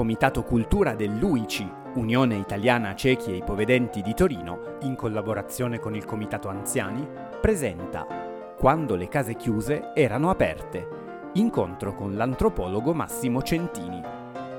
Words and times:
Comitato 0.00 0.44
Cultura 0.44 0.94
dell'UICI, 0.94 1.70
Unione 1.96 2.36
Italiana 2.36 2.94
Ciechi 2.94 3.32
e 3.32 3.36
Ipovedenti 3.36 4.00
di 4.00 4.14
Torino, 4.14 4.78
in 4.84 4.96
collaborazione 4.96 5.78
con 5.78 5.94
il 5.94 6.06
Comitato 6.06 6.48
Anziani, 6.48 7.06
presenta 7.38 8.06
Quando 8.56 8.94
le 8.94 9.08
case 9.08 9.34
chiuse 9.34 9.92
erano 9.94 10.30
aperte, 10.30 10.88
incontro 11.34 11.94
con 11.94 12.14
l'antropologo 12.14 12.94
Massimo 12.94 13.42
Centini. 13.42 14.00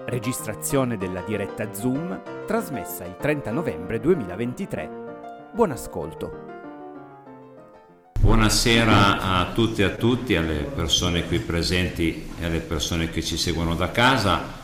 Registrazione 0.05 0.95
della 0.97 1.21
diretta 1.21 1.73
Zoom, 1.73 2.45
trasmessa 2.45 3.03
il 3.03 3.15
30 3.17 3.49
novembre 3.49 3.99
2023. 3.99 4.89
Buon 5.53 5.71
ascolto. 5.71 6.49
Buonasera 8.19 9.19
a 9.19 9.51
tutti 9.53 9.81
e 9.81 9.85
a 9.85 9.89
tutti, 9.89 10.35
alle 10.35 10.69
persone 10.75 11.25
qui 11.25 11.39
presenti 11.39 12.31
e 12.39 12.45
alle 12.45 12.59
persone 12.59 13.09
che 13.09 13.23
ci 13.23 13.37
seguono 13.37 13.73
da 13.73 13.89
casa. 13.89 14.60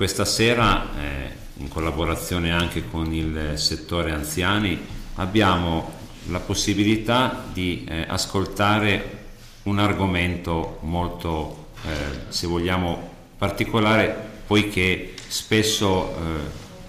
Questa 0.00 0.24
sera, 0.24 0.88
eh, 0.98 1.30
in 1.58 1.68
collaborazione 1.68 2.50
anche 2.52 2.88
con 2.88 3.12
il 3.12 3.52
settore 3.56 4.12
anziani, 4.12 4.80
abbiamo 5.16 5.92
la 6.28 6.40
possibilità 6.40 7.44
di 7.52 7.84
eh, 7.86 8.06
ascoltare 8.08 9.18
un 9.64 9.78
argomento 9.78 10.78
molto, 10.84 11.66
eh, 11.84 12.32
se 12.32 12.46
vogliamo, 12.46 13.10
particolare, 13.36 14.16
poiché 14.46 15.12
spesso 15.28 16.08
eh, 16.08 16.18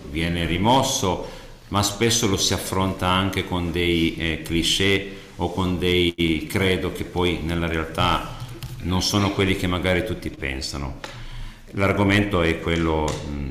viene 0.10 0.46
rimosso, 0.46 1.30
ma 1.68 1.84
spesso 1.84 2.28
lo 2.28 2.38
si 2.38 2.54
affronta 2.54 3.10
anche 3.10 3.46
con 3.46 3.74
dei 3.74 4.16
eh, 4.16 4.42
cliché 4.42 5.18
o 5.36 5.52
con 5.52 5.78
dei 5.78 6.48
credo 6.50 6.94
che 6.94 7.04
poi 7.04 7.42
nella 7.44 7.68
realtà 7.68 8.38
non 8.84 9.02
sono 9.02 9.32
quelli 9.32 9.58
che 9.58 9.68
magari 9.68 10.06
tutti 10.06 10.30
pensano. 10.30 11.20
L'argomento 11.72 12.42
è 12.42 12.60
quello 12.60 13.10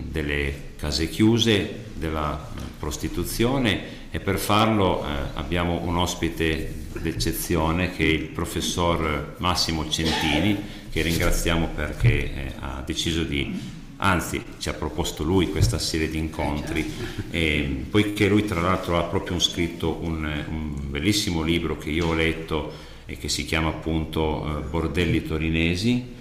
delle 0.09 0.73
case 0.77 1.09
chiuse, 1.09 1.89
della 1.95 2.49
prostituzione 2.79 3.99
e 4.11 4.21
per 4.21 4.39
farlo 4.39 5.05
eh, 5.05 5.09
abbiamo 5.35 5.81
un 5.85 5.97
ospite 5.97 6.75
d'eccezione 6.99 7.93
che 7.93 8.05
è 8.05 8.09
il 8.09 8.29
professor 8.29 9.37
Massimo 9.39 9.89
Centini 9.89 10.59
che 10.91 11.03
ringraziamo 11.03 11.69
perché 11.75 12.35
eh, 12.35 12.53
ha 12.59 12.83
deciso 12.85 13.23
di 13.23 13.79
anzi 14.03 14.43
ci 14.59 14.69
ha 14.69 14.73
proposto 14.73 15.23
lui 15.23 15.51
questa 15.51 15.79
serie 15.79 16.09
di 16.09 16.19
incontri, 16.19 16.91
e, 17.31 17.85
poiché 17.91 18.29
lui 18.29 18.45
tra 18.47 18.61
l'altro 18.61 18.99
ha 18.99 19.03
proprio 19.03 19.39
scritto 19.39 19.99
un, 20.01 20.25
un, 20.25 20.75
bellissimo 20.89 21.43
libro 21.43 21.77
che 21.77 21.91
io 21.91 22.09
ho 22.09 22.15
letto 22.15 22.73
e 23.05 23.19
che 23.19 23.29
si 23.29 23.45
chiama 23.45 23.69
appunto 23.69 24.59
eh, 24.59 24.63
Bordelli 24.63 25.23
Torinesi, 25.23 26.19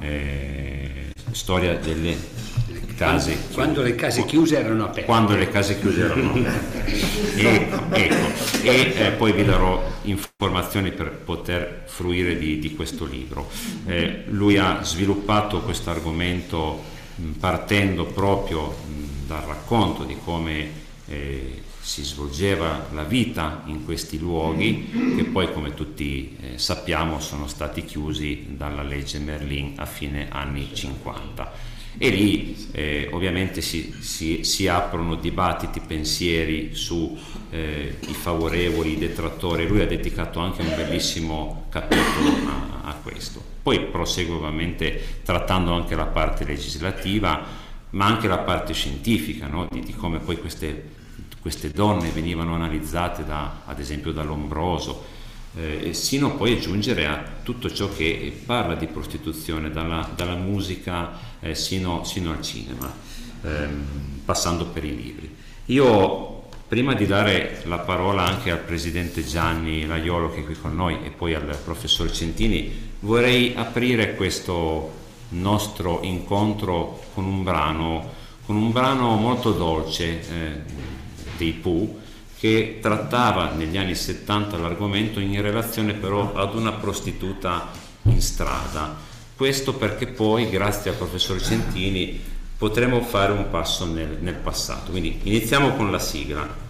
eh, 0.00 1.12
storia 1.32 1.76
delle 1.76 2.16
case 2.96 3.32
quando, 3.52 3.54
quando 3.54 3.82
le 3.82 3.94
case 3.94 4.24
chiuse 4.26 4.58
erano 4.58 4.84
aperte. 4.84 5.04
Quando 5.04 5.34
le 5.34 5.48
case 5.48 5.80
chiuse 5.80 6.00
erano 6.02 6.32
aperte. 6.36 6.98
E, 7.36 7.46
ecco, 7.46 7.94
e 8.62 8.94
eh, 8.96 9.10
poi 9.12 9.32
vi 9.32 9.44
darò 9.44 9.82
informazioni 10.02 10.92
per 10.92 11.10
poter 11.10 11.84
fruire 11.86 12.36
di, 12.38 12.58
di 12.58 12.74
questo 12.74 13.06
libro. 13.06 13.48
Eh, 13.86 14.24
lui 14.26 14.58
ha 14.58 14.82
sviluppato 14.82 15.62
questo 15.62 15.90
argomento 15.90 16.82
partendo 17.38 18.04
proprio 18.04 18.74
dal 19.26 19.42
racconto 19.42 20.04
di 20.04 20.16
come 20.22 20.70
eh, 21.06 21.62
si 21.80 22.04
svolgeva 22.04 22.88
la 22.92 23.04
vita 23.04 23.62
in 23.66 23.84
questi 23.84 24.18
luoghi 24.18 25.14
che 25.16 25.24
poi 25.24 25.52
come 25.52 25.74
tutti 25.74 26.36
eh, 26.40 26.58
sappiamo 26.58 27.20
sono 27.20 27.46
stati 27.48 27.84
chiusi 27.84 28.48
dalla 28.50 28.82
legge 28.82 29.18
Merlin 29.18 29.74
a 29.76 29.86
fine 29.86 30.28
anni 30.30 30.68
50 30.72 31.70
e 31.98 32.08
lì 32.10 32.68
eh, 32.72 33.08
ovviamente 33.12 33.60
si, 33.60 33.94
si, 34.00 34.44
si, 34.44 34.68
aprono 34.68 35.16
dibattiti, 35.16 35.80
pensieri 35.80 36.74
sui 36.74 37.18
eh, 37.50 37.96
favorevoli, 38.00 38.92
i 38.92 38.98
detrattori, 38.98 39.66
lui 39.66 39.80
ha 39.80 39.86
dedicato 39.86 40.38
anche 40.38 40.62
un 40.62 40.72
bellissimo 40.74 41.66
capitolo 41.68 42.28
a, 42.46 42.88
a 42.88 42.94
questo. 43.02 43.42
Poi 43.62 43.80
prosegue 43.86 44.34
ovviamente 44.34 45.20
trattando 45.24 45.72
anche 45.72 45.94
la 45.96 46.06
parte 46.06 46.44
legislativa, 46.44 47.44
ma 47.90 48.06
anche 48.06 48.28
la 48.28 48.38
parte 48.38 48.72
scientifica, 48.72 49.46
no? 49.48 49.66
di, 49.70 49.80
di, 49.80 49.94
come 49.94 50.20
poi 50.20 50.38
queste, 50.38 50.90
queste, 51.40 51.70
donne 51.70 52.10
venivano 52.10 52.54
analizzate 52.54 53.24
da, 53.24 53.62
ad 53.64 53.78
esempio 53.78 54.12
da 54.12 54.22
Lombroso, 54.22 55.04
eh, 55.56 55.92
sino 55.94 56.36
poi 56.36 56.54
a 56.54 56.58
giungere 56.58 57.06
a 57.06 57.22
tutto 57.42 57.72
ciò 57.72 57.88
che 57.92 58.40
parla 58.44 58.74
di 58.74 58.86
prostituzione, 58.86 59.70
dalla, 59.70 60.08
dalla 60.14 60.36
musica 60.36 61.10
eh, 61.40 61.54
sino, 61.54 62.04
sino, 62.04 62.30
al 62.30 62.42
cinema, 62.42 62.92
ehm, 63.42 64.20
passando 64.24 64.66
per 64.66 64.84
i 64.84 64.94
libri. 64.94 65.34
Io 65.66 66.40
prima 66.70 66.94
di 66.94 67.04
dare 67.04 67.62
la 67.64 67.80
parola 67.80 68.24
anche 68.24 68.52
al 68.52 68.60
presidente 68.60 69.24
Gianni 69.24 69.86
Laiolo 69.86 70.30
che 70.30 70.38
è 70.38 70.44
qui 70.44 70.54
con 70.54 70.76
noi 70.76 70.98
e 71.02 71.10
poi 71.10 71.34
al 71.34 71.58
professor 71.64 72.08
Centini, 72.12 72.92
vorrei 73.00 73.54
aprire 73.56 74.14
questo 74.14 74.92
nostro 75.30 75.98
incontro 76.02 77.02
con 77.12 77.24
un 77.24 77.42
brano, 77.42 78.12
con 78.46 78.54
un 78.54 78.70
brano 78.70 79.16
molto 79.16 79.50
dolce 79.50 80.04
eh, 80.04 80.62
dei 81.40 81.52
Pooh 81.52 81.98
che 82.38 82.78
trattava 82.80 83.52
negli 83.52 83.76
anni 83.76 83.94
70 83.94 84.56
l'argomento 84.58 85.20
in 85.20 85.40
relazione 85.40 85.94
però 85.94 86.34
ad 86.34 86.54
una 86.54 86.72
prostituta 86.72 87.68
in 88.04 88.20
strada. 88.20 88.96
Questo 89.34 89.74
perché 89.74 90.06
poi, 90.06 90.48
grazie 90.50 90.90
al 90.90 90.96
professor 90.96 91.40
Centini, 91.40 92.20
potremo 92.56 93.00
fare 93.00 93.32
un 93.32 93.48
passo 93.50 93.86
nel, 93.86 94.18
nel 94.20 94.34
passato. 94.34 94.90
Quindi 94.90 95.20
iniziamo 95.22 95.76
con 95.76 95.90
la 95.90 95.98
sigla. 95.98 96.68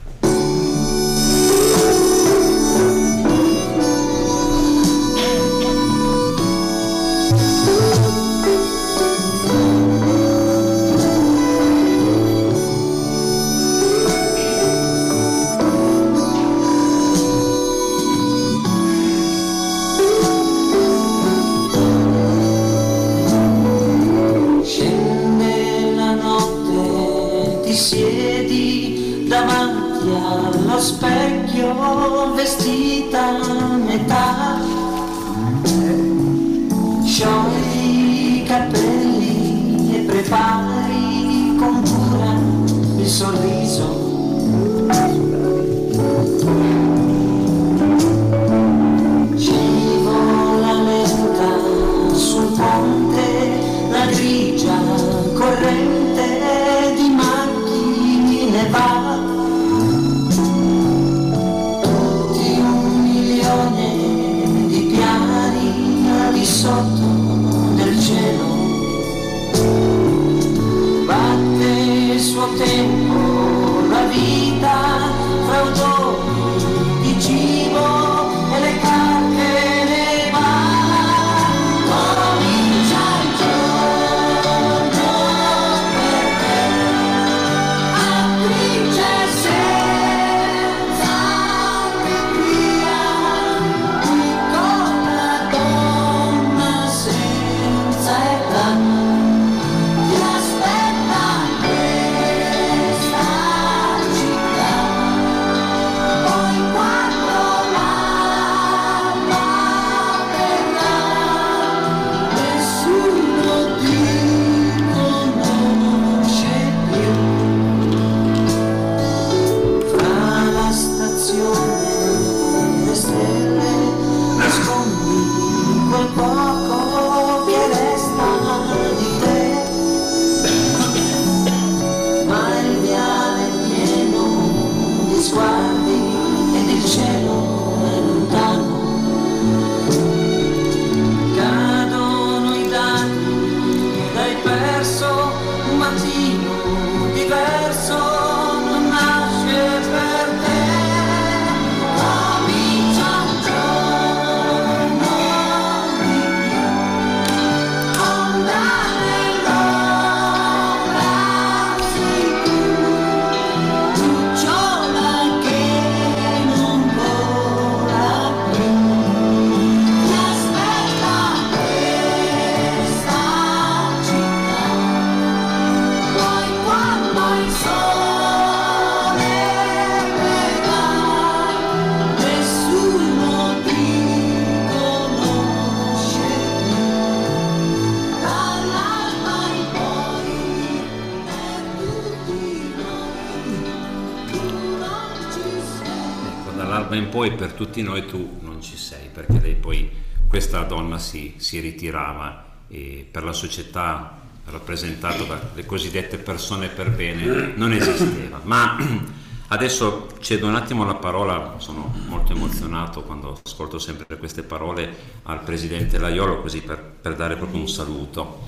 Tutti 197.60 197.82
noi 197.82 198.06
tu 198.06 198.38
non 198.40 198.62
ci 198.62 198.74
sei, 198.74 199.08
perché 199.12 199.38
lei 199.38 199.54
poi, 199.54 199.90
questa 200.26 200.62
donna 200.62 200.96
si, 200.96 201.34
si 201.36 201.60
ritirava 201.60 202.42
per 202.66 203.22
la 203.22 203.34
società 203.34 204.18
rappresentata 204.46 205.24
dalle 205.24 205.66
cosiddette 205.66 206.16
persone 206.16 206.68
per 206.68 206.88
bene 206.90 207.52
non 207.56 207.70
esisteva. 207.72 208.40
Ma 208.44 208.78
adesso 209.48 210.08
cedo 210.20 210.46
un 210.46 210.54
attimo 210.54 210.86
la 210.86 210.94
parola, 210.94 211.56
sono 211.58 211.94
molto 212.06 212.32
emozionato 212.32 213.02
quando 213.02 213.38
ascolto 213.44 213.78
sempre 213.78 214.16
queste 214.16 214.42
parole 214.42 214.88
al 215.24 215.42
presidente 215.42 215.98
Laiolo, 215.98 216.40
così 216.40 216.62
per, 216.62 216.80
per 216.80 217.14
dare 217.14 217.36
proprio 217.36 217.60
un 217.60 217.68
saluto. 217.68 218.46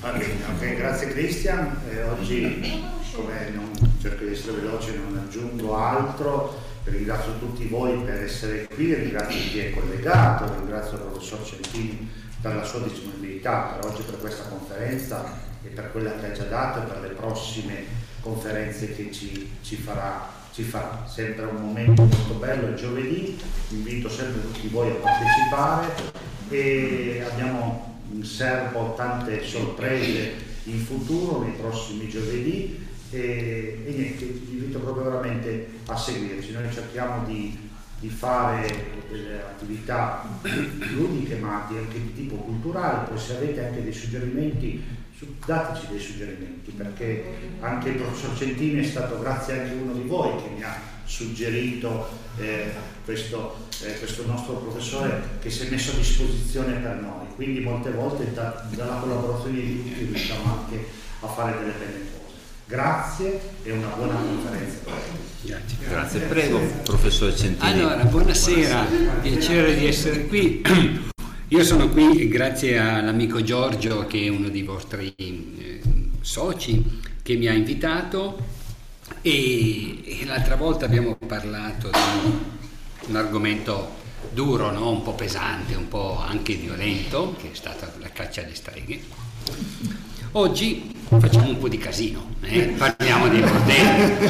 Va 0.00 0.10
bene, 0.10 0.42
ok, 0.56 0.74
grazie 0.74 1.06
Cristian. 1.12 1.80
Eh, 1.88 2.02
oggi, 2.02 2.82
come 3.12 3.52
non, 3.54 3.70
cerco 4.00 4.24
di 4.24 4.32
essere 4.32 4.58
veloce, 4.58 4.96
non 4.96 5.16
aggiungo 5.16 5.76
altro. 5.76 6.66
Ringrazio 6.84 7.38
tutti 7.38 7.66
voi 7.66 7.98
per 7.98 8.22
essere 8.22 8.66
qui, 8.66 8.94
ringrazio 8.94 9.40
chi 9.50 9.58
è 9.58 9.70
collegato, 9.72 10.52
ringrazio 10.54 10.96
il 10.96 11.02
professor 11.04 11.44
Centini 11.44 12.10
per 12.40 12.54
la 12.54 12.64
sua 12.64 12.80
disponibilità 12.80 13.76
per 13.76 13.90
oggi, 13.90 14.02
per 14.02 14.18
questa 14.18 14.44
conferenza 14.44 15.38
e 15.62 15.68
per 15.68 15.90
quella 15.90 16.14
che 16.18 16.26
ha 16.26 16.32
già 16.32 16.44
dato 16.44 16.80
e 16.80 16.90
per 16.90 17.00
le 17.00 17.08
prossime 17.08 17.84
conferenze 18.20 18.94
che 18.94 19.12
ci, 19.12 19.50
ci, 19.62 19.76
farà, 19.76 20.28
ci 20.52 20.62
farà. 20.62 21.04
Sempre 21.06 21.46
un 21.46 21.60
momento 21.60 22.04
molto 22.04 22.34
bello 22.34 22.68
il 22.68 22.76
giovedì, 22.76 23.38
invito 23.70 24.08
sempre 24.08 24.40
tutti 24.40 24.68
voi 24.68 24.90
a 24.90 24.94
partecipare 24.94 25.92
e 26.48 27.24
abbiamo 27.30 28.00
in 28.12 28.24
serbo 28.24 28.94
tante 28.96 29.44
sorprese 29.44 30.46
in 30.64 30.78
futuro, 30.78 31.42
nei 31.42 31.52
prossimi 31.52 32.08
giovedì 32.08 32.86
e, 33.10 33.82
e 33.86 33.90
niente, 33.90 34.24
vi 34.24 34.58
invito 34.58 34.78
proprio 34.80 35.04
veramente 35.04 35.68
a 35.86 35.96
seguirci. 35.96 36.52
Noi 36.52 36.72
cerchiamo 36.72 37.24
di 37.26 37.66
di 38.00 38.08
fare 38.08 39.02
delle 39.08 39.40
attività 39.40 40.22
ludiche 40.94 41.34
ma 41.36 41.66
anche 41.66 41.88
di 41.90 42.14
tipo 42.14 42.36
culturale, 42.36 43.08
poi 43.08 43.18
se 43.18 43.36
avete 43.36 43.66
anche 43.66 43.82
dei 43.82 43.92
suggerimenti 43.92 44.96
dateci 45.44 45.86
dei 45.90 45.98
suggerimenti 45.98 46.70
perché 46.70 47.24
anche 47.60 47.88
il 47.88 47.96
professor 47.96 48.36
Centini 48.36 48.80
è 48.80 48.84
stato 48.84 49.18
grazie 49.18 49.60
anche 49.60 49.72
a 49.72 49.82
uno 49.82 49.92
di 49.94 50.06
voi 50.06 50.40
che 50.40 50.48
mi 50.54 50.62
ha 50.62 50.80
suggerito 51.04 52.08
eh, 52.36 52.70
questo, 53.04 53.66
eh, 53.82 53.98
questo, 53.98 54.26
nostro 54.26 54.54
professore 54.54 55.38
che 55.40 55.50
si 55.50 55.66
è 55.66 55.70
messo 55.70 55.92
a 55.92 55.96
disposizione 55.96 56.74
per 56.74 56.96
noi. 56.96 57.26
Quindi 57.34 57.60
molte 57.60 57.90
volte 57.90 58.32
da, 58.32 58.64
dalla 58.70 58.96
collaborazione 58.96 59.60
di 59.60 59.82
tutti 59.82 60.04
riusciamo 60.04 60.60
anche 60.60 60.86
a 61.20 61.26
fare 61.26 61.58
delle 61.58 61.72
belle 61.72 61.98
cose 62.12 62.27
Grazie 62.68 63.40
e 63.62 63.72
una 63.72 63.88
buona 63.96 64.14
conferenza. 64.16 64.80
Grazie. 65.40 65.76
Grazie. 65.88 66.20
Prego, 66.20 66.60
professor 66.84 67.34
Centini. 67.34 67.66
Allora, 67.66 68.04
buonasera, 68.04 68.82
buonasera. 68.82 69.12
piacere 69.22 69.74
di 69.74 69.86
essere 69.86 70.26
qui. 70.26 70.60
Io 71.48 71.64
sono 71.64 71.88
qui 71.88 72.28
grazie 72.28 72.78
all'amico 72.78 73.42
Giorgio 73.42 74.06
che 74.06 74.26
è 74.26 74.28
uno 74.28 74.50
dei 74.50 74.64
vostri 74.64 75.14
eh, 75.16 75.80
soci 76.20 77.00
che 77.22 77.36
mi 77.36 77.46
ha 77.46 77.54
invitato 77.54 78.38
e, 79.22 80.20
e, 80.20 80.26
l'altra 80.26 80.56
volta 80.56 80.84
abbiamo 80.84 81.16
parlato 81.26 81.88
di 81.88 83.06
un 83.06 83.16
argomento 83.16 83.94
duro, 84.30 84.70
no? 84.70 84.90
un 84.90 85.02
po' 85.02 85.14
pesante, 85.14 85.74
un 85.74 85.88
po' 85.88 86.20
anche 86.20 86.52
violento, 86.52 87.34
che 87.40 87.52
è 87.52 87.54
stata 87.54 87.90
la 87.98 88.10
caccia 88.10 88.42
alle 88.42 88.54
streghe. 88.54 89.00
Oggi 90.32 90.94
facciamo 91.08 91.48
un 91.48 91.58
po' 91.58 91.68
di 91.68 91.78
casino, 91.78 92.34
eh? 92.42 92.74
parliamo 92.76 93.28
di 93.28 93.40
bordelli. 93.40 94.26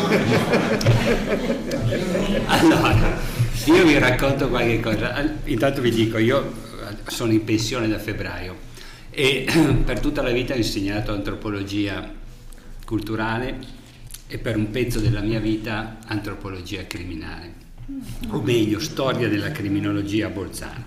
Allora, 2.47 3.19
io 3.65 3.85
vi 3.85 3.99
racconto 3.99 4.49
qualche 4.49 4.79
cosa. 4.79 5.21
Intanto 5.47 5.81
vi 5.81 5.91
dico, 5.91 6.19
io 6.19 6.53
sono 7.07 7.33
in 7.33 7.43
pensione 7.43 7.89
da 7.89 7.99
febbraio 7.99 8.57
e 9.11 9.47
per 9.85 9.99
tutta 9.99 10.23
la 10.23 10.31
vita 10.31 10.55
ho 10.55 10.57
insegnato 10.57 11.13
antropologia 11.13 12.09
culturale 12.85 13.59
e 14.29 14.39
per 14.39 14.57
un 14.57 14.71
pezzo 14.71 15.01
della 15.01 15.21
mia 15.21 15.41
vita 15.41 15.97
antropologia 16.07 16.87
criminale, 16.87 17.55
o 18.29 18.41
meglio 18.41 18.79
storia 18.79 19.29
della 19.29 19.51
criminologia 19.51 20.27
a 20.27 20.31
bolzana. 20.31 20.85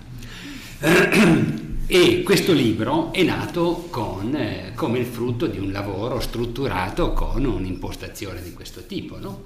E 1.94 2.22
questo 2.22 2.54
libro 2.54 3.12
è 3.12 3.22
nato 3.22 3.86
con, 3.90 4.34
eh, 4.34 4.72
come 4.74 4.98
il 4.98 5.04
frutto 5.04 5.46
di 5.46 5.58
un 5.58 5.72
lavoro 5.72 6.20
strutturato 6.20 7.12
con 7.12 7.44
un'impostazione 7.44 8.40
di 8.40 8.54
questo 8.54 8.86
tipo. 8.86 9.18
No? 9.18 9.44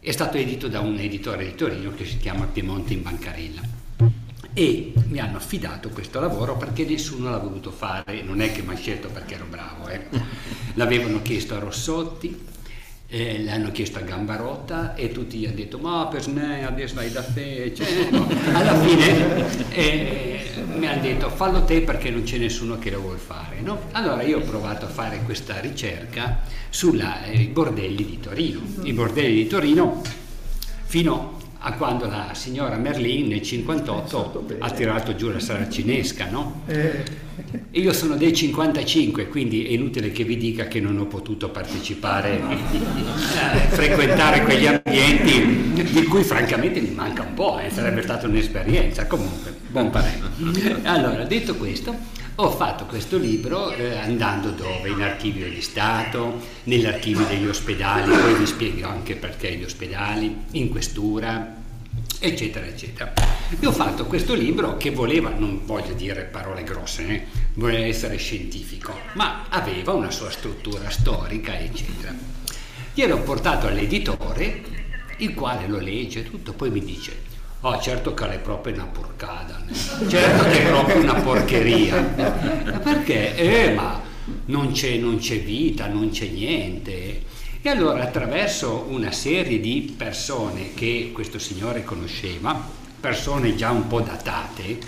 È 0.00 0.10
stato 0.12 0.38
edito 0.38 0.68
da 0.68 0.80
un 0.80 0.96
editore 0.96 1.44
di 1.44 1.54
Torino 1.54 1.92
che 1.92 2.06
si 2.06 2.16
chiama 2.16 2.46
Piemonte 2.46 2.94
in 2.94 3.02
Bancarella 3.02 3.60
e 4.54 4.94
mi 5.08 5.18
hanno 5.18 5.36
affidato 5.36 5.90
questo 5.90 6.20
lavoro 6.20 6.56
perché 6.56 6.86
nessuno 6.86 7.28
l'ha 7.28 7.36
voluto 7.36 7.70
fare, 7.70 8.22
non 8.22 8.40
è 8.40 8.50
che 8.50 8.62
mi 8.62 8.72
ha 8.72 8.76
scelto 8.76 9.08
perché 9.08 9.34
ero 9.34 9.44
bravo, 9.46 9.88
eh. 9.88 10.06
l'avevano 10.72 11.20
chiesto 11.20 11.54
a 11.54 11.58
Rossotti, 11.58 12.34
eh, 13.14 13.42
l'hanno 13.42 13.70
chiesto 13.72 13.98
a 13.98 14.00
Gambarotta 14.00 14.94
e 14.94 15.12
tutti 15.12 15.36
gli 15.36 15.44
hanno 15.44 15.56
detto 15.56 15.76
ma 15.76 16.06
per 16.06 16.26
me 16.28 16.66
adesso 16.66 16.98
hai 16.98 17.12
da 17.12 17.22
te 17.22 17.74
cioè, 17.74 18.08
no. 18.10 18.26
alla 18.54 18.74
fine 18.80 19.68
eh, 19.68 20.40
mi 20.76 20.86
hanno 20.86 21.02
detto 21.02 21.28
fallo 21.28 21.62
te 21.64 21.82
perché 21.82 22.08
non 22.08 22.22
c'è 22.22 22.38
nessuno 22.38 22.78
che 22.78 22.90
lo 22.90 23.00
vuole 23.00 23.18
fare 23.18 23.60
no? 23.60 23.82
allora 23.92 24.22
io 24.22 24.38
ho 24.38 24.40
provato 24.40 24.86
a 24.86 24.88
fare 24.88 25.20
questa 25.24 25.60
ricerca 25.60 26.40
sui 26.70 27.04
eh, 27.26 27.48
bordelli 27.48 28.02
di 28.06 28.18
Torino 28.18 28.62
i 28.84 28.94
bordelli 28.94 29.34
di 29.34 29.46
Torino 29.46 30.00
fino 30.84 31.40
a 31.64 31.74
quando 31.74 32.06
la 32.06 32.30
signora 32.34 32.76
Merlin 32.76 33.28
nel 33.28 33.42
58 33.42 34.46
ha 34.58 34.70
tirato 34.70 35.14
giù 35.14 35.30
la 35.30 35.38
saracinesca, 35.38 36.28
no? 36.28 36.62
E 36.66 37.80
io 37.80 37.92
sono 37.92 38.16
del 38.16 38.32
55, 38.32 39.28
quindi 39.28 39.66
è 39.66 39.70
inutile 39.70 40.10
che 40.10 40.24
vi 40.24 40.36
dica 40.36 40.66
che 40.66 40.80
non 40.80 40.98
ho 40.98 41.06
potuto 41.06 41.50
partecipare, 41.50 42.40
frequentare 43.70 44.42
quegli 44.42 44.66
ambienti 44.66 45.72
di 45.90 46.04
cui 46.04 46.24
francamente 46.24 46.80
mi 46.80 46.90
manca 46.90 47.22
un 47.22 47.34
po', 47.34 47.60
eh, 47.60 47.70
sarebbe 47.70 48.02
stata 48.02 48.26
un'esperienza, 48.26 49.06
comunque, 49.06 49.54
buon 49.68 49.90
parere. 49.90 50.20
Allora, 50.82 51.24
detto 51.24 51.54
questo, 51.54 51.96
ho 52.36 52.50
fatto 52.50 52.86
questo 52.86 53.18
libro 53.18 53.72
eh, 53.72 53.98
andando 53.98 54.50
dove? 54.50 54.88
In 54.88 55.02
archivio 55.02 55.48
di 55.48 55.60
Stato, 55.60 56.40
nell'archivio 56.64 57.26
degli 57.26 57.46
ospedali, 57.46 58.10
poi 58.10 58.34
vi 58.34 58.46
spiego 58.46 58.88
anche 58.88 59.16
perché 59.16 59.54
gli 59.54 59.64
ospedali, 59.64 60.44
in 60.52 60.70
questura, 60.70 61.56
eccetera, 62.18 62.64
eccetera. 62.64 63.12
E 63.60 63.66
ho 63.66 63.72
fatto 63.72 64.06
questo 64.06 64.32
libro 64.34 64.78
che 64.78 64.90
voleva, 64.90 65.30
non 65.36 65.60
voglio 65.66 65.92
dire 65.92 66.22
parole 66.22 66.64
grosse, 66.64 67.06
eh, 67.06 67.26
voleva 67.54 67.84
essere 67.84 68.16
scientifico, 68.16 68.94
ma 69.12 69.44
aveva 69.50 69.92
una 69.92 70.10
sua 70.10 70.30
struttura 70.30 70.88
storica, 70.88 71.58
eccetera. 71.58 72.14
Gliel'ho 72.94 73.20
portato 73.20 73.66
all'editore, 73.66 74.62
il 75.18 75.34
quale 75.34 75.68
lo 75.68 75.78
legge 75.78 76.22
tutto, 76.24 76.54
poi 76.54 76.70
mi 76.70 76.80
dice 76.80 77.30
Oh, 77.64 77.80
certo 77.80 78.12
che 78.12 78.28
è 78.28 78.38
proprio 78.40 78.74
una 78.74 78.86
porcata, 78.86 79.62
certo 80.08 80.50
che 80.50 80.64
è 80.64 80.66
proprio 80.66 80.96
una 80.96 81.14
porcheria. 81.14 82.02
Perché? 82.02 83.36
Eh, 83.36 83.72
ma 83.72 84.02
non 84.46 84.72
c'è, 84.72 84.96
non 84.96 85.18
c'è 85.18 85.40
vita, 85.40 85.86
non 85.86 86.10
c'è 86.10 86.26
niente. 86.26 87.22
E 87.62 87.68
allora 87.68 88.02
attraverso 88.02 88.86
una 88.88 89.12
serie 89.12 89.60
di 89.60 89.94
persone 89.96 90.74
che 90.74 91.10
questo 91.14 91.38
signore 91.38 91.84
conosceva, 91.84 92.60
persone 92.98 93.54
già 93.54 93.70
un 93.70 93.86
po' 93.86 94.00
datate, 94.00 94.78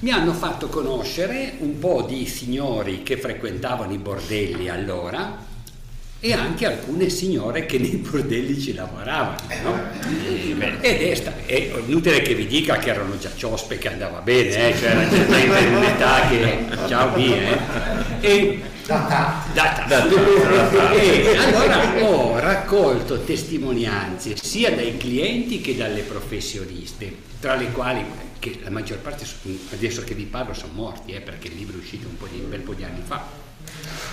mi 0.00 0.10
hanno 0.10 0.32
fatto 0.32 0.66
conoscere 0.66 1.54
un 1.60 1.78
po' 1.78 2.02
di 2.02 2.26
signori 2.26 3.04
che 3.04 3.18
frequentavano 3.18 3.92
i 3.92 3.98
bordelli 3.98 4.68
allora 4.68 5.52
e 6.24 6.32
anche 6.32 6.64
alcune 6.64 7.10
signore 7.10 7.66
che 7.66 7.76
nei 7.76 7.96
bordelli 7.96 8.58
ci 8.58 8.72
lavoravano. 8.72 9.36
No? 9.62 9.78
Ed 10.80 11.02
è, 11.02 11.14
sta, 11.14 11.34
è, 11.44 11.70
inutile 11.86 12.22
che 12.22 12.34
vi 12.34 12.46
dica 12.46 12.78
che 12.78 12.88
erano 12.88 13.18
già 13.18 13.30
ciospe 13.36 13.76
che 13.76 13.92
andava 13.92 14.20
bene, 14.20 14.70
eh? 14.70 14.74
cioè 14.74 14.88
era 14.88 15.06
gente 15.06 15.38
in 15.38 15.74
un'età 15.74 16.26
che 16.28 16.66
ciao 16.88 17.12
via. 17.12 17.36
Eh? 17.36 18.26
E, 18.26 18.62
data. 18.86 19.44
Data. 19.52 19.84
data. 19.84 20.92
E 20.92 21.36
allora 21.36 22.08
ho 22.08 22.38
raccolto 22.38 23.20
testimonianze 23.20 24.34
sia 24.40 24.74
dai 24.74 24.96
clienti 24.96 25.60
che 25.60 25.76
dalle 25.76 26.00
professioniste, 26.00 27.14
tra 27.38 27.54
le 27.54 27.70
quali 27.70 28.02
che 28.38 28.60
la 28.62 28.70
maggior 28.70 28.96
parte 28.96 29.26
adesso 29.72 30.02
che 30.04 30.14
vi 30.14 30.24
parlo 30.24 30.54
sono 30.54 30.72
morti, 30.72 31.12
eh, 31.12 31.20
perché 31.20 31.48
il 31.48 31.56
libro 31.56 31.76
è 31.76 31.80
uscito 31.80 32.08
un, 32.08 32.16
di, 32.30 32.40
un 32.40 32.48
bel 32.48 32.60
po' 32.60 32.72
di 32.72 32.82
anni 32.82 33.02
fa, 33.04 33.22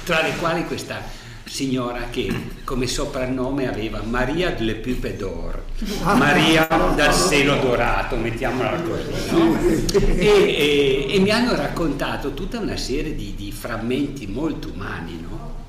tra 0.04 0.22
le 0.22 0.36
quali 0.36 0.66
questa 0.66 1.30
signora 1.52 2.08
che 2.10 2.32
come 2.64 2.88
soprannome 2.88 3.68
aveva 3.68 4.02
Maria 4.04 4.52
delle 4.52 4.76
Pupe 4.76 5.18
d'Or, 5.18 5.62
Maria 6.02 6.66
dal 6.96 7.14
seno 7.14 7.58
dorato, 7.58 8.16
mettiamola 8.16 8.82
così, 8.82 9.32
no? 9.32 9.60
e, 10.16 10.26
e, 10.26 11.08
e, 11.10 11.20
mi 11.20 11.30
hanno 11.30 11.54
raccontato 11.54 12.34
tutta 12.34 12.58
una 12.58 12.78
serie 12.78 13.14
di, 13.14 13.36
di 13.36 13.52
frammenti 13.52 14.28
molto 14.28 14.70
umani, 14.74 15.20
no? 15.20 15.66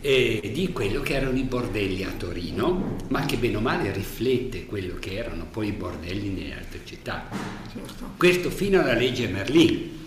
eh, 0.00 0.50
di 0.50 0.72
quello 0.72 1.02
che 1.02 1.12
erano 1.12 1.36
i 1.36 1.42
bordelli 1.42 2.04
a 2.04 2.10
Torino, 2.16 2.96
ma 3.08 3.26
che 3.26 3.36
bene 3.36 3.56
o 3.56 3.60
male 3.60 3.92
riflette 3.92 4.64
quello 4.64 4.94
che 4.98 5.14
erano 5.14 5.44
poi 5.44 5.68
i 5.68 5.72
bordelli 5.72 6.30
nelle 6.30 6.54
altre 6.54 6.80
città. 6.84 7.28
Certo. 7.70 8.12
Questo 8.16 8.48
fino 8.48 8.80
alla 8.80 8.94
legge 8.94 9.28
Merlin. 9.28 10.00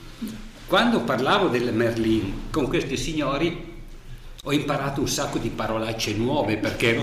Quando 0.65 1.01
parlavo 1.01 1.49
del 1.49 1.71
Merlin 1.75 2.49
con 2.49 2.67
questi 2.67 2.97
signori 2.97 3.73
ho 4.47 4.53
imparato 4.53 5.01
un 5.01 5.07
sacco 5.07 5.39
di 5.39 5.49
parolacce 5.49 6.13
nuove 6.13 6.57
perché 6.57 6.99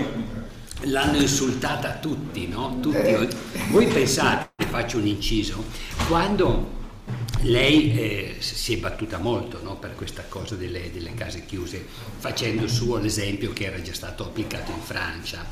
l'hanno 0.83 1.17
insultata 1.17 1.97
tutti, 1.97 2.47
no? 2.47 2.79
Tutti. 2.79 2.97
Eh. 2.97 3.27
Voi 3.69 3.85
pensate, 3.87 4.65
faccio 4.65 4.97
un 4.97 5.07
inciso, 5.07 5.65
quando 6.07 6.81
lei 7.41 7.97
eh, 7.97 8.35
si 8.39 8.75
è 8.75 8.77
battuta 8.77 9.17
molto 9.17 9.61
no, 9.61 9.75
per 9.75 9.95
questa 9.95 10.23
cosa 10.29 10.55
delle, 10.55 10.89
delle, 10.91 11.13
case 11.13 11.45
chiuse, 11.45 11.85
facendo 12.17 12.65
suo 12.67 12.97
l'esempio 12.97 13.51
che 13.51 13.65
era 13.65 13.81
già 13.81 13.93
stato 13.93 14.23
applicato 14.23 14.71
in 14.71 14.81
Francia. 14.81 15.45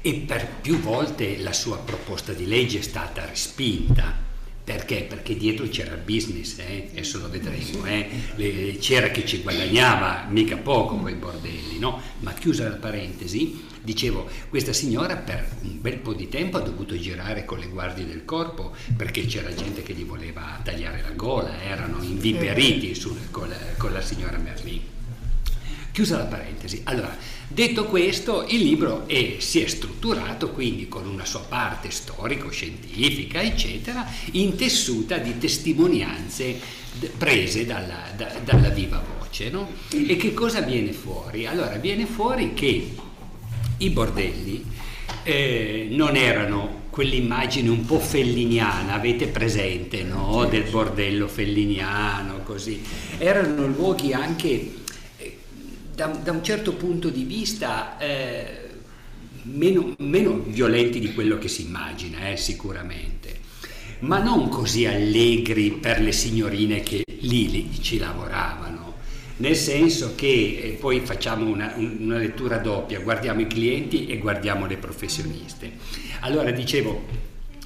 E 0.00 0.14
per 0.14 0.48
più 0.62 0.80
volte 0.80 1.38
la 1.38 1.52
sua 1.52 1.78
proposta 1.78 2.32
di 2.32 2.46
legge 2.46 2.78
è 2.78 2.82
stata 2.82 3.26
respinta. 3.26 4.23
Perché? 4.64 5.02
Perché 5.02 5.36
dietro 5.36 5.68
c'era 5.68 5.94
il 5.94 6.00
business, 6.00 6.58
eh? 6.58 6.88
adesso 6.90 7.18
lo 7.20 7.28
vedremo, 7.28 7.84
eh? 7.84 8.78
C'era 8.80 9.08
chi 9.08 9.26
ci 9.26 9.42
guadagnava 9.42 10.26
mica 10.30 10.56
poco 10.56 10.96
quei 10.96 11.14
bordelli, 11.14 11.78
no? 11.78 12.00
Ma 12.20 12.32
chiusa 12.32 12.68
la 12.68 12.76
parentesi, 12.76 13.72
Dicevo, 13.84 14.26
questa 14.48 14.72
signora 14.72 15.14
per 15.16 15.46
un 15.60 15.78
bel 15.78 15.98
po' 15.98 16.14
di 16.14 16.30
tempo 16.30 16.56
ha 16.56 16.62
dovuto 16.62 16.98
girare 16.98 17.44
con 17.44 17.58
le 17.58 17.66
guardie 17.66 18.06
del 18.06 18.24
corpo 18.24 18.74
perché 18.96 19.26
c'era 19.26 19.54
gente 19.54 19.82
che 19.82 19.92
gli 19.92 20.06
voleva 20.06 20.58
tagliare 20.64 21.02
la 21.02 21.10
gola, 21.10 21.60
erano 21.60 22.02
inviperiti 22.02 22.94
sul, 22.94 23.30
con, 23.30 23.50
la, 23.50 23.58
con 23.76 23.92
la 23.92 24.00
signora 24.00 24.38
Merlin. 24.38 24.80
Chiusa 25.92 26.16
la 26.16 26.24
parentesi. 26.24 26.80
Allora, 26.84 27.14
detto 27.48 27.84
questo, 27.84 28.44
il 28.48 28.62
libro 28.62 29.06
è, 29.06 29.36
si 29.38 29.60
è 29.60 29.66
strutturato 29.66 30.50
quindi 30.50 30.88
con 30.88 31.06
una 31.06 31.24
sua 31.24 31.40
parte 31.40 31.90
storico-scientifica, 31.90 33.40
eccetera, 33.42 34.06
intessuta 34.32 35.18
di 35.18 35.38
testimonianze 35.38 36.58
prese 37.16 37.66
dalla, 37.66 38.10
da, 38.16 38.32
dalla 38.44 38.68
viva 38.68 39.02
voce. 39.18 39.50
No? 39.50 39.68
E 39.90 40.16
che 40.16 40.32
cosa 40.32 40.60
viene 40.60 40.92
fuori? 40.92 41.46
Allora, 41.46 41.76
viene 41.76 42.06
fuori 42.06 42.54
che 42.54 42.94
i 43.78 43.90
bordelli 43.90 44.64
eh, 45.24 45.88
non 45.90 46.16
erano 46.16 46.82
quell'immagine 46.90 47.68
un 47.70 47.84
po' 47.84 47.98
felliniana, 47.98 48.94
avete 48.94 49.26
presente, 49.26 50.04
no? 50.04 50.46
Del 50.48 50.62
bordello 50.70 51.26
felliniano, 51.26 52.42
così. 52.44 52.80
Erano 53.18 53.66
luoghi 53.66 54.12
anche, 54.12 54.74
da, 55.94 56.06
da, 56.06 56.32
un 56.32 56.42
certo 56.42 56.74
punto 56.74 57.08
di 57.08 57.22
vista, 57.22 57.96
eh, 57.98 58.68
meno, 59.42 59.94
meno, 59.98 60.42
violenti 60.46 60.98
di 60.98 61.12
quello 61.12 61.38
che 61.38 61.48
si 61.48 61.62
immagina, 61.62 62.30
eh, 62.30 62.36
sicuramente, 62.36 63.38
ma 64.00 64.18
non 64.18 64.48
così 64.48 64.86
allegri 64.86 65.72
per 65.72 66.00
le 66.00 66.12
signorine 66.12 66.80
che 66.80 67.04
lì, 67.20 67.50
lì 67.50 67.70
ci 67.80 67.98
lavoravano. 67.98 68.92
Nel 69.36 69.56
senso 69.56 70.14
che 70.14 70.60
eh, 70.62 70.76
poi 70.78 71.00
facciamo 71.00 71.46
una, 71.46 71.74
una, 71.76 72.18
lettura 72.18 72.58
doppia, 72.58 73.00
guardiamo 73.00 73.40
i 73.40 73.46
clienti 73.46 74.06
e 74.06 74.18
guardiamo 74.18 74.66
le 74.66 74.76
professioniste. 74.76 75.72
Allora 76.20 76.50
dicevo, 76.50 77.04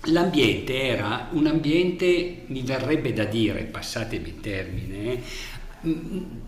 l'ambiente 0.04 0.82
era 0.82 1.28
un 1.32 1.47
ambiente, 1.47 2.42
mi 2.47 2.62
verrebbe 2.62 3.12
da 3.12 3.25
dire, 3.25 3.64
passatemi 3.64 4.28
il 4.28 4.40
termine, 4.40 5.23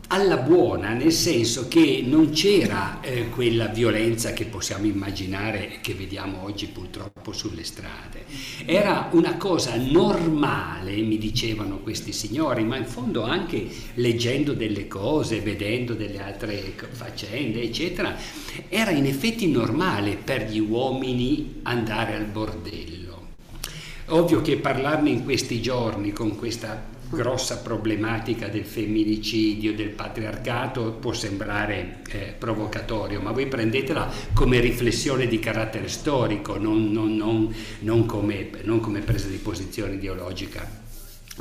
alla 0.08 0.38
buona, 0.38 0.92
nel 0.92 1.12
senso 1.12 1.68
che 1.68 2.02
non 2.04 2.30
c'era 2.30 3.00
eh, 3.00 3.28
quella 3.28 3.66
violenza 3.66 4.32
che 4.32 4.44
possiamo 4.44 4.86
immaginare 4.86 5.78
che 5.80 5.94
vediamo 5.94 6.42
oggi 6.42 6.66
purtroppo 6.66 7.32
sulle 7.32 7.62
strade. 7.62 8.24
Era 8.64 9.08
una 9.12 9.36
cosa 9.36 9.76
normale, 9.76 10.96
mi 10.96 11.16
dicevano 11.16 11.78
questi 11.78 12.12
signori, 12.12 12.64
ma 12.64 12.76
in 12.76 12.86
fondo 12.86 13.22
anche 13.22 13.68
leggendo 13.94 14.52
delle 14.52 14.88
cose, 14.88 15.40
vedendo 15.40 15.94
delle 15.94 16.20
altre 16.20 16.74
faccende, 16.90 17.62
eccetera, 17.62 18.16
era 18.68 18.90
in 18.90 19.06
effetti 19.06 19.48
normale 19.48 20.16
per 20.16 20.50
gli 20.50 20.58
uomini 20.58 21.60
andare 21.62 22.14
al 22.16 22.24
bordello. 22.24 22.98
Ovvio 24.06 24.42
che 24.42 24.56
parlarne 24.56 25.10
in 25.10 25.22
questi 25.22 25.62
giorni 25.62 26.10
con 26.10 26.36
questa 26.36 26.98
grossa 27.10 27.58
problematica 27.58 28.46
del 28.46 28.64
femminicidio, 28.64 29.74
del 29.74 29.88
patriarcato 29.88 30.92
può 30.92 31.12
sembrare 31.12 31.98
eh, 32.08 32.34
provocatorio, 32.38 33.20
ma 33.20 33.32
voi 33.32 33.46
prendetela 33.46 34.10
come 34.32 34.60
riflessione 34.60 35.26
di 35.26 35.38
carattere 35.38 35.88
storico, 35.88 36.56
non, 36.56 36.90
non, 36.92 37.16
non, 37.16 37.52
non 37.80 38.06
come, 38.06 38.50
come, 38.80 39.00
presa 39.00 39.28
di 39.28 39.36
posizione 39.36 39.94
ideologica. 39.94 40.78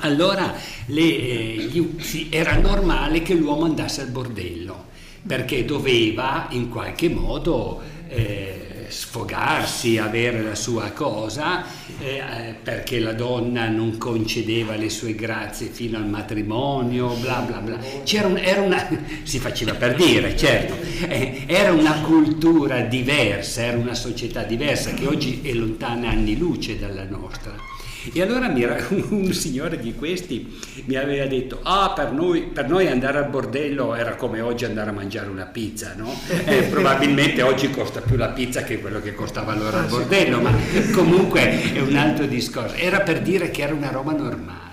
Allora 0.01 0.55
le, 0.87 1.01
eh, 1.01 1.55
gli, 1.69 2.27
era 2.29 2.57
normale 2.57 3.21
che 3.21 3.35
l'uomo 3.35 3.65
andasse 3.65 4.01
al 4.01 4.09
bordello, 4.09 4.87
perché 5.25 5.65
doveva 5.65 6.47
in 6.51 6.69
qualche 6.69 7.09
modo... 7.09 7.81
Eh, 8.07 8.68
sfogarsi, 8.89 9.97
avere 9.97 10.41
la 10.41 10.55
sua 10.55 10.91
cosa, 10.91 11.65
eh, 11.99 12.55
perché 12.61 12.99
la 12.99 13.13
donna 13.13 13.67
non 13.69 13.97
concedeva 13.97 14.75
le 14.75 14.89
sue 14.89 15.15
grazie 15.15 15.67
fino 15.67 15.97
al 15.97 16.07
matrimonio, 16.07 17.13
bla 17.15 17.39
bla 17.39 17.57
bla. 17.59 17.77
C'era 18.03 18.27
un, 18.27 18.39
una, 18.57 18.87
si 19.23 19.39
faceva 19.39 19.73
per 19.73 19.95
dire, 19.95 20.35
certo, 20.35 20.75
eh, 21.07 21.43
era 21.45 21.71
una 21.71 22.01
cultura 22.01 22.81
diversa, 22.81 23.63
era 23.63 23.77
una 23.77 23.95
società 23.95 24.43
diversa 24.43 24.91
che 24.93 25.07
oggi 25.07 25.41
è 25.43 25.53
lontana 25.53 26.09
anni 26.09 26.37
luce 26.37 26.77
dalla 26.77 27.05
nostra. 27.05 27.78
E 28.13 28.21
allora 28.21 28.47
un 29.09 29.33
signore 29.33 29.77
di 29.77 29.93
questi 29.93 30.57
mi 30.85 30.95
aveva 30.95 31.25
detto, 31.25 31.59
ah 31.63 31.91
per 31.91 32.11
noi, 32.11 32.43
per 32.43 32.67
noi, 32.67 32.87
andare 32.87 33.17
al 33.17 33.29
bordello 33.29 33.93
era 33.93 34.15
come 34.15 34.39
oggi 34.39 34.63
andare 34.65 34.91
a 34.91 34.93
mangiare 34.93 35.29
una 35.29 35.45
pizza, 35.45 35.93
no? 35.95 36.07
Eh, 36.49 36.63
probabilmente 36.63 37.41
oggi 37.41 37.69
costa 37.69 38.01
più 38.01 38.15
la 38.15 38.29
pizza 38.29 38.63
che 38.63 38.79
quello 38.79 39.01
che 39.01 39.13
costava 39.13 39.51
allora 39.51 39.79
al 39.79 39.85
ah, 39.85 39.87
bordello, 39.87 40.39
ma 40.39 40.51
comunque 40.93 41.73
è 41.73 41.79
un 41.79 41.95
altro 41.95 42.25
discorso. 42.25 42.75
Era 42.75 43.01
per 43.01 43.21
dire 43.21 43.51
che 43.51 43.61
era 43.61 43.73
una 43.73 43.91
roba 43.91 44.13
normale. 44.13 44.67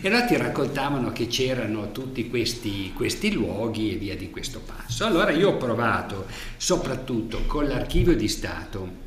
E 0.00 0.08
allora 0.08 0.24
ti 0.24 0.36
raccontavano 0.36 1.12
che 1.12 1.28
c'erano 1.28 1.92
tutti 1.92 2.28
questi, 2.28 2.92
questi, 2.92 3.32
luoghi 3.32 3.92
e 3.92 3.96
via 3.96 4.16
di 4.16 4.30
questo 4.30 4.60
passo. 4.60 5.06
Allora 5.06 5.30
io 5.30 5.50
ho 5.50 5.56
provato, 5.56 6.26
soprattutto 6.56 7.44
con 7.46 7.68
l'archivio 7.68 8.16
di 8.16 8.28
Stato, 8.28 9.00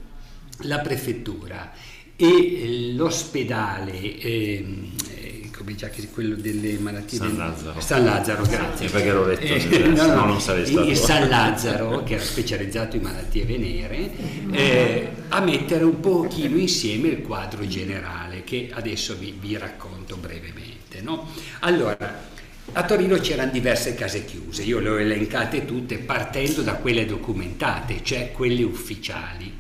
la 0.59 0.79
prefettura 0.79 1.71
e 2.17 2.27
eh, 2.27 2.93
l'ospedale 2.93 4.19
ehm, 4.19 4.91
eh, 5.09 5.49
come 5.55 5.75
già 5.75 5.89
che 5.89 6.07
quello 6.09 6.35
delle 6.35 6.77
malattie 6.79 7.17
San 7.17 7.35
Lazzaro, 7.35 7.79
San 7.81 8.05
Lazzaro 8.05 8.43
grazie. 8.43 8.89
perché 8.89 9.11
l'ho 9.11 9.25
letto 9.25 9.41
eh, 9.41 9.87
no, 9.89 10.05
no, 10.07 10.25
non 10.25 10.39
sarei 10.39 10.65
stato 10.65 10.87
il 10.87 10.95
San 10.95 11.27
Lazzaro 11.27 12.03
che 12.03 12.15
era 12.15 12.23
specializzato 12.23 12.95
in 12.95 13.01
malattie 13.01 13.43
venere 13.43 14.11
eh, 14.51 15.09
a 15.27 15.41
mettere 15.41 15.83
un 15.83 15.99
pochino 15.99 16.55
insieme 16.55 17.09
il 17.09 17.21
quadro 17.21 17.67
generale 17.67 18.43
che 18.45 18.69
adesso 18.71 19.17
vi, 19.17 19.35
vi 19.37 19.57
racconto 19.57 20.15
brevemente 20.15 21.01
no? 21.01 21.29
allora 21.59 22.33
a 22.71 22.83
Torino 22.83 23.17
c'erano 23.17 23.51
diverse 23.51 23.93
case 23.93 24.25
chiuse, 24.25 24.63
io 24.63 24.79
le 24.79 24.89
ho 24.89 24.99
elencate 24.99 25.65
tutte 25.65 25.97
partendo 25.99 26.61
da 26.61 26.73
quelle 26.73 27.05
documentate, 27.05 27.99
cioè 28.03 28.31
quelle 28.31 28.63
ufficiali 28.63 29.54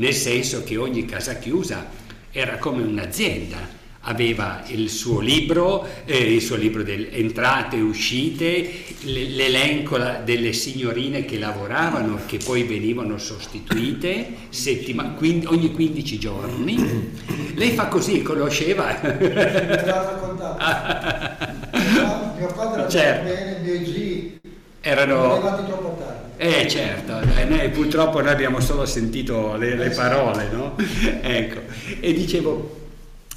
nel 0.00 0.14
senso 0.14 0.64
che 0.64 0.78
ogni 0.78 1.04
casa 1.04 1.34
chiusa 1.34 1.86
era 2.32 2.56
come 2.56 2.82
un'azienda, 2.82 3.78
aveva 4.04 4.62
il 4.68 4.88
suo 4.88 5.20
libro, 5.20 5.86
eh, 6.06 6.16
il 6.16 6.40
suo 6.40 6.56
libro 6.56 6.82
delle 6.82 7.12
entrate 7.12 7.76
e 7.76 7.82
uscite, 7.82 8.66
l'elenco 9.02 9.98
delle 10.24 10.54
signorine 10.54 11.26
che 11.26 11.38
lavoravano, 11.38 12.20
che 12.24 12.38
poi 12.42 12.62
venivano 12.62 13.18
sostituite 13.18 14.36
settima, 14.48 15.10
quindi, 15.10 15.44
ogni 15.46 15.70
15 15.70 16.18
giorni. 16.18 17.12
Lei 17.54 17.72
fa 17.72 17.88
così, 17.88 18.22
conosceva. 18.22 18.98
mio 22.38 22.52
padre 22.54 22.88
certo. 22.88 23.24
bene, 23.24 23.58
i 23.58 23.62
miei 23.62 23.84
zii 23.84 24.40
erano 24.80 25.32
arrivati 25.34 25.66
troppo. 25.66 25.99
Eh 26.42 26.66
certo, 26.68 27.20
eh, 27.36 27.44
noi, 27.44 27.68
purtroppo 27.68 28.22
noi 28.22 28.30
abbiamo 28.30 28.60
solo 28.60 28.86
sentito 28.86 29.56
le, 29.56 29.74
le 29.74 29.90
parole, 29.90 30.48
no? 30.50 30.74
ecco, 31.20 31.60
e 32.00 32.14
dicevo, 32.14 32.88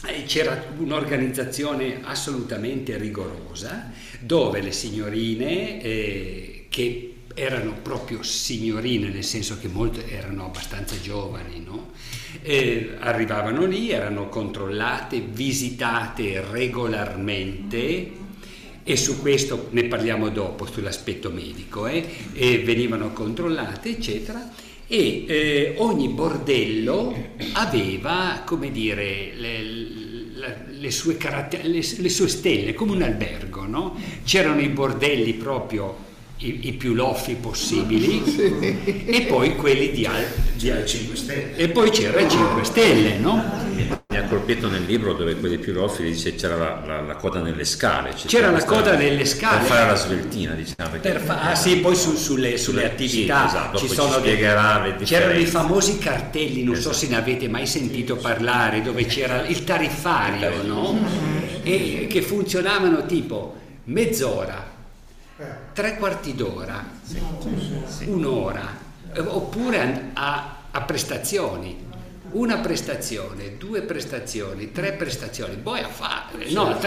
eh, 0.08 0.24
c'era 0.24 0.64
un'organizzazione 0.78 2.00
assolutamente 2.04 2.98
rigorosa 2.98 3.92
dove 4.22 4.62
le 4.62 4.72
signorine 4.72 5.82
eh, 5.82 6.68
che 6.70 7.16
erano 7.34 7.74
proprio 7.82 8.24
signorine, 8.24 9.10
nel 9.10 9.26
senso 9.26 9.60
che 9.60 9.68
molte 9.68 10.10
erano 10.10 10.46
abbastanza 10.46 10.96
giovani, 11.02 11.62
no? 11.62 11.92
eh, 12.42 12.96
arrivavano 13.00 13.66
lì, 13.66 13.92
erano 13.92 14.30
controllate, 14.30 15.20
visitate 15.20 16.42
regolarmente 16.50 18.23
e 18.84 18.98
su 18.98 19.22
questo 19.22 19.68
ne 19.72 19.86
parliamo 19.86 20.30
dopo, 20.30 20.66
sull'aspetto 20.66 21.32
medico, 21.32 21.88
eh? 21.88 22.06
e 22.34 22.60
venivano 22.60 23.12
controllate, 23.14 23.90
eccetera, 23.90 24.52
e 24.88 25.26
eh, 25.28 25.74
ogni 25.78 26.10
bordello 26.10 27.16
aveva, 27.54 28.44
come 28.46 28.72
dire, 28.72 29.32
le, 29.36 29.64
le, 29.64 30.66
le, 30.70 30.92
sue 30.92 31.18
caratter- 31.18 31.66
le, 31.66 32.10
sue 32.10 32.28
stelle, 32.28 32.74
come 32.74 32.92
un 32.92 33.02
albergo, 33.02 33.66
no? 33.66 33.96
C'erano 34.24 34.60
i 34.60 34.68
bordelli 34.68 35.34
proprio 35.34 36.12
i, 36.38 36.68
i 36.68 36.74
più 36.74 36.94
loffi 36.94 37.36
possibili 37.36 38.22
sì. 38.26 39.06
e 39.06 39.26
poi 39.28 39.56
quelli 39.56 39.92
di, 39.92 40.06
al, 40.06 40.26
di 40.56 40.70
al 40.70 40.86
5 40.86 41.16
Stelle. 41.16 41.56
E 41.56 41.70
poi 41.70 41.90
c'era 41.90 42.20
il 42.20 42.30
5 42.30 42.64
Stelle, 42.64 43.18
no? 43.18 44.03
Colpito 44.34 44.68
nel 44.68 44.86
libro 44.86 45.14
dove 45.14 45.36
quelli 45.36 45.60
più 45.60 45.74
loffi 45.74 46.02
dice 46.02 46.34
c'era 46.34 46.56
la, 46.56 46.82
la, 46.84 47.02
la, 47.02 47.16
coda 47.16 47.40
nelle 47.40 47.66
scale. 47.66 48.14
C'era, 48.14 48.28
c'era 48.28 48.50
la 48.50 48.64
coda 48.64 48.96
nelle 48.96 49.26
scale. 49.26 49.60
Per 49.60 49.68
fare 49.68 49.86
la 49.86 49.96
sveltina, 49.96 50.54
diciamo. 50.54 51.20
Fa- 51.20 51.52
ah 51.52 51.56
sì, 51.56 51.78
poi 51.78 51.96
su, 51.96 52.16
sulle, 52.16 52.58
sulle, 52.58 52.86
attività 52.86 53.48
sì, 53.48 53.56
esatto, 53.56 53.78
ci 53.78 53.88
sono 53.88 54.16
ci 54.16 54.22
dei, 54.22 54.96
C'erano 55.04 55.38
i 55.38 55.46
famosi 55.46 56.00
cartelli, 56.00 56.64
non 56.64 56.74
esatto. 56.74 56.96
so 56.96 57.00
se 57.00 57.10
ne 57.10 57.18
avete 57.18 57.48
mai 57.48 57.68
sentito 57.68 58.16
parlare, 58.16 58.82
dove 58.82 59.06
c'era 59.06 59.46
il 59.46 59.64
tariffario, 59.64 60.64
no? 60.64 60.98
E 61.62 62.08
che 62.10 62.22
funzionavano 62.24 63.06
tipo 63.06 63.56
mezz'ora, 63.84 64.66
tre 65.74 65.96
quarti 65.98 66.34
d'ora, 66.34 66.84
un'ora, 68.08 68.78
oppure 69.16 70.10
a, 70.14 70.56
a 70.72 70.82
prestazioni 70.82 71.92
una 72.34 72.58
prestazione, 72.58 73.58
due 73.58 73.82
prestazioni, 73.82 74.72
tre 74.72 74.94
prestazioni, 74.94 75.56
poi 75.56 75.82
a 75.82 75.88
fare, 75.88 76.50
no, 76.50 76.78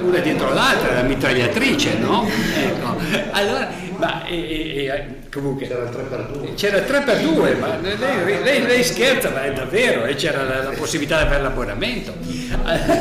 una 0.00 0.18
dietro 0.18 0.52
l'altra, 0.52 0.94
la 0.94 1.02
mitragliatrice, 1.02 1.98
no? 1.98 2.26
Ecco. 2.26 2.96
Allora, 3.32 3.70
ma 3.96 4.24
e, 4.24 4.84
e, 4.86 5.28
comunque 5.30 5.66
c'era 5.66 5.84
3 5.86 6.02
per 6.02 6.26
2 6.32 6.54
c'era 6.54 6.76
il 6.78 6.84
3 6.84 7.02
per 7.02 7.20
2 7.20 7.54
ma 7.56 7.76
lei, 7.78 8.42
lei, 8.42 8.62
lei, 8.62 8.84
scherza, 8.84 9.30
ma 9.30 9.44
è 9.44 9.52
davvero, 9.52 10.04
e 10.04 10.14
c'era 10.14 10.42
la, 10.42 10.62
la 10.62 10.70
possibilità 10.70 11.26
per 11.26 11.40
l'abbonamento. 11.40 12.14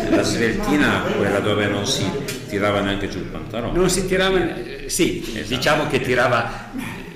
La 0.09 0.23
sveltina, 0.23 1.03
quella 1.15 1.39
dove 1.39 1.67
non 1.67 1.85
si 1.85 2.09
tirava 2.47 2.81
neanche 2.81 3.07
giù 3.07 3.19
il 3.19 3.25
pantalone. 3.25 3.77
Non 3.77 3.89
si 3.89 4.05
tirava, 4.05 4.39
sì, 4.87 5.23
esatto. 5.35 5.55
diciamo 5.55 5.87
che 5.87 5.99
tirava 6.01 6.71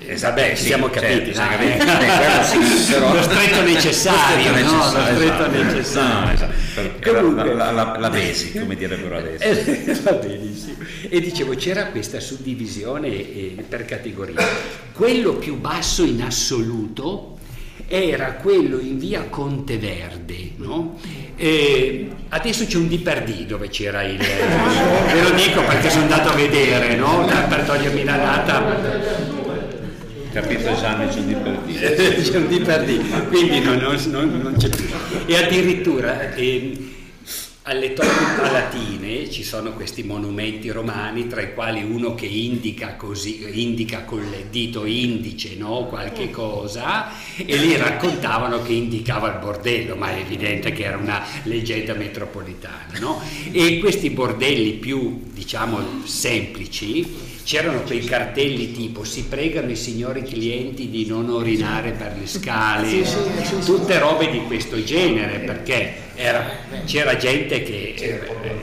Esatto, 0.10 0.36
beh, 0.36 0.56
sì, 0.56 0.65
siamo 0.67 0.89
capiti, 0.89 1.34
certo, 1.34 1.84
no? 1.84 2.00
eh, 2.00 2.43
sì, 2.43 2.91
però... 2.93 3.13
lo 3.13 3.22
stretto 3.22 3.62
necessario, 3.62 4.52
lo 4.52 4.82
stretto, 4.82 5.12
no? 5.12 5.24
esatto, 5.24 5.52
necessario. 5.52 6.34
Esatto. 6.34 7.12
Comunque, 7.12 7.54
la, 7.54 7.72
la, 7.72 7.98
la, 8.00 8.10
basic, 8.10 8.60
come 8.60 8.76
direbbero 8.76 9.17
adesso. 9.17 9.43
Eh, 9.43 10.00
va 10.04 10.12
benissimo. 10.13 10.78
E 11.10 11.20
dicevo, 11.20 11.56
c'era 11.56 11.88
questa 11.88 12.22
suddivisione 12.22 13.08
eh, 13.08 13.65
per 13.67 13.84
categorie. 13.84 14.36
Quello 14.93 15.34
più 15.34 15.58
basso 15.58 16.04
in 16.04 16.22
assoluto 16.22 17.38
era 17.88 18.34
quello 18.34 18.80
in 18.80 18.98
via 18.98 19.24
Conteverde, 19.30 20.52
no? 20.56 20.98
E 21.36 22.10
adesso 22.30 22.65
c'è 22.65 22.78
un 22.78 22.88
D 22.88 23.00
per 23.00 23.24
D 23.24 23.46
dove 23.46 23.67
c'era 23.67 24.04
il... 24.04 24.17
ve 24.17 25.22
lo 25.22 25.32
dico 25.32 25.62
perché 25.63 25.89
sono 25.89 26.04
andato 26.04 26.30
a 26.30 26.34
vedere, 26.34 26.96
no? 26.96 27.26
Per 27.26 27.63
togliermi 27.63 28.04
la 28.04 28.17
data 28.17 29.37
capito 30.41 30.69
esame 30.69 31.08
c'è 31.08 31.19
un 31.19 31.28
D 31.28 31.36
per 31.36 31.58
D. 31.65 32.30
c'è 32.30 32.38
un 32.38 32.47
D 32.47 32.62
per 32.62 32.86
D, 32.86 33.28
quindi 33.28 33.60
non, 33.60 33.78
non, 33.78 34.39
non 34.43 34.56
c'è 34.56 34.69
più. 34.69 34.86
E 35.26 35.36
addirittura 35.36 36.32
eh, 36.36 36.78
alle 37.63 37.93
tombe 37.93 38.13
palatine 38.39 39.32
ci 39.32 39.43
sono 39.43 39.71
questi 39.73 40.04
monumenti 40.04 40.69
romani, 40.69 41.26
tra 41.26 41.41
i 41.41 41.56
quali 41.56 41.82
uno 41.82 42.13
che 42.13 42.28
indica 42.28 42.93
così, 42.95 43.60
indica 43.60 44.04
col 44.04 44.45
dito 44.52 44.86
indice 44.86 45.56
no? 45.56 45.88
qualche 45.88 46.30
cosa, 46.30 47.10
e 47.36 47.58
lì 47.58 47.76
raccontavano 47.76 48.62
che 48.62 48.73
indicava 48.73 49.30
il 49.30 49.39
bordello, 49.39 49.95
ma 49.95 50.15
è 50.15 50.19
evidente 50.19 50.71
che 50.71 50.84
era 50.84 50.97
una 50.97 51.26
leggenda 51.43 51.95
metropolitana. 51.95 53.00
No? 53.00 53.19
E 53.52 53.80
questi 53.80 54.12
bordelli 54.12 54.73
più, 54.73 55.23
diciamo, 55.34 56.06
semplici, 56.06 57.36
c'erano 57.48 57.84
quei 57.84 58.04
cartelli 58.04 58.74
tipo 58.74 59.06
si 59.06 59.24
pregano 59.24 59.72
i 59.72 59.78
signori 59.78 60.22
clienti 60.22 60.90
di 60.90 61.06
non 61.06 61.30
orinare 61.30 61.92
per 61.92 62.18
le 62.20 62.28
scale, 62.28 63.06
tutte 63.64 63.98
robe 64.00 64.30
di 64.30 64.42
questo 64.42 64.84
genere, 64.84 65.40
perché 65.40 65.94
era, 66.16 66.46
c'era 66.84 67.16
gente 67.16 67.64
che 67.64 67.94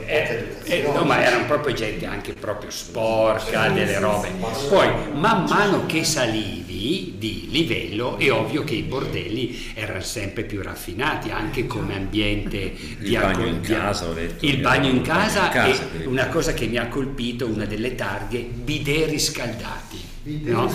eh, 0.05 0.54
eh, 0.65 0.79
eh, 0.79 0.93
no, 0.93 1.05
ma 1.05 1.23
erano 1.23 1.45
proprio 1.47 1.75
gente 1.75 2.07
anche 2.07 2.33
proprio 2.33 2.71
sporca, 2.71 3.69
delle 3.69 3.99
robe. 3.99 4.31
Poi 4.69 4.89
man 5.13 5.45
mano 5.45 5.87
che 5.87 6.05
salivi 6.05 7.15
di 7.19 7.49
livello 7.51 8.19
è 8.19 8.31
ovvio 8.33 8.65
che 8.65 8.75
i 8.75 8.83
bordelli 8.83 9.73
erano 9.75 10.01
sempre 10.01 10.45
più 10.45 10.63
raffinati, 10.63 11.31
anche 11.31 11.67
come 11.67 11.97
ambiente 11.97 12.59
il 12.59 12.97
di 12.99 13.17
bagno 13.17 13.47
in 13.47 13.61
casa, 13.61 14.09
ho 14.09 14.13
detto. 14.13 14.45
Il 14.45 14.59
bagno 14.59 14.89
in 14.89 15.03
casa, 15.03 15.51
è 15.51 16.05
una 16.07 16.29
cosa 16.29 16.53
che 16.53 16.67
mi 16.67 16.77
ha 16.77 16.89
colpito, 16.89 17.47
una 17.47 17.65
delle 17.65 17.95
targhe, 17.95 18.41
bidet 18.41 19.09
riscaldati. 19.09 20.13
No? 20.25 20.73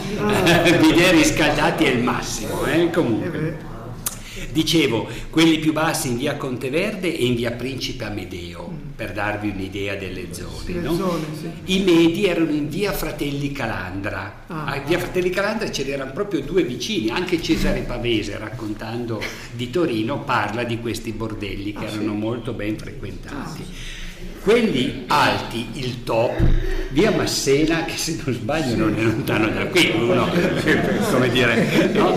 bidet 0.80 1.12
riscaldati 1.12 1.86
è 1.86 1.90
il 1.90 2.04
massimo, 2.04 2.66
eh? 2.66 2.90
comunque. 2.92 3.69
Dicevo, 4.60 5.08
quelli 5.30 5.58
più 5.58 5.72
bassi 5.72 6.10
in 6.10 6.18
via 6.18 6.36
Conteverde 6.36 7.16
e 7.16 7.24
in 7.24 7.36
via 7.36 7.52
Principe 7.52 8.04
Amedeo, 8.04 8.68
mm. 8.70 8.90
per 8.94 9.14
darvi 9.14 9.52
un'idea 9.52 9.96
delle 9.96 10.34
zone. 10.34 10.66
Sì, 10.66 10.74
no? 10.82 10.96
zone 10.98 11.26
sì. 11.40 11.74
I 11.74 11.84
medi 11.86 12.26
erano 12.26 12.52
in 12.52 12.68
via 12.68 12.92
Fratelli 12.92 13.54
Calandra. 13.54 14.44
Ah. 14.48 14.66
A 14.66 14.80
via 14.82 15.00
Fratelli 15.00 15.30
Calandra 15.30 15.72
ce 15.72 15.86
n'erano 15.86 16.12
proprio 16.12 16.42
due 16.42 16.64
vicini, 16.64 17.10
anche 17.10 17.42
Cesare 17.42 17.84
Pavese, 17.84 18.38
raccontando 18.38 19.22
di 19.54 19.70
Torino, 19.70 20.24
parla 20.24 20.66
di 20.66 20.78
questi 20.82 21.14
bordelli 21.14 21.72
che 21.72 21.86
ah, 21.86 21.92
erano 21.92 22.12
sì. 22.12 22.18
molto 22.18 22.52
ben 22.52 22.78
frequentati. 22.78 23.62
Ah, 23.62 23.98
quelli 24.50 25.04
alti, 25.06 25.68
il 25.74 26.04
top, 26.04 26.36
via 26.90 27.12
Massena, 27.12 27.86
che 27.86 27.96
se 27.98 28.20
non 28.26 28.34
sbaglio 28.34 28.76
non 28.78 28.96
è 28.98 29.02
lontano 29.04 29.48
da 29.48 29.68
qui, 29.68 29.92
uno, 29.94 30.28
come 31.12 31.30
dire, 31.30 31.92
no? 31.94 32.16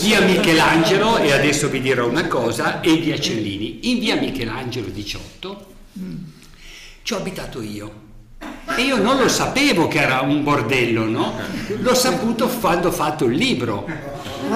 via 0.00 0.22
Michelangelo, 0.22 1.18
e 1.18 1.32
adesso 1.32 1.68
vi 1.68 1.82
dirò 1.82 2.08
una 2.08 2.26
cosa, 2.26 2.80
e 2.80 2.96
via 2.96 3.20
Cellini. 3.20 3.90
In 3.90 3.98
via 3.98 4.16
Michelangelo 4.16 4.88
18 4.88 5.66
ci 7.02 7.12
ho 7.12 7.16
abitato 7.18 7.60
io. 7.60 8.00
E 8.74 8.80
io 8.80 8.96
non 8.96 9.18
lo 9.18 9.28
sapevo 9.28 9.88
che 9.88 10.00
era 10.00 10.22
un 10.22 10.42
bordello, 10.42 11.04
no? 11.04 11.34
L'ho 11.80 11.94
saputo 11.94 12.48
quando 12.48 12.88
ho 12.88 12.92
fatto 12.92 13.26
il 13.26 13.36
libro 13.36 13.86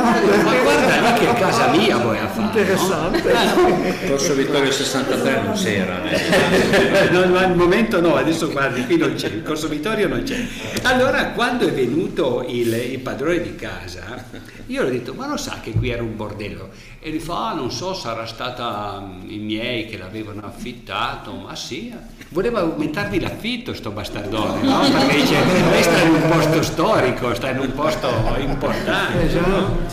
ma 0.03 0.55
guarda 0.63 1.01
lì 1.01 1.13
che 1.19 1.31
è 1.31 1.35
casa 1.35 1.69
mia 1.69 1.99
poi 1.99 2.19
a 2.19 2.29
fare. 2.29 2.47
Interessante. 2.47 3.33
No? 3.33 4.09
Corso 4.09 4.35
Vittorio 4.35 4.71
63 4.71 5.43
non 5.43 5.55
c'era. 5.55 6.03
Eh. 6.09 7.11
no, 7.11 7.37
al 7.37 7.57
momento 7.57 8.01
no, 8.01 8.17
adesso 8.17 8.51
guardi, 8.51 8.85
qui 8.85 8.97
non 8.97 9.15
c'è, 9.15 9.29
il 9.29 9.43
Corso 9.43 9.69
Vittorio 9.69 10.09
non 10.09 10.23
c'è. 10.23 10.47
Allora 10.83 11.31
quando 11.31 11.67
è 11.67 11.73
venuto 11.73 12.45
il, 12.47 12.73
il 12.73 12.99
padrone 12.99 13.41
di 13.41 13.55
casa, 13.55 14.25
io 14.67 14.83
gli 14.83 14.87
ho 14.87 14.91
detto, 14.91 15.15
ma 15.15 15.29
lo 15.29 15.37
sa 15.37 15.59
che 15.63 15.73
qui 15.73 15.91
era 15.91 16.03
un 16.03 16.17
bordello? 16.17 16.71
E 16.99 17.11
gli 17.11 17.21
fa, 17.21 17.51
ah, 17.51 17.55
non 17.55 17.71
so, 17.71 17.95
sarà 17.95 18.27
stata 18.27 19.01
mm, 19.01 19.31
i 19.31 19.39
miei 19.39 19.87
che 19.87 19.97
l'avevano 19.97 20.43
affittato, 20.45 21.33
ma 21.35 21.55
sì. 21.55 21.95
Voleva 22.31 22.61
aumentarvi 22.61 23.21
l'affitto 23.21 23.73
sto 23.75 23.91
bastardone, 23.91 24.63
no? 24.63 24.81
Perché 24.81 25.15
dice, 25.15 25.45
lei 25.71 25.83
sta 25.85 25.99
in 26.01 26.15
un 26.15 26.29
posto 26.29 26.63
storico, 26.63 27.33
sta 27.35 27.51
in 27.51 27.61
un 27.61 27.73
posto 27.75 28.09
importante, 28.39 29.41
no? 29.41 29.86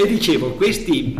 E 0.00 0.06
dicevo, 0.06 0.52
questi, 0.52 1.14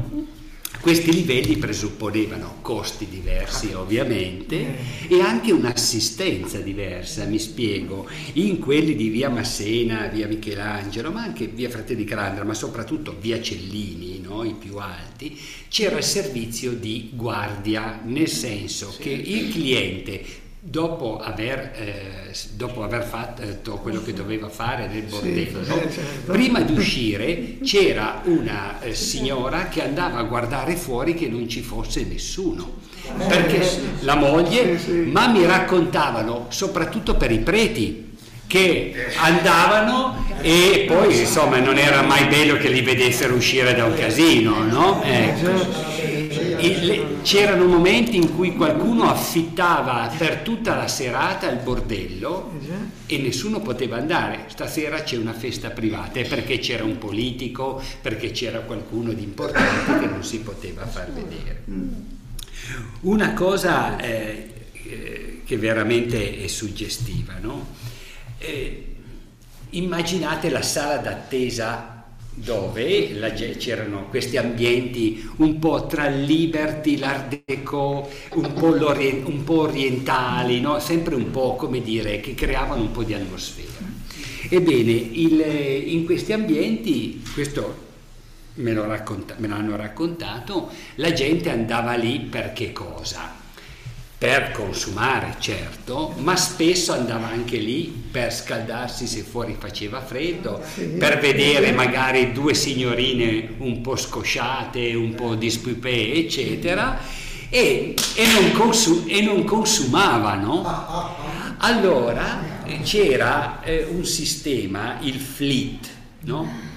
questi 0.80 1.12
livelli 1.12 1.58
presupponevano 1.58 2.60
costi 2.62 3.06
diversi 3.10 3.74
ovviamente 3.74 4.74
e 5.06 5.20
anche 5.20 5.52
un'assistenza 5.52 6.60
diversa, 6.60 7.26
mi 7.26 7.38
spiego, 7.38 8.08
in 8.34 8.58
quelli 8.58 8.96
di 8.96 9.10
via 9.10 9.28
Massena, 9.28 10.06
via 10.06 10.26
Michelangelo, 10.26 11.10
ma 11.10 11.24
anche 11.24 11.46
via 11.46 11.68
Fratelli 11.68 12.04
Calandra, 12.04 12.42
ma 12.44 12.54
soprattutto 12.54 13.14
via 13.20 13.42
Cellini, 13.42 14.18
no? 14.18 14.44
i 14.44 14.54
più 14.54 14.78
alti, 14.78 15.38
c'era 15.68 15.98
il 15.98 16.04
servizio 16.04 16.72
di 16.72 17.10
guardia, 17.12 18.00
nel 18.02 18.28
senso 18.28 18.96
che 18.98 19.10
il 19.10 19.52
cliente 19.52 20.24
dopo 20.62 21.18
aver, 21.18 21.72
eh, 21.74 22.34
dopo 22.52 22.82
aver, 22.82 23.02
fatto 23.02 23.76
quello 23.78 24.02
che 24.02 24.12
doveva 24.12 24.50
fare 24.50 24.86
nel 24.86 25.04
bordello, 25.04 25.64
sì, 25.64 25.70
certo. 25.70 26.32
prima 26.32 26.60
di 26.60 26.72
uscire 26.74 27.56
c'era 27.64 28.20
una 28.24 28.78
eh, 28.80 28.94
signora 28.94 29.68
che 29.68 29.82
andava 29.82 30.18
a 30.18 30.22
guardare 30.24 30.76
fuori 30.76 31.14
che 31.14 31.28
non 31.28 31.48
ci 31.48 31.62
fosse 31.62 32.04
nessuno, 32.04 32.78
perché 33.26 33.66
la 34.00 34.16
moglie, 34.16 34.78
ma 35.06 35.28
mi 35.28 35.46
raccontavano 35.46 36.46
soprattutto 36.50 37.16
per 37.16 37.30
i 37.30 37.38
preti 37.38 38.08
che 38.46 39.06
andavano 39.16 40.26
e 40.42 40.84
poi 40.88 41.20
insomma 41.20 41.58
non 41.60 41.78
era 41.78 42.02
mai 42.02 42.26
bello 42.26 42.56
che 42.56 42.68
li 42.68 42.82
vedessero 42.82 43.34
uscire 43.34 43.74
da 43.74 43.84
un 43.84 43.94
casino, 43.94 44.64
no? 44.64 45.02
Ecco. 45.04 45.99
C'erano 47.22 47.66
momenti 47.66 48.16
in 48.16 48.34
cui 48.34 48.54
qualcuno 48.54 49.08
affittava 49.10 50.12
per 50.16 50.38
tutta 50.38 50.76
la 50.76 50.88
serata 50.88 51.50
il 51.50 51.58
bordello 51.58 52.52
e 53.06 53.18
nessuno 53.18 53.60
poteva 53.60 53.96
andare. 53.96 54.44
Stasera 54.48 55.02
c'è 55.02 55.16
una 55.16 55.32
festa 55.32 55.70
privata, 55.70 56.20
è 56.20 56.28
perché 56.28 56.58
c'era 56.58 56.84
un 56.84 56.98
politico, 56.98 57.82
perché 58.00 58.30
c'era 58.30 58.60
qualcuno 58.60 59.12
di 59.12 59.22
importante 59.22 59.98
che 59.98 60.06
non 60.06 60.24
si 60.24 60.40
poteva 60.40 60.86
far 60.86 61.12
vedere. 61.12 61.62
Una 63.00 63.32
cosa 63.32 63.98
eh, 63.98 64.50
eh, 64.72 65.40
che 65.44 65.56
veramente 65.56 66.42
è 66.42 66.46
suggestiva, 66.46 67.34
no? 67.40 67.66
eh, 68.40 68.84
immaginate 69.70 70.50
la 70.50 70.62
sala 70.62 70.96
d'attesa 70.96 71.99
dove 72.42 73.12
la, 73.14 73.30
c'erano 73.30 74.06
questi 74.08 74.36
ambienti 74.36 75.28
un 75.36 75.58
po' 75.58 75.86
tra 75.86 76.08
Liberty, 76.08 76.96
l'Art 76.96 77.42
Deco, 77.44 78.08
un 78.34 78.52
po', 78.54 78.74
un 78.74 79.44
po 79.44 79.60
orientali, 79.60 80.60
no? 80.60 80.78
sempre 80.80 81.14
un 81.14 81.30
po' 81.30 81.56
come 81.56 81.82
dire, 81.82 82.20
che 82.20 82.34
creavano 82.34 82.82
un 82.82 82.90
po' 82.90 83.02
di 83.02 83.14
atmosfera. 83.14 83.68
Ebbene, 84.48 84.90
il, 84.90 85.40
in 85.92 86.04
questi 86.04 86.32
ambienti, 86.32 87.22
questo 87.34 87.88
me, 88.54 88.72
racconta, 88.74 89.34
me 89.38 89.48
l'hanno 89.48 89.76
raccontato, 89.76 90.70
la 90.96 91.12
gente 91.12 91.50
andava 91.50 91.94
lì 91.94 92.20
per 92.20 92.52
che 92.52 92.72
cosa? 92.72 93.39
Per 94.20 94.50
consumare 94.50 95.36
certo, 95.38 96.12
ma 96.18 96.36
spesso 96.36 96.92
andava 96.92 97.28
anche 97.28 97.56
lì 97.56 97.84
per 98.10 98.30
scaldarsi 98.30 99.06
se 99.06 99.22
fuori 99.22 99.56
faceva 99.58 100.02
freddo, 100.02 100.62
per 100.98 101.18
vedere 101.18 101.72
magari 101.72 102.30
due 102.32 102.52
signorine 102.52 103.54
un 103.60 103.80
po' 103.80 103.96
scosciate, 103.96 104.92
un 104.92 105.14
po' 105.14 105.36
dispupè, 105.36 105.88
eccetera, 105.88 107.00
e, 107.48 107.94
e, 108.14 108.26
non, 108.26 108.52
consum- 108.52 109.08
e 109.08 109.22
non 109.22 109.42
consumavano. 109.44 110.66
Allora 111.56 112.58
c'era 112.82 113.62
eh, 113.62 113.86
un 113.88 114.04
sistema, 114.04 114.98
il 115.00 115.18
fleet, 115.18 115.88
no? 116.24 116.69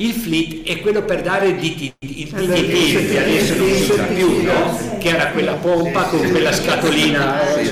Il 0.00 0.14
fleet 0.14 0.66
è 0.66 0.80
quello 0.80 1.02
per 1.02 1.20
dare 1.20 1.48
il 1.48 1.56
DTT, 1.56 1.92
il 1.98 2.28
DTT 2.30 3.10
che 3.10 3.22
adesso 3.22 3.54
non 3.56 3.68
si 3.68 3.90
usa 3.92 4.04
più, 4.04 4.42
no? 4.44 4.96
che 4.98 5.08
era 5.10 5.26
quella 5.26 5.52
pompa 5.52 6.04
con 6.04 6.26
quella 6.30 6.52
scatolina 6.52 7.54
eh, 7.54 7.70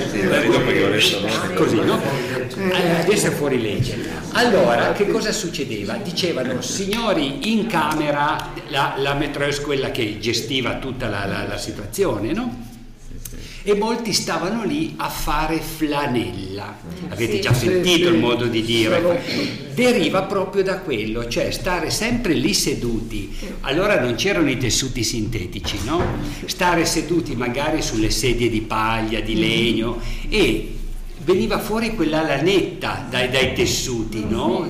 così, 1.55 1.81
no? 1.81 1.99
Eh, 2.71 2.99
adesso 3.01 3.27
è 3.27 3.31
fuori 3.31 3.59
legge. 3.59 3.97
Allora, 4.33 4.91
che 4.91 5.07
cosa 5.07 5.31
succedeva? 5.31 5.95
Dicevano, 5.95 6.61
signori, 6.61 7.51
in 7.51 7.65
camera, 7.65 8.53
la, 8.67 8.93
la 8.97 9.17
quella 9.63 9.89
che 9.89 10.19
gestiva 10.19 10.75
tutta 10.75 11.07
la, 11.07 11.25
la, 11.25 11.47
la 11.47 11.57
situazione, 11.57 12.31
no? 12.31 12.68
E 13.69 13.75
molti 13.75 14.13
stavano 14.13 14.63
lì 14.63 14.93
a 14.97 15.09
fare 15.09 15.59
flanella. 15.59 16.77
Avete 17.09 17.33
sì, 17.33 17.41
già 17.41 17.53
sentito 17.53 18.07
sì, 18.07 18.13
il 18.13 18.17
modo 18.17 18.45
di 18.45 18.63
dire? 18.63 19.21
Deriva 19.73 20.23
proprio 20.23 20.63
da 20.63 20.79
quello, 20.79 21.27
cioè 21.27 21.51
stare 21.51 21.89
sempre 21.89 22.33
lì 22.33 22.53
seduti. 22.53 23.35
Allora 23.61 23.99
non 23.99 24.15
c'erano 24.15 24.49
i 24.49 24.57
tessuti 24.57 25.03
sintetici, 25.03 25.79
no? 25.83 26.03
Stare 26.45 26.85
seduti 26.85 27.35
magari 27.35 27.81
sulle 27.81 28.09
sedie 28.09 28.49
di 28.49 28.61
paglia, 28.61 29.19
di 29.19 29.37
legno 29.37 29.99
e 30.29 30.73
veniva 31.23 31.59
fuori 31.59 31.93
quella 31.95 32.23
lanetta 32.23 33.05
dai, 33.09 33.29
dai 33.29 33.53
tessuti, 33.53 34.25
no? 34.27 34.67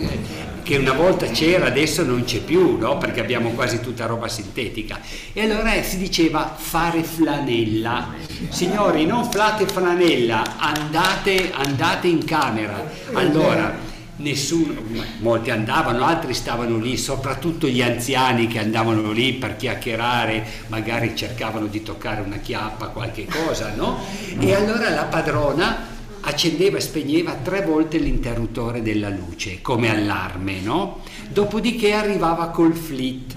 Che 0.70 0.78
una 0.78 0.94
volta 0.94 1.26
c'era, 1.26 1.66
adesso 1.66 2.04
non 2.04 2.26
c'è 2.26 2.42
più, 2.42 2.78
no? 2.78 3.00
perché 3.00 3.22
abbiamo 3.22 3.50
quasi 3.54 3.80
tutta 3.80 4.06
roba 4.06 4.28
sintetica. 4.28 5.00
E 5.34 5.42
allora 5.42 5.82
si 5.82 5.98
diceva 5.98 6.54
fare 6.56 7.02
flanella. 7.02 8.10
Signori, 8.50 9.08
non 9.08 9.32
fate 9.32 9.66
flanella, 9.66 10.60
andate, 10.60 11.50
andate 11.52 12.06
in 12.06 12.24
camera. 12.24 12.88
Allora, 13.14 13.76
nessuno, 14.18 14.76
molti 15.22 15.50
andavano, 15.50 16.06
altri 16.06 16.36
stavano 16.36 16.78
lì, 16.78 16.98
soprattutto 16.98 17.66
gli 17.66 17.82
anziani 17.82 18.46
che 18.46 18.60
andavano 18.60 19.12
lì 19.12 19.34
per 19.34 19.56
chiacchierare, 19.56 20.46
magari 20.68 21.16
cercavano 21.16 21.66
di 21.66 21.82
toccare 21.82 22.22
una 22.22 22.38
chiappa, 22.38 22.90
qualche 22.90 23.26
cosa, 23.26 23.74
no? 23.76 24.06
E 24.38 24.54
allora 24.54 24.92
la 24.92 25.06
padrona 25.06 25.98
accendeva 26.22 26.78
e 26.78 26.82
spegneva 26.82 27.34
tre 27.34 27.62
volte 27.62 27.98
l'interruttore 27.98 28.82
della 28.82 29.10
luce 29.10 29.62
come 29.62 29.90
allarme, 29.90 30.60
no? 30.62 31.02
Dopodiché 31.30 31.94
arrivava 31.94 32.50
col 32.50 32.74
fleet. 32.74 33.36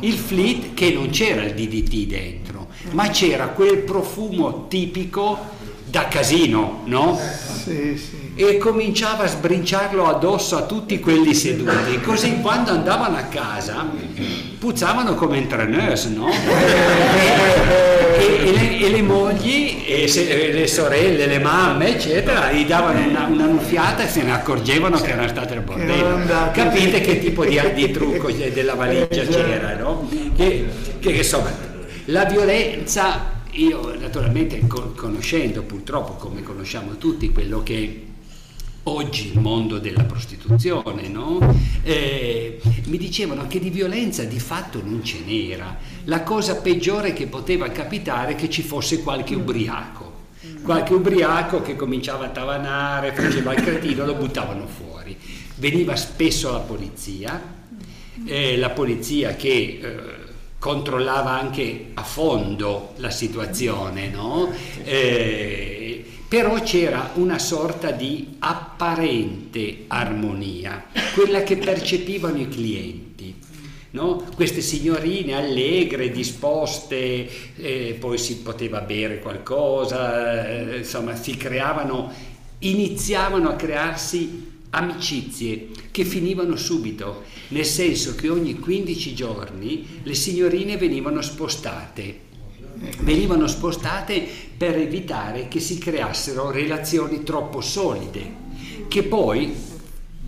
Il 0.00 0.14
fleet 0.14 0.74
che 0.74 0.90
non 0.90 1.10
c'era 1.10 1.44
il 1.44 1.54
DDT 1.54 2.06
dentro, 2.06 2.68
ma 2.92 3.08
c'era 3.08 3.48
quel 3.48 3.78
profumo 3.78 4.66
tipico 4.66 5.38
da 5.84 6.08
casino, 6.08 6.80
no? 6.84 7.18
Sì, 7.62 7.96
sì 7.96 8.23
e 8.36 8.58
cominciava 8.58 9.24
a 9.24 9.28
sbrinciarlo 9.28 10.06
addosso 10.06 10.56
a 10.56 10.62
tutti 10.62 10.98
quelli 10.98 11.34
seduti, 11.34 12.00
così 12.00 12.40
quando 12.40 12.72
andavano 12.72 13.16
a 13.16 13.22
casa 13.22 13.86
puzzavano 14.58 15.14
come 15.14 15.36
entreneuse, 15.36 16.08
no? 16.08 16.28
E, 18.16 18.48
e, 18.48 18.52
le, 18.52 18.78
e, 18.78 18.90
le, 18.90 19.02
mogli, 19.02 19.84
e 19.86 20.08
se, 20.08 20.52
le 20.52 20.66
sorelle, 20.66 21.26
le 21.26 21.38
mamme, 21.38 21.94
eccetera, 21.94 22.50
gli 22.50 22.64
davano 22.64 23.06
una, 23.06 23.26
una 23.26 23.44
nuffiata 23.44 24.04
e 24.04 24.08
se 24.08 24.22
ne 24.22 24.32
accorgevano 24.32 24.98
che 24.98 25.10
erano 25.10 25.28
state 25.28 25.54
al 25.54 25.62
bordello. 25.62 26.20
Capite 26.52 27.00
che 27.02 27.18
tipo 27.20 27.44
di, 27.44 27.60
di 27.74 27.90
trucco 27.90 28.30
della 28.30 28.74
valigia 28.74 29.24
c'era, 29.24 29.76
no? 29.76 30.08
Che, 30.34 30.66
che 30.98 31.10
insomma, 31.10 31.52
la 32.06 32.24
violenza 32.24 33.32
io 33.50 33.94
naturalmente 33.98 34.60
conoscendo 34.66 35.62
purtroppo 35.62 36.14
come 36.14 36.42
conosciamo 36.42 36.96
tutti 36.96 37.30
quello 37.30 37.62
che 37.62 38.13
oggi 38.84 39.30
il 39.32 39.40
mondo 39.40 39.78
della 39.78 40.04
prostituzione, 40.04 41.08
no? 41.08 41.38
eh, 41.82 42.60
mi 42.86 42.96
dicevano 42.96 43.46
che 43.46 43.58
di 43.58 43.70
violenza 43.70 44.24
di 44.24 44.38
fatto 44.38 44.82
non 44.82 45.02
ce 45.02 45.20
n'era. 45.24 45.76
La 46.04 46.22
cosa 46.22 46.56
peggiore 46.56 47.12
che 47.12 47.26
poteva 47.26 47.68
capitare 47.70 48.32
è 48.32 48.36
che 48.36 48.50
ci 48.50 48.62
fosse 48.62 49.02
qualche 49.02 49.34
ubriaco. 49.34 50.12
Qualche 50.62 50.94
ubriaco 50.94 51.62
che 51.62 51.76
cominciava 51.76 52.26
a 52.26 52.30
tavanare, 52.30 53.12
faceva 53.12 53.54
il 53.54 53.62
cretino, 53.62 54.04
lo 54.04 54.14
buttavano 54.14 54.66
fuori. 54.66 55.16
Veniva 55.56 55.94
spesso 55.96 56.52
la 56.52 56.58
polizia, 56.58 57.40
eh, 58.26 58.56
la 58.56 58.70
polizia 58.70 59.36
che 59.36 59.48
eh, 59.50 59.96
controllava 60.58 61.38
anche 61.38 61.90
a 61.94 62.02
fondo 62.02 62.94
la 62.96 63.10
situazione, 63.10 64.08
no? 64.08 64.50
Però 66.28 66.60
c'era 66.62 67.10
una 67.14 67.38
sorta 67.38 67.90
di 67.90 68.36
apparente 68.38 69.84
armonia, 69.86 70.86
quella 71.14 71.42
che 71.42 71.56
percepivano 71.56 72.38
i 72.38 72.48
clienti. 72.48 73.34
No? 73.90 74.24
Queste 74.34 74.60
signorine 74.60 75.34
allegre, 75.34 76.10
disposte, 76.10 77.28
eh, 77.56 77.96
poi 78.00 78.18
si 78.18 78.38
poteva 78.38 78.80
bere 78.80 79.20
qualcosa, 79.20 80.48
eh, 80.48 80.78
insomma 80.78 81.14
si 81.14 81.36
creavano, 81.36 82.12
iniziavano 82.58 83.50
a 83.50 83.54
crearsi 83.54 84.52
amicizie 84.70 85.68
che 85.92 86.04
finivano 86.04 86.56
subito, 86.56 87.22
nel 87.48 87.64
senso 87.64 88.16
che 88.16 88.28
ogni 88.28 88.58
15 88.58 89.14
giorni 89.14 90.00
le 90.02 90.14
signorine 90.14 90.76
venivano 90.76 91.22
spostate 91.22 92.32
venivano 93.00 93.46
spostate 93.46 94.26
per 94.56 94.76
evitare 94.76 95.48
che 95.48 95.60
si 95.60 95.78
creassero 95.78 96.50
relazioni 96.50 97.22
troppo 97.22 97.60
solide, 97.60 98.42
che 98.88 99.02
poi 99.02 99.72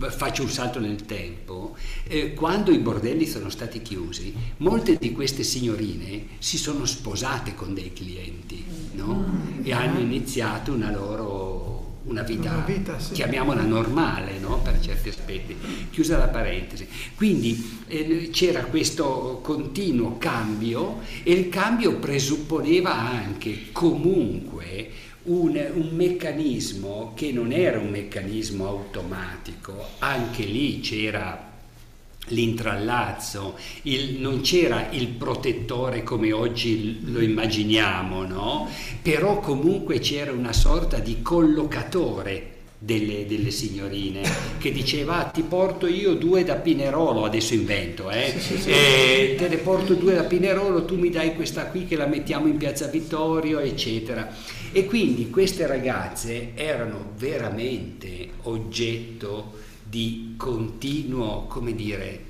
faccio 0.09 0.43
un 0.43 0.49
salto 0.49 0.79
nel 0.79 1.05
tempo, 1.05 1.75
eh, 2.03 2.33
quando 2.33 2.71
i 2.71 2.77
bordelli 2.77 3.25
sono 3.25 3.49
stati 3.49 3.81
chiusi, 3.81 4.33
molte 4.57 4.95
di 4.97 5.11
queste 5.11 5.43
signorine 5.43 6.27
si 6.37 6.57
sono 6.57 6.85
sposate 6.85 7.55
con 7.55 7.73
dei 7.73 7.91
clienti 7.93 8.63
no? 8.93 9.25
e 9.63 9.73
hanno 9.73 9.99
iniziato 9.99 10.71
una 10.71 10.91
loro 10.91 11.76
una 12.07 12.23
vita, 12.23 12.51
una 12.51 12.63
vita 12.65 12.99
sì. 12.99 13.13
chiamiamola 13.13 13.63
normale 13.63 14.37
no? 14.39 14.59
per 14.61 14.79
certi 14.79 15.09
aspetti, 15.09 15.55
chiusa 15.89 16.17
la 16.17 16.27
parentesi. 16.27 16.87
Quindi 17.15 17.81
eh, 17.87 18.29
c'era 18.31 18.63
questo 18.65 19.39
continuo 19.43 20.17
cambio 20.17 20.99
e 21.23 21.33
il 21.33 21.49
cambio 21.49 21.97
presupponeva 21.97 22.95
anche 22.95 23.71
comunque 23.71 24.89
un, 25.23 25.71
un, 25.73 25.89
meccanismo 25.91 27.11
che 27.13 27.31
non 27.31 27.51
era 27.51 27.79
un 27.79 27.89
meccanismo 27.89 28.65
automatico, 28.65 29.75
anche 29.99 30.45
lì 30.45 30.79
c'era 30.79 31.55
l'intrallazzo, 32.27 33.57
il, 33.83 34.19
non 34.19 34.41
c'era 34.41 34.89
il 34.91 35.07
protettore 35.07 36.03
come 36.03 36.31
oggi 36.31 36.99
lo 37.11 37.21
immaginiamo, 37.21 38.25
no? 38.25 38.69
però 39.01 39.39
comunque 39.39 39.99
c'era 39.99 40.31
una 40.31 40.53
sorta 40.53 40.99
di 40.99 41.21
collocatore 41.21 42.55
delle, 42.79 43.25
delle, 43.25 43.49
signorine 43.49 44.21
che 44.59 44.71
diceva 44.71 45.17
ah, 45.17 45.23
ti 45.29 45.41
porto 45.41 45.87
io 45.87 46.13
due 46.13 46.43
da 46.43 46.55
Pinerolo 46.55 47.25
adesso 47.25 47.55
invento 47.55 48.11
eh? 48.11 48.35
sì, 48.37 48.39
sì, 48.39 48.61
sì. 48.61 48.69
Eh, 48.69 49.35
te 49.35 49.47
ne 49.47 49.57
porto 49.57 49.95
due 49.95 50.13
da 50.13 50.23
Pinerolo 50.23 50.85
tu 50.85 50.95
mi 50.95 51.09
dai 51.09 51.33
questa 51.33 51.65
qui 51.65 51.87
che 51.87 51.95
la 51.95 52.05
mettiamo 52.05 52.45
in 52.45 52.57
piazza 52.57 52.85
Vittorio 52.85 53.57
eccetera 53.59 54.31
e 54.71 54.85
quindi 54.85 55.31
queste 55.31 55.65
ragazze 55.65 56.51
erano 56.53 57.13
veramente 57.17 58.29
oggetto 58.43 59.65
di 59.89 60.33
continuo 60.37 61.45
come 61.47 61.73
dire 61.73 62.25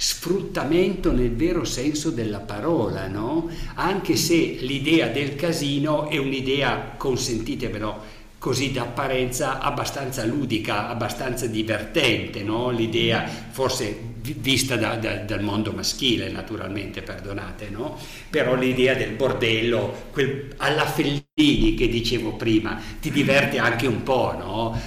sfruttamento 0.00 1.10
nel 1.10 1.34
vero 1.34 1.64
senso 1.64 2.10
della 2.10 2.38
parola, 2.38 3.08
no? 3.08 3.50
anche 3.74 4.14
se 4.14 4.36
l'idea 4.60 5.08
del 5.08 5.34
casino 5.34 6.08
è 6.08 6.18
un'idea, 6.18 6.94
consentitemelo, 6.96 8.02
così 8.38 8.70
d'apparenza 8.70 9.58
abbastanza 9.60 10.24
ludica, 10.24 10.88
abbastanza 10.88 11.46
divertente, 11.46 12.42
no? 12.42 12.70
l'idea 12.70 13.26
forse 13.50 14.06
vista 14.20 14.76
da, 14.76 14.94
da, 14.96 15.16
dal 15.16 15.42
mondo 15.42 15.72
maschile 15.72 16.30
naturalmente, 16.30 17.02
perdonate, 17.02 17.68
no? 17.70 17.98
però 18.30 18.54
l'idea 18.54 18.94
del 18.94 19.12
bordello, 19.12 20.06
quel, 20.12 20.54
alla 20.58 20.86
Fellini 20.86 21.74
che 21.74 21.88
dicevo 21.88 22.34
prima, 22.34 22.80
ti 23.00 23.10
diverte 23.10 23.58
anche 23.58 23.86
un 23.86 24.02
po', 24.02 24.34
no? 24.38 24.80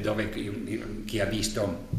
dove 0.00 0.30
chi 1.04 1.20
ha 1.20 1.26
visto 1.26 1.95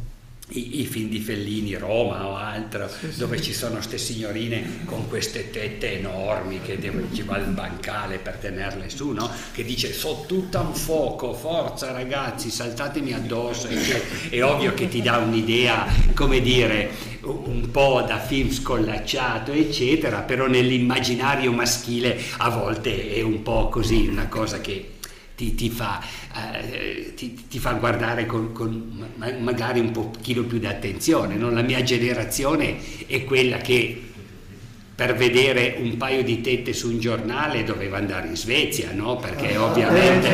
i, 0.49 0.81
i, 0.81 0.85
film 0.85 1.09
di 1.09 1.19
Fellini, 1.19 1.75
Roma 1.75 2.25
o 2.25 2.35
altro, 2.35 2.87
sì, 2.87 3.11
sì. 3.11 3.19
dove 3.19 3.41
ci 3.41 3.53
sono 3.53 3.73
queste 3.73 3.97
signorine 3.97 4.85
con 4.85 5.07
queste 5.09 5.49
tette 5.49 5.99
enormi 5.99 6.61
che 6.61 6.77
deve, 6.77 7.07
ci 7.11 7.23
va 7.23 7.37
il 7.37 7.47
bancale 7.47 8.17
per 8.17 8.35
tenerle 8.35 8.89
su, 8.89 9.11
no? 9.11 9.29
che 9.51 9.65
dice 9.65 9.91
so 9.91 10.23
tutta 10.25 10.61
un 10.61 10.73
fuoco, 10.73 11.33
forza 11.33 11.91
ragazzi, 11.91 12.49
saltatemi 12.49 13.13
addosso, 13.13 13.67
è, 13.67 14.29
è 14.29 14.43
ovvio 14.43 14.73
che 14.73 14.87
ti 14.87 15.01
dà 15.01 15.17
un'idea, 15.17 15.85
come 16.13 16.39
dire, 16.39 16.91
un 17.23 17.69
po' 17.69 18.03
da 18.07 18.17
film 18.17 18.49
scollacciato, 18.49 19.51
eccetera, 19.51 20.21
però 20.21 20.47
nell'immaginario 20.47 21.51
maschile 21.51 22.17
a 22.37 22.49
volte 22.49 23.13
è 23.13 23.21
un 23.21 23.41
po' 23.41 23.67
così, 23.67 24.07
una 24.07 24.27
cosa 24.27 24.61
che 24.61 24.91
ti, 25.37 25.53
ti, 25.53 25.69
fa, 25.69 26.03
eh, 26.33 27.13
ti, 27.15 27.45
ti, 27.47 27.59
fa, 27.59 27.73
guardare 27.73 28.25
con, 28.25 28.51
con, 28.53 29.07
magari 29.39 29.79
un 29.79 29.91
pochino 29.91 30.41
più 30.41 30.57
di 30.57 30.65
attenzione. 30.65 31.35
No? 31.35 31.51
La 31.51 31.61
mia 31.61 31.83
generazione 31.83 32.77
è 33.05 33.23
quella 33.23 33.57
che 33.57 34.01
per 34.95 35.15
vedere 35.15 35.75
un 35.77 35.95
paio 35.95 36.23
di 36.23 36.41
tette 36.41 36.73
su 36.73 36.89
un 36.89 36.99
giornale 36.99 37.63
doveva 37.63 37.97
andare 37.97 38.29
in 38.29 38.35
Svezia, 38.35 38.91
no? 38.93 39.17
perché 39.17 39.53
ah, 39.53 39.65
ovviamente 39.65 40.29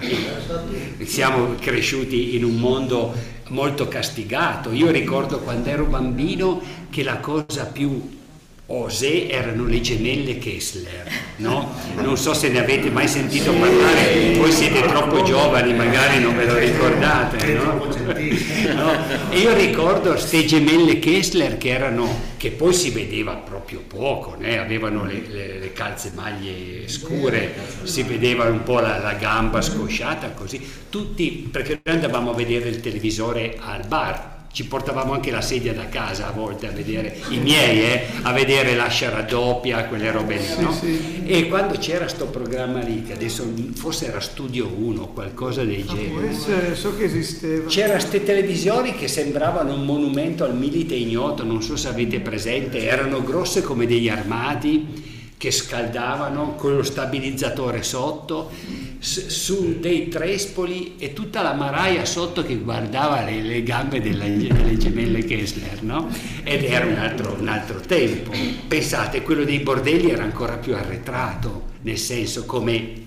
eh, 0.00 1.04
siamo 1.04 1.54
cresciuti 1.56 2.34
in 2.34 2.42
un 2.42 2.56
mondo 2.56 3.14
molto 3.48 3.88
castigato. 3.88 4.72
Io 4.72 4.90
ricordo 4.90 5.40
quando 5.40 5.68
ero 5.68 5.84
bambino 5.84 6.62
che 6.88 7.02
la 7.02 7.18
cosa 7.18 7.66
più 7.66 8.24
Osè 8.68 9.28
erano 9.30 9.64
le 9.64 9.80
gemelle 9.80 10.38
Kessler, 10.38 11.08
no? 11.36 11.72
Non 11.94 12.16
so 12.16 12.34
se 12.34 12.48
ne 12.48 12.58
avete 12.58 12.90
mai 12.90 13.06
sentito 13.06 13.52
parlare, 13.52 14.34
voi 14.36 14.50
siete 14.50 14.82
troppo 14.82 15.22
giovani, 15.22 15.72
magari 15.72 16.18
non 16.18 16.34
ve 16.34 16.46
lo 16.46 16.58
ricordate, 16.58 17.52
no? 17.52 17.74
no? 17.74 19.30
E 19.30 19.38
io 19.38 19.54
ricordo 19.54 20.10
queste 20.10 20.44
gemelle 20.46 20.98
Kessler 20.98 21.58
che 21.58 21.68
erano, 21.68 22.08
che 22.36 22.50
poi 22.50 22.74
si 22.74 22.90
vedeva 22.90 23.34
proprio 23.34 23.84
poco, 23.86 24.34
né? 24.36 24.58
avevano 24.58 25.04
le, 25.04 25.22
le, 25.28 25.58
le, 25.60 25.72
calze 25.72 26.10
maglie 26.16 26.88
scure, 26.88 27.54
si 27.84 28.02
vedeva 28.02 28.46
un 28.46 28.64
po' 28.64 28.80
la, 28.80 28.98
la 28.98 29.12
gamba 29.12 29.62
scosciata 29.62 30.30
così, 30.30 30.60
tutti, 30.90 31.48
perché 31.52 31.80
noi 31.84 31.94
andavamo 31.94 32.32
a 32.32 32.34
vedere 32.34 32.68
il 32.68 32.80
televisore 32.80 33.58
al 33.60 33.86
bar, 33.86 34.34
ci 34.56 34.64
portavamo 34.64 35.12
anche 35.12 35.30
la 35.30 35.42
sedia 35.42 35.74
da 35.74 35.86
casa 35.90 36.28
a 36.28 36.30
volte 36.30 36.66
a 36.66 36.70
vedere, 36.70 37.14
i 37.28 37.36
miei, 37.36 37.78
eh, 37.78 38.06
a 38.22 38.32
vedere 38.32 38.74
l'ascia 38.74 39.10
raddoppia, 39.10 39.84
quelle 39.84 40.10
robe 40.10 40.36
lì, 40.36 40.62
no? 40.62 40.72
Sì, 40.72 40.96
sì. 40.96 41.22
E 41.26 41.46
quando 41.46 41.76
c'era 41.76 42.08
sto 42.08 42.24
programma 42.24 42.78
lì, 42.78 43.02
che 43.02 43.12
adesso 43.12 43.46
forse 43.74 44.06
era 44.06 44.18
Studio 44.18 44.66
1 44.74 45.02
o 45.02 45.08
qualcosa 45.08 45.62
del 45.62 45.84
ah, 45.86 45.92
genere. 45.92 46.08
Può 46.08 46.20
essere, 46.22 46.74
so 46.74 46.96
che 46.96 47.04
esisteva. 47.04 47.68
C'era 47.68 47.92
queste 47.92 48.24
televisioni 48.24 48.94
che 48.94 49.08
sembravano 49.08 49.74
un 49.74 49.84
monumento 49.84 50.44
al 50.44 50.56
milite 50.56 50.94
ignoto, 50.94 51.44
non 51.44 51.62
so 51.62 51.76
se 51.76 51.88
avete 51.88 52.20
presente, 52.20 52.78
erano 52.78 53.22
grosse 53.22 53.60
come 53.60 53.84
degli 53.84 54.08
armadi 54.08 55.15
che 55.38 55.50
scaldavano 55.50 56.54
con 56.54 56.76
lo 56.76 56.82
stabilizzatore 56.82 57.82
sotto 57.82 58.50
su 58.98 59.78
dei 59.78 60.08
trespoli 60.08 60.94
e 60.98 61.12
tutta 61.12 61.42
la 61.42 61.52
maraia 61.52 62.06
sotto 62.06 62.42
che 62.42 62.56
guardava 62.56 63.22
le, 63.22 63.42
le 63.42 63.62
gambe 63.62 64.00
delle, 64.00 64.36
delle, 64.36 64.78
gemelle 64.78 65.24
Kessler 65.24 65.82
no? 65.82 66.10
ed 66.42 66.64
era 66.64 66.86
un 66.86 66.96
altro, 66.96 67.36
un 67.38 67.48
altro, 67.48 67.80
tempo 67.80 68.32
pensate 68.66 69.20
quello 69.22 69.44
dei 69.44 69.58
bordelli 69.58 70.10
era 70.10 70.22
ancora 70.22 70.56
più 70.56 70.74
arretrato 70.74 71.74
nel 71.82 71.98
senso 71.98 72.46
come 72.46 73.04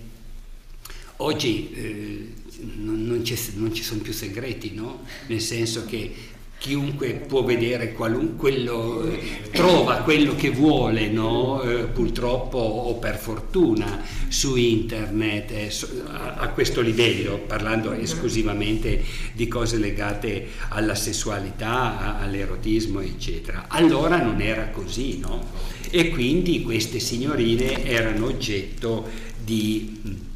oggi 1.18 1.72
eh, 1.74 2.34
non, 2.76 3.06
non, 3.06 3.24
non, 3.56 3.74
ci 3.74 3.84
sono 3.84 4.02
più 4.02 4.13
segreti 4.13 4.74
no? 4.76 5.02
nel 5.28 5.42
senso 5.42 5.84
che 5.86 6.13
chiunque 6.60 7.13
può 7.26 7.41
vedere 7.43 7.93
qualun, 7.93 8.36
quello, 8.36 9.10
trova 9.50 9.95
quello 10.00 10.36
che 10.36 10.50
vuole, 10.50 11.08
no? 11.08 11.62
eh, 11.62 11.84
purtroppo 11.86 12.58
o 12.58 12.95
per 12.95 13.17
fortuna 13.17 14.04
su 14.28 14.58
internet 14.58 15.52
eh, 15.52 15.72
a, 16.08 16.34
a, 16.34 16.50
questo 16.50 16.82
livello, 16.82 17.38
parlando 17.38 17.93
esclusivamente 17.93 19.02
di 19.34 19.48
cose 19.48 19.78
legate 19.78 20.50
alla 20.67 20.95
sessualità, 20.95 21.98
a, 21.98 22.19
all'erotismo, 22.19 23.00
eccetera. 23.00 23.65
Allora 23.69 24.22
non 24.22 24.41
era 24.41 24.67
così, 24.67 25.17
no? 25.19 25.48
E 25.89 26.10
quindi 26.10 26.62
queste 26.62 27.00
signorine 27.00 27.86
erano 27.86 28.26
oggetto 28.26 29.08
di 29.41 30.28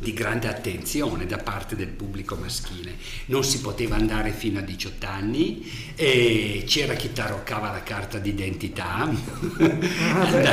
di 0.00 0.12
grande 0.12 0.48
attenzione 0.48 1.26
da 1.26 1.38
parte 1.38 1.76
del 1.76 1.88
pubblico 1.88 2.36
maschile. 2.36 2.94
Non 3.26 3.44
si 3.44 3.60
poteva 3.60 3.96
andare 3.96 4.30
fino 4.30 4.58
a 4.58 4.62
18 4.62 5.06
anni, 5.06 5.70
c'era 6.66 6.94
chi 6.94 7.12
taroccava 7.12 7.70
la 7.72 7.82
carta 7.82 8.18
d'identità, 8.18 9.08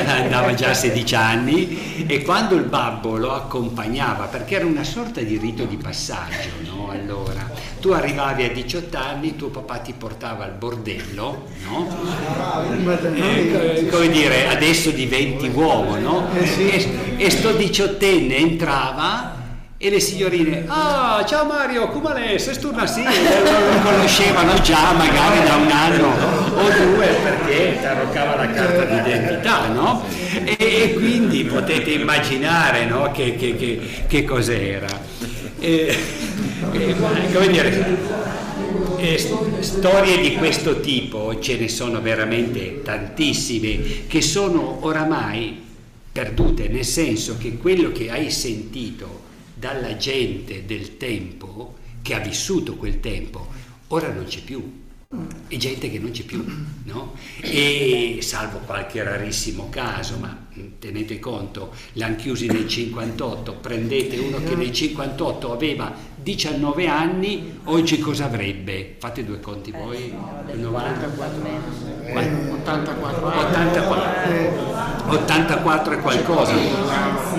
andava 0.07 0.53
già 0.53 0.69
a 0.69 0.73
16 0.73 1.15
anni 1.15 2.05
e 2.07 2.23
quando 2.23 2.55
il 2.55 2.63
babbo 2.63 3.17
lo 3.17 3.33
accompagnava, 3.33 4.25
perché 4.25 4.55
era 4.55 4.65
una 4.65 4.83
sorta 4.83 5.21
di 5.21 5.37
rito 5.37 5.65
di 5.65 5.77
passaggio, 5.77 6.49
no? 6.63 6.89
allora, 6.89 7.49
tu 7.79 7.91
arrivavi 7.91 8.43
a 8.43 8.49
18 8.49 8.97
anni, 8.97 9.35
tuo 9.35 9.49
papà 9.49 9.77
ti 9.77 9.93
portava 9.93 10.45
al 10.45 10.53
bordello, 10.53 11.45
no? 11.67 11.87
eh, 13.13 13.87
come 13.89 14.09
dire, 14.09 14.47
adesso 14.47 14.89
diventi 14.91 15.47
uomo, 15.47 15.97
no? 15.97 16.33
e, 16.33 17.15
e 17.17 17.29
sto 17.29 17.51
diciottenne 17.51 18.37
entrava 18.37 19.34
e 19.85 19.89
le 19.91 19.99
signorine, 19.99 20.63
ah 20.65 21.23
ciao 21.27 21.45
Mario, 21.45 21.89
come 21.89 22.33
è? 22.33 22.37
Se 22.39 22.57
torna 22.57 22.87
sì, 22.87 23.03
lo 23.03 23.81
conoscevano 23.83 24.59
già 24.61 24.93
magari 24.93 25.43
da 25.43 25.55
un 25.57 25.69
anno 25.69 26.07
o 26.55 26.63
due 26.63 27.05
perché 27.21 27.77
tarroccava 27.79 28.35
la 28.35 28.49
carta 28.49 28.83
d'identità, 28.83 29.67
no? 29.67 30.03
E, 30.43 30.55
e 30.57 30.93
quindi 30.95 31.43
potete 31.43 31.91
immaginare 31.91 32.85
no? 32.85 33.11
che, 33.11 33.35
che, 33.35 33.55
che, 33.55 33.79
che 34.07 34.23
cos'era. 34.23 34.87
E, 35.59 35.95
e, 36.71 36.95
come 37.31 37.47
dire, 37.47 37.97
storie 39.59 40.19
di 40.19 40.33
questo 40.33 40.79
tipo 40.79 41.37
ce 41.39 41.57
ne 41.57 41.69
sono 41.69 42.01
veramente 42.01 42.81
tantissime 42.81 44.07
che 44.07 44.21
sono 44.23 44.79
oramai 44.81 45.61
perdute, 46.11 46.69
nel 46.69 46.85
senso 46.85 47.37
che 47.37 47.57
quello 47.57 47.91
che 47.91 48.09
hai 48.09 48.31
sentito 48.31 49.24
dalla 49.65 49.97
gente 49.97 50.63
del 50.67 50.97
tempo 50.97 51.73
che 52.03 52.13
ha 52.13 52.19
vissuto 52.19 52.75
quel 52.75 52.99
tempo, 52.99 53.47
ora 53.87 54.11
non 54.11 54.25
c'è 54.25 54.41
più. 54.41 54.83
È 55.47 55.55
gente 55.55 55.89
che 55.89 55.97
non 55.97 56.11
c'è 56.11 56.21
più, 56.21 56.45
no? 56.83 57.15
E 57.41 58.19
salvo 58.21 58.59
qualche 58.59 59.01
rarissimo 59.01 59.69
caso, 59.69 60.17
ma 60.19 60.45
tenete 60.77 61.17
conto, 61.17 61.73
l'hanno 61.93 62.15
chiusi 62.15 62.45
nel 62.45 62.67
58, 62.67 63.53
prendete 63.53 64.19
uno 64.19 64.43
che 64.43 64.55
nel 64.55 64.71
58 64.71 65.51
aveva 65.51 65.91
19 66.25 66.87
anni, 66.87 67.59
oggi 67.65 67.99
cosa 67.99 68.25
avrebbe? 68.25 68.95
Fate 68.97 69.23
due 69.23 69.39
conti 69.39 69.69
voi, 69.69 70.11
94, 70.55 71.37
84, 72.55 73.27
84, 73.27 75.11
84 75.11 75.93
e 75.93 75.97
qualcosa. 75.99 76.53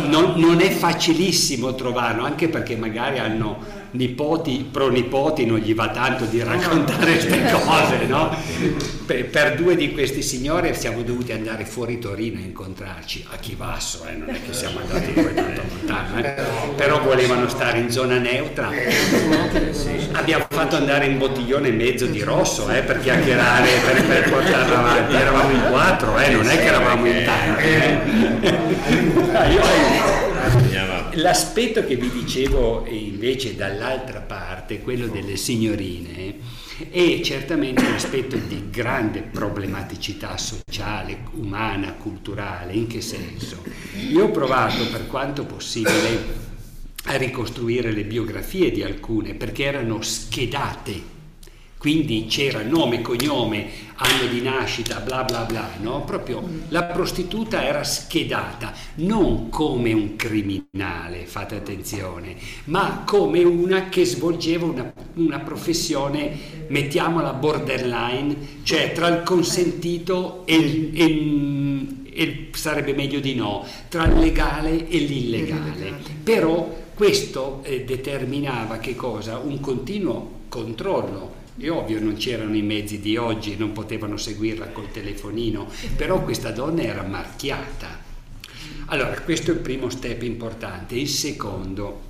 Non, 0.09 0.35
non 0.37 0.61
è 0.61 0.70
facilissimo 0.70 1.75
trovarlo, 1.75 2.25
anche 2.25 2.49
perché 2.49 2.77
magari 2.77 3.18
hanno 3.18 3.59
nipoti, 3.97 4.69
pronipoti, 4.71 5.45
non 5.47 5.59
gli 5.59 5.75
va 5.75 5.89
tanto 5.89 6.25
di 6.27 6.43
raccontare 6.43 7.13
queste 7.13 7.43
cose, 7.51 8.05
no? 8.07 8.35
Per, 9.07 9.27
per, 9.27 9.55
due 9.57 9.75
di 9.77 9.93
questi 9.93 10.23
signori 10.23 10.75
siamo 10.75 11.03
dovuti 11.03 11.33
andare 11.33 11.65
fuori 11.65 11.99
Torino 11.99 12.39
a 12.39 12.43
incontrarci, 12.43 13.27
a 13.31 13.37
Chivasso, 13.37 14.07
eh? 14.07 14.17
non 14.17 14.29
è 14.29 14.41
che 14.45 14.53
siamo 14.53 14.81
andati 14.81 15.13
poi 15.13 15.35
tanto 15.35 15.63
lontano, 15.69 16.19
eh? 16.19 16.35
però 16.77 17.01
volevano 17.03 17.49
stare 17.49 17.79
in 17.79 17.91
zona 17.91 18.19
neutra. 18.19 18.71
Abbiamo 20.13 20.47
fatto 20.49 20.77
andare 20.77 21.07
in 21.07 21.19
bottiglione 21.19 21.71
mezzo 21.71 22.07
di 22.07 22.23
rosso 22.23 22.69
eh, 22.71 22.83
per 22.83 23.01
chiacchierare, 23.01 23.69
per, 23.85 24.05
per 24.07 24.31
portarla 24.31 24.79
avanti. 24.79 25.15
Eravamo 25.15 25.51
in 25.51 25.63
quattro, 25.71 26.19
eh, 26.19 26.31
non 26.31 26.49
è 26.49 26.59
che 26.59 26.65
eravamo 26.65 27.07
in 27.07 27.25
tanti. 27.25 27.65
L'aspetto 31.17 31.83
che 31.83 31.97
vi 31.97 32.11
dicevo 32.11 32.85
invece 32.87 33.57
dall'altra 33.57 34.21
parte, 34.21 34.83
quello 34.83 35.07
delle 35.07 35.37
signorine, 35.37 36.35
è 36.91 37.21
certamente 37.23 37.83
un 37.83 37.95
aspetto 37.95 38.37
di 38.37 38.69
grande 38.69 39.23
problematicità 39.23 40.37
sociale, 40.37 41.21
umana, 41.37 41.95
culturale. 41.95 42.75
In 42.75 42.87
che 42.87 43.01
senso? 43.01 43.63
Io 44.11 44.25
ho 44.25 44.31
provato 44.31 44.87
per 44.89 45.07
quanto 45.07 45.47
possibile 45.47 46.45
a 47.05 47.17
ricostruire 47.17 47.93
le 47.93 48.05
biografie 48.05 48.71
di 48.71 48.83
alcune 48.83 49.33
perché 49.33 49.65
erano 49.65 50.03
schedate 50.03 51.16
quindi 51.87 52.27
c'era 52.27 52.64
nome, 52.64 53.01
cognome, 53.01 53.68
anno 53.94 54.27
di 54.29 54.42
nascita, 54.42 54.99
bla 54.99 55.22
bla 55.22 55.44
bla, 55.44 55.70
no? 55.79 56.03
Proprio 56.03 56.42
la 56.70 56.83
prostituta 56.83 57.64
era 57.64 57.85
schedata 57.85 58.72
non 58.96 59.51
come 59.51 59.92
un 59.92 60.16
criminale, 60.16 61.27
fate 61.27 61.55
attenzione, 61.55 62.35
ma 62.64 63.05
come 63.07 63.44
una 63.44 63.88
che 63.88 64.05
svolgeva 64.05 64.66
una, 64.66 64.92
una 65.14 65.38
professione, 65.38 66.37
mettiamola 66.66 67.33
borderline, 67.35 68.37
cioè 68.64 68.90
tra 68.90 69.07
il 69.07 69.22
consentito 69.22 70.44
e 70.44 70.57
il, 70.57 70.90
e 70.92 71.05
il, 71.05 72.11
e 72.11 72.49
sarebbe 72.51 72.94
meglio 72.94 73.20
di 73.20 73.37
no, 73.37 73.64
tra 73.88 74.07
il 74.07 74.18
legale 74.18 74.88
e 74.88 74.99
l'illegale. 74.99 75.92
Però 76.25 76.68
questo 76.94 77.61
eh, 77.62 77.85
determinava 77.85 78.79
che 78.79 78.96
cosa? 78.96 79.38
Un 79.38 79.61
continuo 79.61 80.31
controllo 80.49 81.44
è 81.59 81.71
ovvio 81.71 82.01
non 82.01 82.16
c'erano 82.16 82.55
i 82.55 82.62
mezzi 82.62 83.01
di 83.01 83.16
oggi, 83.16 83.57
non 83.57 83.73
potevano 83.73 84.16
seguirla 84.16 84.69
col 84.69 84.90
telefonino, 84.90 85.71
però 85.97 86.23
questa 86.23 86.51
donna 86.51 86.83
era 86.83 87.03
marchiata. 87.03 88.05
Allora, 88.87 89.19
questo 89.21 89.51
è 89.51 89.55
il 89.55 89.61
primo 89.61 89.88
step 89.88 90.23
importante. 90.23 90.95
Il 90.95 91.09
secondo, 91.09 92.03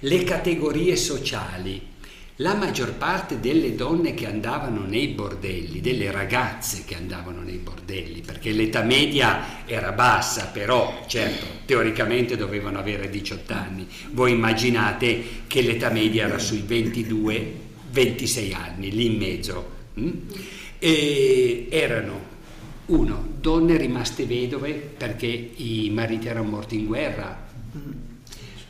le 0.00 0.24
categorie 0.24 0.96
sociali. 0.96 1.90
La 2.36 2.54
maggior 2.54 2.94
parte 2.94 3.40
delle 3.40 3.74
donne 3.74 4.14
che 4.14 4.26
andavano 4.26 4.84
nei 4.86 5.08
bordelli, 5.08 5.80
delle 5.80 6.10
ragazze 6.10 6.82
che 6.84 6.94
andavano 6.94 7.42
nei 7.42 7.58
bordelli, 7.58 8.20
perché 8.20 8.52
l'età 8.52 8.82
media 8.82 9.64
era 9.66 9.92
bassa, 9.92 10.46
però 10.46 11.04
certo, 11.06 11.46
teoricamente 11.66 12.36
dovevano 12.36 12.78
avere 12.78 13.10
18 13.10 13.52
anni. 13.52 13.86
Voi 14.10 14.32
immaginate 14.32 15.22
che 15.46 15.60
l'età 15.60 15.90
media 15.90 16.26
era 16.26 16.38
sui 16.38 16.62
22 16.66 17.61
26 17.92 18.52
anni, 18.52 18.90
lì 18.90 19.06
in 19.06 19.18
mezzo. 19.18 19.70
Hm? 19.94 20.10
E 20.78 21.68
erano, 21.70 22.20
uno, 22.86 23.28
donne 23.40 23.76
rimaste 23.76 24.26
vedove 24.26 24.72
perché 24.72 25.26
i 25.26 25.90
mariti 25.92 26.26
erano 26.26 26.48
morti 26.48 26.76
in 26.76 26.86
guerra, 26.86 27.48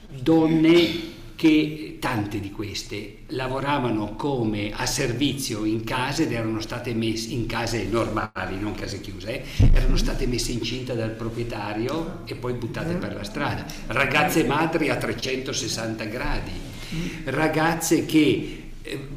donne 0.08 1.10
che 1.42 1.96
tante 1.98 2.38
di 2.38 2.52
queste 2.52 3.22
lavoravano 3.28 4.14
come 4.14 4.70
a 4.72 4.86
servizio 4.86 5.64
in 5.64 5.82
case 5.82 6.22
ed 6.22 6.32
erano 6.32 6.60
state 6.60 6.94
messe 6.94 7.32
in 7.32 7.46
case 7.46 7.84
normali, 7.84 8.60
non 8.60 8.76
case 8.76 9.00
chiuse, 9.00 9.42
eh, 9.56 9.70
erano 9.72 9.96
state 9.96 10.26
messe 10.28 10.52
incinta 10.52 10.94
dal 10.94 11.10
proprietario 11.10 12.20
e 12.26 12.36
poi 12.36 12.52
buttate 12.52 12.94
per 12.94 13.14
la 13.14 13.24
strada. 13.24 13.66
Ragazze 13.88 14.44
madri 14.44 14.88
a 14.88 14.94
360 14.94 16.04
gradi, 16.04 16.52
ragazze 17.24 18.06
che 18.06 18.61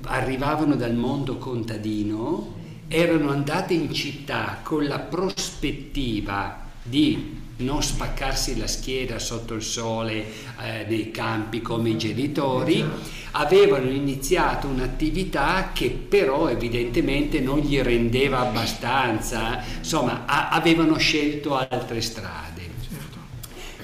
arrivavano 0.03 0.75
dal 0.75 0.93
mondo 0.93 1.37
contadino 1.37 2.63
erano 2.87 3.31
andate 3.31 3.73
in 3.73 3.91
città 3.93 4.59
con 4.63 4.85
la 4.85 4.99
prospettiva 4.99 6.63
di 6.83 7.43
non 7.57 7.81
spaccarsi 7.81 8.57
la 8.57 8.67
schiena 8.67 9.17
sotto 9.17 9.53
il 9.53 9.63
sole 9.63 10.25
eh, 10.61 10.85
nei 10.87 11.09
campi 11.09 11.61
come 11.61 11.89
i 11.89 11.97
genitori, 11.97 12.83
avevano 13.31 13.89
iniziato 13.89 14.67
un'attività 14.67 15.71
che 15.73 15.89
però 15.89 16.49
evidentemente 16.49 17.39
non 17.39 17.59
gli 17.59 17.79
rendeva 17.79 18.39
abbastanza, 18.39 19.63
insomma 19.77 20.25
a- 20.25 20.49
avevano 20.49 20.97
scelto 20.97 21.55
altre 21.55 22.01
strade. 22.01 22.73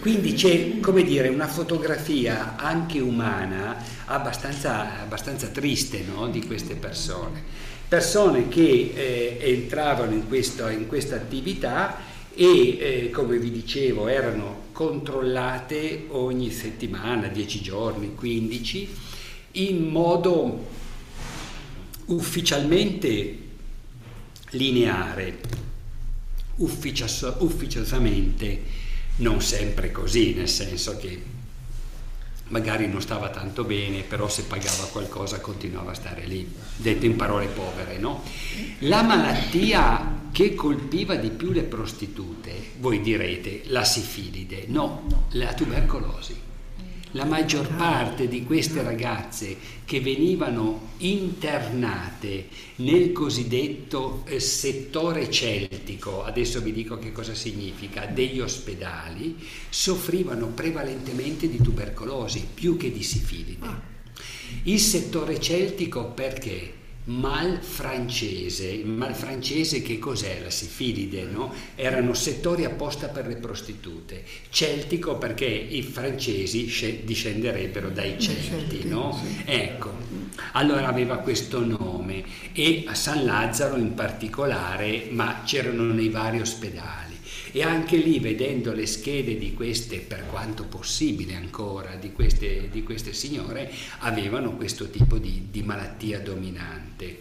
Quindi 0.01 0.33
c'è, 0.33 0.79
come 0.79 1.03
dire, 1.03 1.27
una 1.27 1.47
fotografia 1.47 2.55
anche 2.55 2.99
umana 2.99 3.77
abbastanza, 4.13 5.01
abbastanza 5.01 5.47
triste 5.47 6.03
no? 6.03 6.27
di 6.27 6.45
queste 6.45 6.75
persone. 6.75 7.43
Persone 7.87 8.47
che 8.47 8.93
eh, 8.95 9.37
entravano 9.41 10.13
in, 10.13 10.27
questo, 10.27 10.67
in, 10.69 10.87
questa 10.87 11.15
attività 11.15 11.97
e, 12.33 12.77
eh, 12.77 13.09
come 13.11 13.37
vi 13.37 13.51
dicevo, 13.51 14.07
erano 14.07 14.69
controllate 14.71 16.05
ogni 16.09 16.51
settimana, 16.51 17.27
10 17.27 17.61
giorni, 17.61 18.15
15, 18.15 18.89
in 19.53 19.89
modo 19.89 20.67
ufficialmente 22.05 23.37
lineare, 24.51 25.39
ufficiosamente 26.55 28.63
non 29.17 29.41
sempre 29.41 29.91
così, 29.91 30.33
nel 30.33 30.49
senso 30.49 30.97
che 30.97 31.21
magari 32.51 32.87
non 32.87 33.01
stava 33.01 33.29
tanto 33.29 33.63
bene, 33.63 34.03
però 34.03 34.29
se 34.29 34.43
pagava 34.43 34.85
qualcosa 34.91 35.39
continuava 35.39 35.91
a 35.91 35.95
stare 35.95 36.25
lì, 36.25 36.49
detto 36.75 37.05
in 37.05 37.15
parole 37.15 37.47
povere, 37.47 37.97
no? 37.97 38.23
La 38.79 39.01
malattia 39.01 40.19
che 40.31 40.53
colpiva 40.53 41.15
di 41.15 41.29
più 41.29 41.51
le 41.51 41.63
prostitute, 41.63 42.71
voi 42.79 43.01
direte 43.01 43.63
la 43.65 43.83
sifilide, 43.83 44.65
no, 44.67 45.27
la 45.31 45.53
tubercolosi 45.53 46.49
la 47.11 47.25
maggior 47.25 47.67
parte 47.75 48.27
di 48.27 48.43
queste 48.43 48.81
ragazze 48.83 49.57
che 49.85 49.99
venivano 49.99 50.89
internate 50.97 52.47
nel 52.77 53.11
cosiddetto 53.11 54.23
eh, 54.25 54.39
settore 54.39 55.29
celtico, 55.29 56.23
adesso 56.23 56.61
vi 56.61 56.71
dico 56.71 56.97
che 56.97 57.11
cosa 57.11 57.33
significa, 57.33 58.05
degli 58.05 58.39
ospedali, 58.39 59.35
soffrivano 59.69 60.47
prevalentemente 60.47 61.49
di 61.49 61.61
tubercolosi 61.61 62.47
più 62.53 62.77
che 62.77 62.91
di 62.91 63.03
sifilide. 63.03 63.65
Ah. 63.65 63.81
Il 64.63 64.79
settore 64.79 65.39
celtico 65.39 66.05
perché? 66.05 66.79
Mal 67.05 67.57
francese. 67.61 68.67
Il 68.67 68.87
mal 68.87 69.15
francese 69.15 69.81
che 69.81 69.97
cos'è? 69.97 70.39
La 70.41 70.49
sifilide, 70.49 71.23
no? 71.23 71.53
Erano 71.75 72.13
settori 72.13 72.65
apposta 72.65 73.07
per 73.07 73.27
le 73.27 73.35
prostitute. 73.35 74.23
Celtico 74.49 75.17
perché 75.17 75.45
i 75.45 75.81
francesi 75.81 76.65
discenderebbero 77.03 77.89
dai 77.89 78.19
Celti, 78.19 78.87
no? 78.87 79.19
Ecco, 79.45 79.91
allora 80.53 80.87
aveva 80.87 81.17
questo 81.17 81.65
nome 81.65 82.23
e 82.53 82.83
a 82.87 82.93
San 82.93 83.25
Lazzaro 83.25 83.77
in 83.77 83.93
particolare, 83.93 85.07
ma 85.09 85.41
c'erano 85.43 85.91
nei 85.93 86.09
vari 86.09 86.39
ospedali. 86.39 87.10
E 87.51 87.63
anche 87.63 87.97
lì, 87.97 88.19
vedendo 88.19 88.73
le 88.73 88.85
schede 88.85 89.37
di 89.37 89.53
queste, 89.53 89.97
per 89.99 90.25
quanto 90.27 90.63
possibile 90.63 91.35
ancora, 91.35 91.95
di 91.95 92.11
queste, 92.11 92.69
di 92.69 92.83
queste 92.83 93.13
signore, 93.13 93.71
avevano 93.99 94.55
questo 94.55 94.89
tipo 94.89 95.17
di, 95.17 95.47
di 95.51 95.61
malattia 95.61 96.19
dominante, 96.19 97.19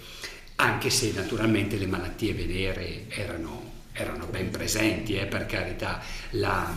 anche 0.56 0.90
se 0.90 1.12
naturalmente 1.12 1.76
le 1.78 1.86
malattie 1.86 2.34
venere 2.34 3.06
erano, 3.08 3.72
erano 3.92 4.26
ben 4.26 4.50
presenti, 4.50 5.16
eh, 5.16 5.26
per 5.26 5.46
carità. 5.46 6.02
La, 6.30 6.72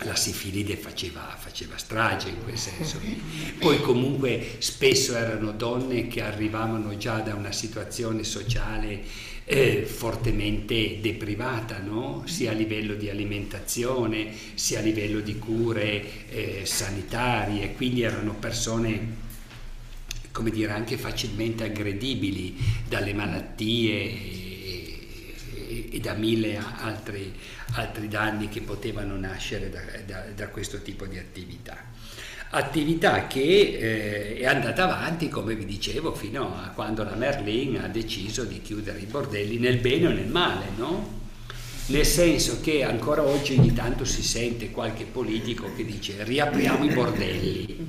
la 0.00 0.14
sifilide 0.14 0.76
faceva, 0.76 1.34
faceva, 1.38 1.78
strage 1.78 2.28
in 2.28 2.42
quel 2.42 2.58
senso. 2.58 3.00
Poi 3.58 3.80
comunque 3.80 4.56
spesso 4.58 5.16
erano 5.16 5.52
donne 5.52 6.06
che 6.06 6.20
arrivavano 6.20 6.96
già 6.98 7.20
da 7.20 7.34
una 7.34 7.52
situazione 7.52 8.22
sociale 8.22 9.02
eh, 9.48 9.84
fortemente 9.86 11.00
deprivata, 11.00 11.78
no? 11.78 12.24
sia 12.26 12.50
a 12.50 12.54
livello 12.54 12.94
di 12.94 13.08
alimentazione, 13.08 14.34
sia 14.54 14.80
a 14.80 14.82
livello 14.82 15.20
di 15.20 15.38
cure 15.38 16.28
eh, 16.28 16.66
sanitarie, 16.66 17.72
quindi 17.74 18.02
erano 18.02 18.34
persone 18.34 19.24
come 20.32 20.50
dire, 20.50 20.72
anche 20.72 20.98
facilmente 20.98 21.64
aggredibili 21.64 22.56
dalle 22.86 23.14
malattie 23.14 23.94
e, 23.94 25.34
e, 25.54 25.88
e 25.92 26.00
da 26.00 26.12
mille 26.12 26.58
altri, 26.58 27.32
altri, 27.72 28.06
danni 28.08 28.50
che 28.50 28.60
potevano 28.60 29.16
nascere 29.16 29.70
da, 29.70 29.80
da, 30.04 30.26
da 30.34 30.48
questo 30.48 30.82
tipo 30.82 31.06
di 31.06 31.16
attività 31.16 31.94
attività 32.56 33.26
che 33.26 33.40
eh, 33.40 34.36
è 34.38 34.46
andata 34.46 34.84
avanti, 34.84 35.28
come 35.28 35.54
vi 35.54 35.64
dicevo, 35.64 36.14
fino 36.14 36.54
a 36.56 36.70
quando 36.74 37.04
la 37.04 37.14
Merlin 37.14 37.78
ha 37.78 37.88
deciso 37.88 38.44
di 38.44 38.60
chiudere 38.62 38.98
i 38.98 39.06
bordelli 39.06 39.58
nel 39.58 39.78
bene 39.78 40.06
o 40.06 40.10
nel 40.10 40.28
male, 40.28 40.66
no? 40.76 41.14
nel 41.88 42.04
senso 42.04 42.58
che 42.60 42.82
ancora 42.82 43.22
oggi 43.22 43.54
ogni 43.56 43.72
tanto 43.72 44.04
si 44.04 44.22
sente 44.22 44.70
qualche 44.70 45.04
politico 45.04 45.68
che 45.76 45.84
dice 45.84 46.24
riapriamo 46.24 46.84
i 46.84 46.92
bordelli. 46.92 47.88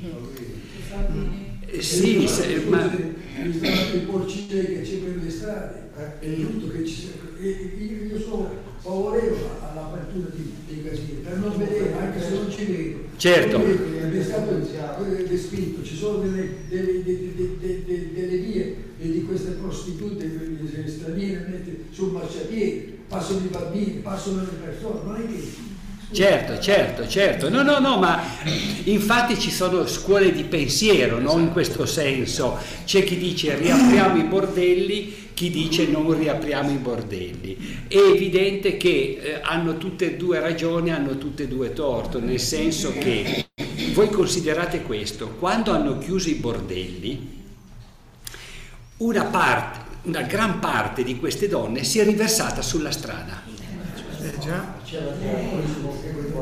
Eh, 1.66 1.82
sì, 1.82 2.28
se, 2.28 2.64
ma... 2.68 2.86
I 2.94 4.00
porcini 4.06 4.48
che 4.48 4.82
c'è 4.82 4.96
per 4.98 5.24
le 5.24 5.30
strade, 5.30 5.90
è 6.20 6.36
giusto 6.36 6.72
che 6.72 6.86
ci 6.86 6.94
sia. 6.94 7.10
Io 7.40 8.20
sono 8.20 8.50
favorevole 8.80 9.50
all'apertura 9.62 10.28
dei 10.68 10.84
casini, 10.84 11.20
per 11.24 11.38
non 11.38 11.58
vedere, 11.58 11.94
anche 12.00 12.22
se 12.22 12.30
non 12.30 12.52
ci 12.52 12.66
vedo. 12.66 13.00
Certo. 13.18 13.58
Stato 14.28 15.04
descritto, 15.28 15.84
ci 15.84 15.96
sono 15.96 16.20
delle, 16.20 16.50
delle, 16.70 17.04
delle, 17.04 18.14
delle 18.14 18.38
vie 18.38 18.76
di 18.98 19.24
queste 19.24 19.52
prostitute 19.52 20.30
straniere 20.86 21.64
sul 21.92 22.12
marciapiede, 22.12 22.98
passano 23.08 23.40
i 23.40 23.50
bambini, 23.50 24.00
passano 24.02 24.42
le 24.42 24.58
persone, 24.64 25.00
non 25.04 25.16
è 25.16 25.26
che 25.26 25.76
Certo, 26.10 26.58
certo, 26.60 27.06
certo. 27.06 27.50
No, 27.50 27.64
no, 27.64 27.80
no, 27.80 27.98
ma 27.98 28.22
infatti 28.86 29.38
ci 29.38 29.52
sono 29.52 29.86
scuole 29.86 30.32
di 30.32 30.44
pensiero, 30.44 31.20
no? 31.20 31.38
In 31.38 31.52
questo 31.52 31.86
senso. 31.86 32.58
C'è 32.86 33.04
chi 33.04 33.18
dice 33.18 33.58
riapriamo 33.58 34.18
i 34.18 34.24
bordelli, 34.24 35.14
chi 35.34 35.50
dice 35.50 35.86
non 35.88 36.18
riapriamo 36.18 36.72
i 36.72 36.78
bordelli. 36.78 37.86
È 37.90 37.98
evidente 37.98 38.78
che 38.78 39.20
eh, 39.22 39.40
hanno 39.42 39.78
tutte 39.78 40.14
e 40.14 40.16
due 40.16 40.40
ragioni, 40.40 40.92
hanno 40.92 41.18
tutte 41.18 41.44
e 41.44 41.48
due 41.48 41.74
torto, 41.74 42.22
nel 42.22 42.40
senso 42.40 42.94
che 42.98 43.47
voi 43.94 44.10
considerate 44.10 44.82
questo, 44.82 45.30
quando 45.40 45.72
hanno 45.72 45.98
chiuso 45.98 46.30
i 46.30 46.36
bordelli, 46.36 47.36
una 48.98 49.26
parte, 49.26 49.80
una 50.04 50.24
gran 50.24 50.60
parte 50.60 51.04
di 51.04 51.18
queste 51.18 51.48
donne 51.48 51.84
si 51.84 52.00
è 52.00 52.04
riversata 52.04 52.62
sulla 52.62 52.92
strada. 52.92 53.44
Eh 54.22 54.38
già. 54.40 54.76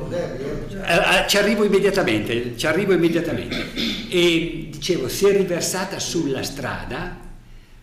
Eh, 0.07 0.93
eh, 0.93 1.27
ci 1.27 1.37
arrivo 1.37 1.63
immediatamente, 1.63 2.55
ci 2.57 2.67
arrivo 2.67 2.93
immediatamente. 2.93 3.73
E 4.09 4.69
dicevo, 4.71 5.09
si 5.09 5.25
è 5.25 5.35
riversata 5.35 5.99
sulla 5.99 6.43
strada 6.43 7.23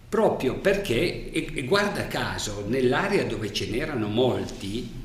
proprio 0.08 0.58
perché, 0.58 1.30
e 1.30 1.64
guarda 1.64 2.06
caso, 2.06 2.64
nell'area 2.68 3.24
dove 3.24 3.52
ce 3.52 3.68
n'erano 3.68 4.08
molti, 4.08 5.00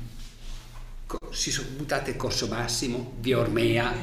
si 1.30 1.50
sono 1.50 1.68
buttate 1.76 2.16
Corso 2.16 2.46
Massimo, 2.48 3.14
Via 3.20 3.38
Ormea, 3.38 3.94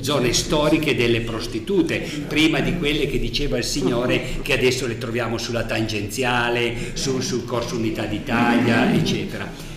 zone 0.00 0.32
storiche 0.32 0.96
delle 0.96 1.20
prostitute, 1.20 1.98
prima 2.26 2.60
di 2.60 2.76
quelle 2.76 3.06
che 3.06 3.18
diceva 3.18 3.58
il 3.58 3.64
Signore 3.64 4.40
che 4.42 4.52
adesso 4.52 4.86
le 4.86 4.98
troviamo 4.98 5.38
sulla 5.38 5.64
tangenziale, 5.64 6.92
sul, 6.94 7.22
sul 7.22 7.44
Corso 7.44 7.76
Unità 7.76 8.04
d'Italia, 8.04 8.92
eccetera 8.92 9.68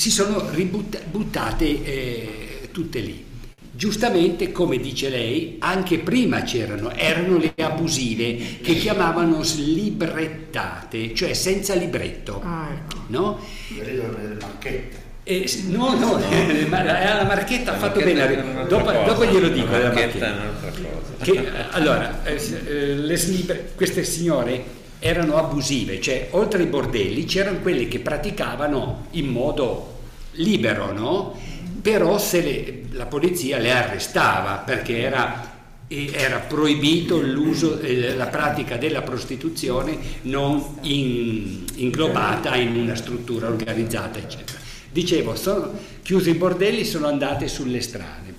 si 0.00 0.10
sono 0.10 0.48
ributtate 0.50 1.84
eh, 1.84 2.68
tutte 2.72 3.00
lì. 3.00 3.22
Giustamente, 3.70 4.50
come 4.50 4.78
dice 4.78 5.10
lei, 5.10 5.56
anche 5.58 5.98
prima 5.98 6.40
c'erano, 6.40 6.90
erano 6.94 7.36
le 7.36 7.52
abusive 7.56 8.60
che 8.62 8.76
chiamavano 8.76 9.42
slibrettate, 9.42 11.14
cioè 11.14 11.34
senza 11.34 11.74
libretto. 11.74 12.40
Ah, 12.42 12.68
ecco. 12.72 13.02
No? 13.08 13.40
Le 13.76 14.36
marchette. 14.40 14.99
Eh, 15.30 15.48
no, 15.68 15.96
no, 15.96 16.18
la 16.68 17.24
marchetta 17.24 17.74
ha 17.74 17.76
fatto 17.76 18.00
bene. 18.00 18.66
Dopo, 18.66 18.90
dopo, 18.90 19.24
glielo 19.24 19.48
dico. 19.48 19.70
La 19.70 19.84
marchetta, 19.84 20.26
è 20.26 20.32
un'altra 20.32 20.70
cosa. 20.70 21.22
Che, 21.22 21.50
allora, 21.70 22.24
eh, 22.24 22.34
eh, 22.66 22.94
le 22.96 23.16
slibre, 23.16 23.70
queste 23.76 24.02
signore 24.02 24.78
erano 24.98 25.36
abusive, 25.36 26.00
cioè 26.00 26.28
oltre 26.32 26.62
ai 26.62 26.68
bordelli 26.68 27.24
c'erano 27.26 27.60
quelle 27.60 27.86
che 27.86 28.00
praticavano 28.00 29.06
in 29.12 29.28
modo 29.28 29.98
libero, 30.32 30.92
no? 30.92 31.38
Però 31.80 32.18
se 32.18 32.40
le, 32.42 32.82
la 32.90 33.06
polizia 33.06 33.58
le 33.58 33.70
arrestava 33.70 34.56
perché 34.56 34.98
era, 34.98 35.48
era 35.86 36.38
proibito 36.38 37.20
l'uso, 37.20 37.78
eh, 37.78 38.16
la 38.16 38.26
pratica 38.26 38.76
della 38.76 39.02
prostituzione 39.02 39.96
non 40.22 40.78
in, 40.80 41.64
inglobata 41.76 42.56
in 42.56 42.74
una 42.74 42.96
struttura 42.96 43.46
organizzata, 43.46 44.18
eccetera. 44.18 44.59
Dicevo, 44.90 45.36
sono 45.36 45.72
chiusi 46.02 46.30
i 46.30 46.34
bordelli, 46.34 46.84
sono 46.84 47.06
andate 47.06 47.48
sulle 47.48 47.80
strade. 47.80 48.34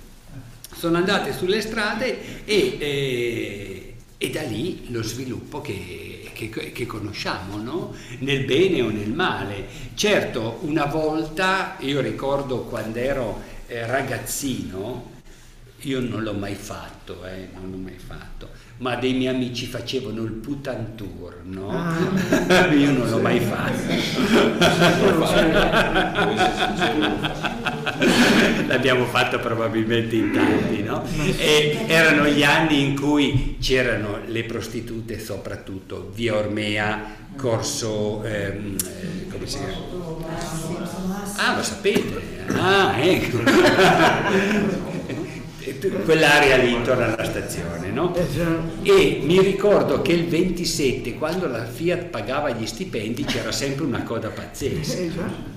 Sono 0.74 0.96
andate 0.96 1.32
sulle 1.32 1.60
strade 1.60 2.44
e, 2.44 2.76
e, 2.78 3.94
e 4.18 4.30
da 4.30 4.42
lì 4.42 4.90
lo 4.90 5.02
sviluppo 5.02 5.60
che 5.60 6.12
che, 6.32 6.72
che 6.72 6.86
conosciamo, 6.86 7.56
no? 7.56 7.94
nel 8.20 8.44
bene 8.44 8.82
o 8.82 8.90
nel 8.90 9.12
male. 9.12 9.66
Certo, 9.94 10.58
una 10.62 10.86
volta, 10.86 11.76
io 11.80 12.00
ricordo 12.00 12.62
quando 12.62 12.98
ero 12.98 13.42
eh, 13.66 13.86
ragazzino, 13.86 15.10
io 15.80 16.00
non 16.00 16.22
l'ho 16.22 16.32
mai 16.32 16.54
fatto, 16.54 17.24
eh, 17.24 17.48
non 17.54 17.70
l'ho 17.70 17.76
mai 17.76 17.98
fatto, 17.98 18.50
ma 18.82 18.96
dei 18.96 19.12
miei 19.12 19.32
amici 19.32 19.66
facevano 19.66 20.22
il 20.22 20.32
putantour, 20.32 21.42
no? 21.44 21.70
Ah, 21.70 22.66
io 22.74 22.90
non 22.90 23.08
l'ho 23.08 23.20
mai 23.20 23.38
fatto. 23.38 23.78
L'abbiamo 28.66 29.04
fatto 29.04 29.38
probabilmente 29.38 30.16
in 30.16 30.32
tanti, 30.32 30.82
no? 30.82 31.04
E 31.38 31.84
erano 31.86 32.26
gli 32.26 32.42
anni 32.42 32.82
in 32.82 32.98
cui 32.98 33.56
c'erano 33.60 34.18
le 34.26 34.42
prostitute, 34.42 35.20
soprattutto 35.20 36.10
via 36.12 36.34
Ormea, 36.34 37.04
corso, 37.36 38.24
ehm, 38.24 38.76
eh, 38.84 39.28
come 39.28 39.46
si 39.46 39.58
chiama? 39.58 39.76
Ah, 41.36 41.54
lo 41.54 41.62
sapete? 41.62 42.20
Ah, 42.48 42.96
ecco 42.98 43.38
quell'area 45.88 46.56
lì 46.56 46.72
intorno 46.72 47.04
alla 47.04 47.24
stazione, 47.24 47.90
no? 47.90 48.14
E 48.82 49.20
mi 49.22 49.40
ricordo 49.40 50.02
che 50.02 50.12
il 50.12 50.26
27, 50.26 51.14
quando 51.14 51.46
la 51.46 51.64
Fiat 51.64 52.06
pagava 52.06 52.50
gli 52.50 52.66
stipendi, 52.66 53.24
c'era 53.24 53.52
sempre 53.52 53.84
una 53.84 54.02
coda 54.02 54.28
pazzesca. 54.28 55.50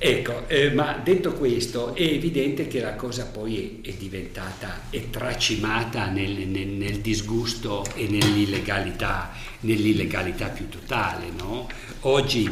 Ecco, 0.00 0.48
eh, 0.48 0.70
ma 0.70 1.00
detto 1.02 1.32
questo, 1.32 1.92
è 1.92 2.02
evidente 2.02 2.68
che 2.68 2.80
la 2.80 2.94
cosa 2.94 3.26
poi 3.26 3.80
è, 3.82 3.88
è 3.88 3.92
diventata, 3.94 4.82
è 4.90 5.10
tracimata 5.10 6.06
nel, 6.06 6.46
nel, 6.46 6.68
nel, 6.68 7.00
disgusto 7.00 7.84
e 7.96 8.06
nell'illegalità, 8.06 9.32
nell'illegalità 9.60 10.50
più 10.50 10.68
totale, 10.68 11.30
no? 11.36 11.68
Oggi 12.02 12.48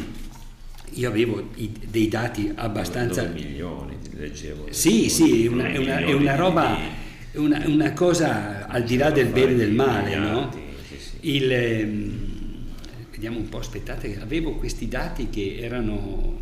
io 0.91 1.07
avevo 1.07 1.49
i, 1.55 1.71
dei 1.87 2.09
dati 2.09 2.51
abbastanza... 2.53 3.23
2 3.23 3.41
milioni, 3.41 3.96
leggevo. 4.17 4.67
Sì, 4.71 5.09
sì, 5.09 5.45
è 5.45 5.47
una, 5.47 5.67
è 5.67 5.77
una, 5.77 5.97
è 5.99 6.13
una 6.13 6.35
roba, 6.35 6.77
una, 7.33 7.63
una, 7.65 7.93
cosa 7.93 8.67
al 8.67 8.83
di 8.83 8.97
là 8.97 9.11
del 9.11 9.27
bene 9.27 9.51
e 9.51 9.55
del 9.55 9.71
male, 9.71 10.15
no? 10.15 10.65
Il, 11.21 11.51
ehm, 11.51 12.27
vediamo 13.11 13.37
un 13.37 13.49
po', 13.49 13.59
aspettate, 13.59 14.19
avevo 14.19 14.55
questi 14.55 14.87
dati 14.87 15.29
che 15.29 15.57
erano... 15.59 16.39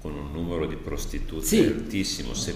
Con 0.00 0.14
un 0.16 0.32
numero 0.32 0.66
di 0.66 0.74
prostitute 0.74 1.46
sì. 1.46 1.60
altissimo, 1.60 2.34
se 2.34 2.54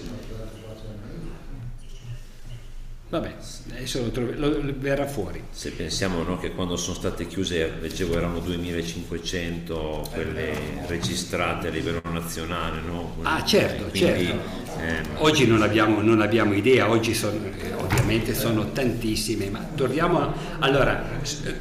Vabbè, 3.09 3.35
adesso 3.71 4.01
lo, 4.01 4.09
trovi, 4.09 4.35
lo, 4.35 4.49
lo 4.61 4.73
verrà 4.77 5.07
fuori. 5.07 5.41
Se 5.49 5.71
pensiamo 5.71 6.23
no, 6.23 6.37
che 6.37 6.51
quando 6.51 6.75
sono 6.75 6.93
state 6.93 7.25
chiuse, 7.25 7.75
leggevo 7.79 8.17
erano 8.17 8.39
2500 8.39 10.09
quelle 10.11 10.83
registrate 10.87 11.69
a 11.69 11.71
livello 11.71 12.01
nazionale, 12.11 12.81
no? 12.81 13.15
Ah 13.21 13.45
certo, 13.45 13.85
Quindi, 13.85 14.25
certo. 14.25 14.81
Ehm... 14.81 15.05
Oggi 15.19 15.47
non 15.47 15.61
abbiamo, 15.61 16.01
non 16.01 16.19
abbiamo, 16.19 16.53
idea, 16.53 16.89
oggi 16.89 17.13
sono, 17.13 17.39
eh, 17.57 17.73
ovviamente 17.75 18.35
sono 18.35 18.73
tantissime, 18.73 19.49
ma 19.49 19.65
torniamo, 19.73 20.33
allora, 20.59 21.01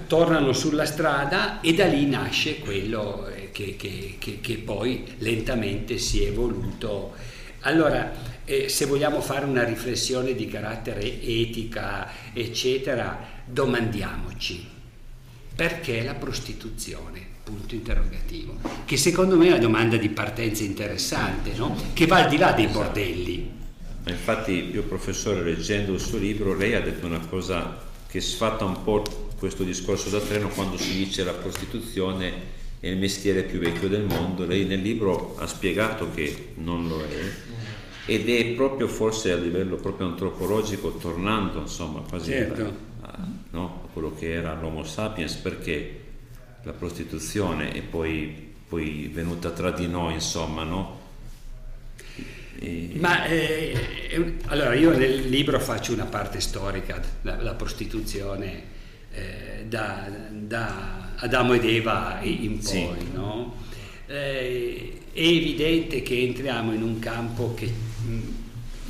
tornano 0.08 0.52
sulla 0.52 0.84
strada 0.84 1.60
e 1.60 1.74
da 1.74 1.86
lì 1.86 2.06
nasce 2.06 2.58
quello 2.58 3.28
eh, 3.28 3.50
che, 3.52 3.76
che, 3.76 4.16
che, 4.18 4.40
che 4.40 4.56
poi 4.56 5.14
lentamente 5.18 5.98
si 5.98 6.24
è 6.24 6.26
evoluto. 6.26 7.14
Allora, 7.60 8.34
eh, 8.46 8.70
se 8.70 8.86
vogliamo 8.86 9.20
fare 9.20 9.44
una 9.44 9.64
riflessione 9.64 10.34
di 10.34 10.48
carattere 10.48 11.02
etica, 11.20 12.08
eccetera, 12.32 13.18
domandiamoci 13.44 14.74
perché 15.56 16.02
la 16.02 16.14
prostituzione? 16.14 17.34
Punto 17.42 17.74
interrogativo. 17.74 18.58
Che 18.84 18.96
secondo 18.98 19.38
me 19.38 19.46
è 19.46 19.52
una 19.52 19.58
domanda 19.58 19.96
di 19.96 20.10
partenza 20.10 20.62
interessante, 20.62 21.52
no? 21.56 21.74
che 21.94 22.06
va 22.06 22.24
al 22.24 22.28
di 22.28 22.36
là 22.36 22.52
dei 22.52 22.66
bordelli. 22.66 23.50
Infatti 24.04 24.70
io 24.70 24.82
professore 24.82 25.42
leggendo 25.42 25.94
il 25.94 26.00
suo 26.00 26.18
libro 26.18 26.54
lei 26.54 26.74
ha 26.74 26.80
detto 26.82 27.06
una 27.06 27.20
cosa 27.20 27.84
che 28.06 28.20
sfatta 28.20 28.66
un 28.66 28.84
po' 28.84 29.02
questo 29.38 29.62
discorso 29.62 30.10
da 30.10 30.20
treno 30.20 30.48
quando 30.48 30.76
si 30.76 30.92
dice 30.94 31.24
la 31.24 31.32
prostituzione 31.32 32.54
è 32.78 32.88
il 32.88 32.98
mestiere 32.98 33.42
più 33.42 33.58
vecchio 33.58 33.88
del 33.88 34.02
mondo. 34.02 34.44
Lei 34.44 34.66
nel 34.66 34.82
libro 34.82 35.36
ha 35.38 35.46
spiegato 35.46 36.10
che 36.14 36.52
non 36.56 36.86
lo 36.86 37.00
è 37.02 37.55
ed 38.06 38.28
è 38.28 38.44
proprio 38.54 38.86
forse 38.88 39.32
a 39.32 39.36
livello 39.36 39.76
proprio 39.76 40.06
antropologico 40.06 40.92
tornando 40.92 41.60
insomma 41.60 42.00
quasi 42.08 42.30
certo. 42.30 42.72
a, 43.02 43.18
no, 43.50 43.82
a 43.84 43.92
quello 43.92 44.14
che 44.14 44.32
era 44.32 44.54
l'Homo 44.54 44.84
sapiens 44.84 45.34
perché 45.34 46.04
la 46.66 46.72
prostituzione 46.72 47.70
è 47.70 47.80
poi, 47.80 48.54
poi 48.68 49.08
venuta 49.12 49.50
tra 49.50 49.70
di 49.70 49.86
noi, 49.86 50.14
insomma, 50.14 50.64
no? 50.64 51.04
E... 52.58 52.90
Ma 52.94 53.24
eh, 53.26 54.34
allora 54.46 54.74
io 54.74 54.90
nel 54.96 55.28
libro 55.28 55.60
faccio 55.60 55.92
una 55.92 56.06
parte 56.06 56.40
storica, 56.40 57.00
la, 57.22 57.40
la 57.40 57.54
prostituzione 57.54 58.62
eh, 59.12 59.64
da, 59.68 60.10
da, 60.32 61.12
Adamo 61.18 61.54
ed 61.54 61.64
Eva 61.64 62.18
in 62.22 62.58
poi, 62.58 62.62
sì. 62.62 62.88
no? 63.12 63.54
eh, 64.06 65.00
è 65.12 65.20
evidente 65.20 66.02
che 66.02 66.20
entriamo 66.20 66.72
in 66.72 66.82
un 66.82 66.98
campo 66.98 67.54
che 67.54 67.72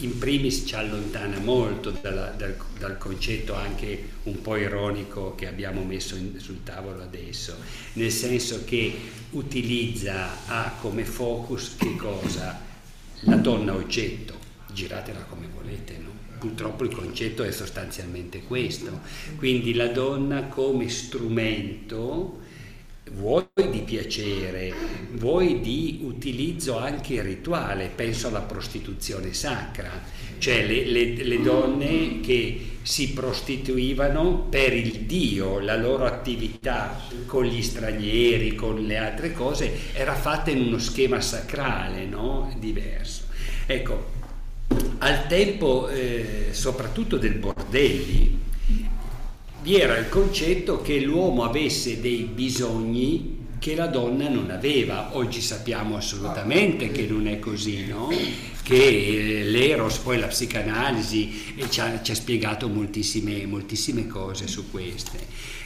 in 0.00 0.18
primis 0.18 0.64
ci 0.66 0.74
allontana 0.74 1.38
molto 1.38 1.90
dalla, 1.90 2.26
dal, 2.36 2.54
dal, 2.78 2.98
concetto 2.98 3.54
anche 3.54 4.10
un 4.24 4.42
po' 4.42 4.56
ironico 4.56 5.34
che 5.34 5.46
abbiamo 5.46 5.82
messo 5.82 6.16
in, 6.16 6.38
sul 6.38 6.62
tavolo 6.62 7.02
adesso, 7.02 7.56
nel 7.94 8.10
senso 8.10 8.64
che 8.64 8.94
utilizza 9.30 10.46
ha 10.46 10.76
come 10.80 11.04
focus 11.04 11.76
che 11.76 11.96
cosa? 11.96 12.60
La 13.20 13.36
donna 13.36 13.74
oggetto, 13.74 14.34
giratela 14.72 15.20
come 15.20 15.48
volete, 15.52 15.96
no? 15.96 16.24
Purtroppo 16.38 16.84
il 16.84 16.94
concetto 16.94 17.42
è 17.42 17.50
sostanzialmente 17.50 18.42
questo, 18.42 19.00
quindi 19.36 19.72
la 19.72 19.88
donna 19.88 20.44
come 20.44 20.90
strumento 20.90 22.44
vuoi 23.12 23.46
di 23.70 23.80
piacere, 23.80 24.72
vuoi 25.12 25.60
di 25.60 26.00
utilizzo 26.02 26.78
anche 26.78 27.22
rituale, 27.22 27.90
penso 27.94 28.28
alla 28.28 28.40
prostituzione 28.40 29.32
sacra, 29.32 29.90
cioè 30.38 30.66
le, 30.66 30.84
le, 30.84 31.24
le, 31.24 31.40
donne 31.40 32.20
che 32.20 32.78
si 32.82 33.12
prostituivano 33.12 34.46
per 34.50 34.74
il 34.74 35.00
Dio, 35.00 35.60
la 35.60 35.76
loro 35.76 36.04
attività 36.04 37.00
con 37.26 37.44
gli 37.44 37.62
stranieri, 37.62 38.54
con 38.54 38.84
le 38.84 38.96
altre 38.96 39.32
cose, 39.32 39.72
era 39.92 40.14
fatta 40.14 40.50
in 40.50 40.66
uno 40.66 40.78
schema 40.78 41.20
sacrale, 41.20 42.04
no? 42.04 42.54
diverso. 42.58 43.24
Ecco, 43.66 44.14
al 44.98 45.26
tempo 45.26 45.88
eh, 45.88 46.48
soprattutto 46.50 47.16
del 47.16 47.34
bordelli, 47.34 48.44
vi 49.66 49.80
era 49.80 49.96
il 49.98 50.08
concetto 50.08 50.80
che 50.80 51.00
l'uomo 51.00 51.42
avesse 51.42 52.00
dei 52.00 52.22
bisogni 52.22 53.46
che 53.58 53.74
la 53.74 53.88
donna 53.88 54.28
non 54.28 54.52
aveva. 54.52 55.16
Oggi 55.16 55.40
sappiamo 55.40 55.96
assolutamente 55.96 56.92
che 56.92 57.04
non 57.06 57.26
è 57.26 57.40
così, 57.40 57.84
no? 57.84 58.08
che 58.62 59.42
l'Eros, 59.44 59.98
poi 59.98 60.20
la 60.20 60.28
psicanalisi 60.28 61.54
ci 61.68 61.80
ha, 61.80 62.00
ci 62.00 62.12
ha 62.12 62.14
spiegato 62.14 62.68
moltissime, 62.68 63.44
moltissime, 63.44 64.06
cose 64.06 64.46
su, 64.46 64.70
queste, 64.70 65.18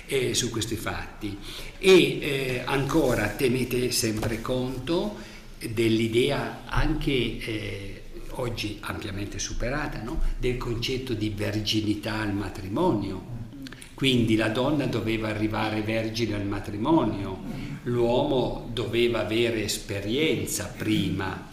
eh, 0.07 0.33
su 0.33 0.49
questi 0.49 0.77
fatti. 0.77 1.37
E 1.79 1.93
eh, 1.93 2.63
ancora 2.65 3.29
tenete 3.29 3.91
sempre 3.91 4.41
conto 4.41 5.17
dell'idea 5.59 6.63
anche... 6.65 7.13
Eh, 7.13 7.95
oggi 8.35 8.79
ampiamente 8.81 9.39
superata, 9.39 10.01
no? 10.01 10.23
del 10.39 10.57
concetto 10.57 11.13
di 11.13 11.29
verginità 11.31 12.21
al 12.21 12.33
matrimonio, 12.33 13.30
quindi 14.01 14.35
la 14.35 14.49
donna 14.49 14.87
doveva 14.87 15.29
arrivare 15.29 15.83
vergine 15.83 16.35
al 16.35 16.47
matrimonio, 16.47 17.39
l'uomo 17.83 18.71
doveva 18.73 19.21
avere 19.21 19.63
esperienza 19.63 20.73
prima. 20.75 21.49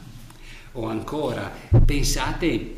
O 0.72 0.86
ancora, 0.86 1.52
pensate 1.84 2.74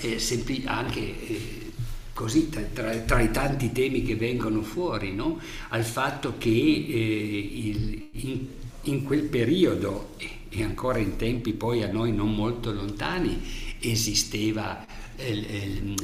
eh, 0.00 0.18
sempli- 0.18 0.64
anche 0.66 0.98
eh, 0.98 1.70
così 2.14 2.48
tra, 2.48 2.62
tra, 2.62 2.90
tra, 2.96 3.20
i 3.20 3.30
tanti 3.30 3.70
temi 3.70 4.02
che 4.02 4.16
vengono 4.16 4.60
fuori, 4.62 5.14
no? 5.14 5.38
al 5.68 5.84
fatto 5.84 6.34
che 6.36 6.48
eh, 6.48 7.50
il, 7.54 8.08
in, 8.10 8.46
in, 8.82 9.04
quel 9.04 9.22
periodo 9.22 10.16
e 10.48 10.64
ancora 10.64 10.98
in 10.98 11.14
tempi 11.14 11.52
poi 11.52 11.84
a 11.84 11.92
noi 11.92 12.12
non 12.12 12.34
molto 12.34 12.72
lontani 12.72 13.40
esisteva 13.78 14.84
il, 15.16 15.54
il, 15.54 15.94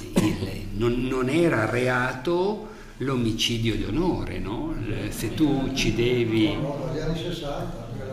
non, 0.75 1.07
non, 1.07 1.29
era 1.29 1.69
reato 1.69 2.69
l'omicidio 2.99 3.77
di 3.77 3.85
onore, 3.85 4.39
no? 4.39 4.75
se 5.09 5.35
tu 5.35 5.67
uccidevi... 5.69 6.59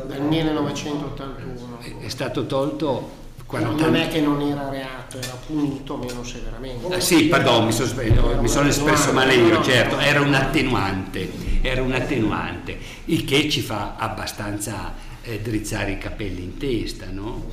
Nel 0.07 0.21
1981. 0.21 1.79
È 1.99 2.07
stato 2.07 2.45
tolto 2.45 3.25
40 3.47 3.85
non 3.85 3.95
è 3.95 4.09
che 4.09 4.19
non 4.19 4.41
era 4.41 4.69
reato, 4.69 5.17
era 5.17 5.37
punito 5.45 5.95
meno 5.95 6.21
severamente. 6.21 6.93
Ah, 6.93 6.99
sì, 6.99 7.27
pardon, 7.27 7.65
mi 7.65 7.71
sono, 7.71 8.41
mi 8.41 8.47
sono 8.49 8.67
espresso 8.67 9.13
male 9.13 9.35
io, 9.35 9.63
certo, 9.63 9.97
era 9.97 10.19
un 10.19 10.33
attenuante, 10.33 11.31
era 11.61 11.81
un 11.81 11.93
attenuante, 11.93 12.77
il 13.05 13.23
che 13.23 13.49
ci 13.49 13.61
fa 13.61 13.95
abbastanza 13.97 14.93
eh, 15.21 15.39
drizzare 15.39 15.91
i 15.91 15.97
capelli 15.97 16.43
in 16.43 16.57
testa, 16.57 17.05
no? 17.09 17.45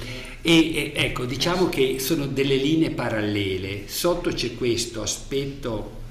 E, 0.47 0.93
ecco, 0.95 1.25
diciamo 1.25 1.71
che 1.71 1.99
sono 1.99 2.27
delle 2.27 2.57
linee 2.57 2.91
parallele, 2.91 3.89
sotto 3.89 4.29
c'è 4.29 4.55
questo 4.55 5.01
aspetto 5.01 6.03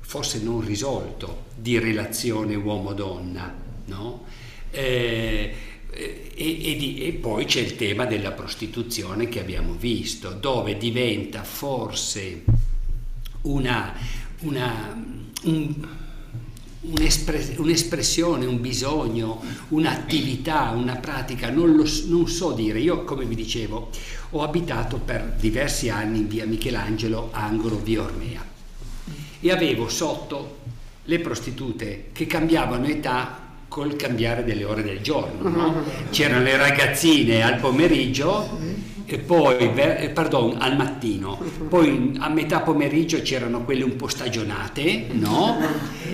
forse 0.00 0.42
non 0.42 0.60
risolto 0.62 1.44
di 1.56 1.78
relazione 1.78 2.56
uomo-donna, 2.56 3.54
no? 3.86 4.26
eh, 4.70 5.54
e, 5.90 6.34
e, 6.36 6.76
di, 6.76 7.06
e, 7.06 7.12
poi 7.14 7.46
c'è 7.46 7.60
il 7.60 7.76
tema 7.76 8.04
della 8.04 8.32
prostituzione 8.32 9.30
che 9.30 9.40
abbiamo 9.40 9.72
visto, 9.72 10.32
dove 10.32 10.76
diventa 10.76 11.42
forse 11.42 12.44
una, 13.42 13.94
una, 14.40 15.04
un, 15.44 15.88
un'espressione, 17.56 18.44
un 18.44 18.60
bisogno, 18.60 19.40
un'attività, 19.68 20.70
una 20.70 20.96
pratica, 20.96 21.50
non, 21.50 21.74
lo, 21.74 21.84
non 22.06 22.28
so 22.28 22.52
dire. 22.52 22.78
Io, 22.80 23.04
come 23.04 23.24
vi 23.24 23.34
dicevo, 23.34 23.90
ho 24.30 24.42
abitato 24.42 24.98
per 24.98 25.36
diversi 25.38 25.88
anni 25.88 26.18
in 26.18 26.28
via 26.28 26.46
Michelangelo, 26.46 27.30
angolo 27.32 27.80
via 27.82 28.02
Ormea, 28.02 28.44
e 29.40 29.50
avevo 29.50 29.88
sotto 29.88 30.58
le 31.04 31.20
prostitute 31.20 32.06
che 32.12 32.26
cambiavano 32.26 32.86
età 32.86 33.42
col 33.68 33.96
cambiare 33.96 34.44
delle 34.44 34.64
ore 34.64 34.82
del 34.82 35.00
giorno. 35.00 35.48
No? 35.48 35.82
C'erano 36.10 36.44
le 36.44 36.56
ragazzine 36.56 37.42
al 37.42 37.58
pomeriggio 37.58 38.73
e 39.06 39.18
poi, 39.18 39.70
eh, 39.74 40.08
pardon, 40.08 40.56
al 40.58 40.76
mattino, 40.76 41.38
poi 41.68 42.14
a 42.18 42.28
metà 42.30 42.60
pomeriggio 42.60 43.20
c'erano 43.20 43.62
quelle 43.62 43.84
un 43.84 43.96
po' 43.96 44.08
stagionate, 44.08 45.08
no? 45.12 45.58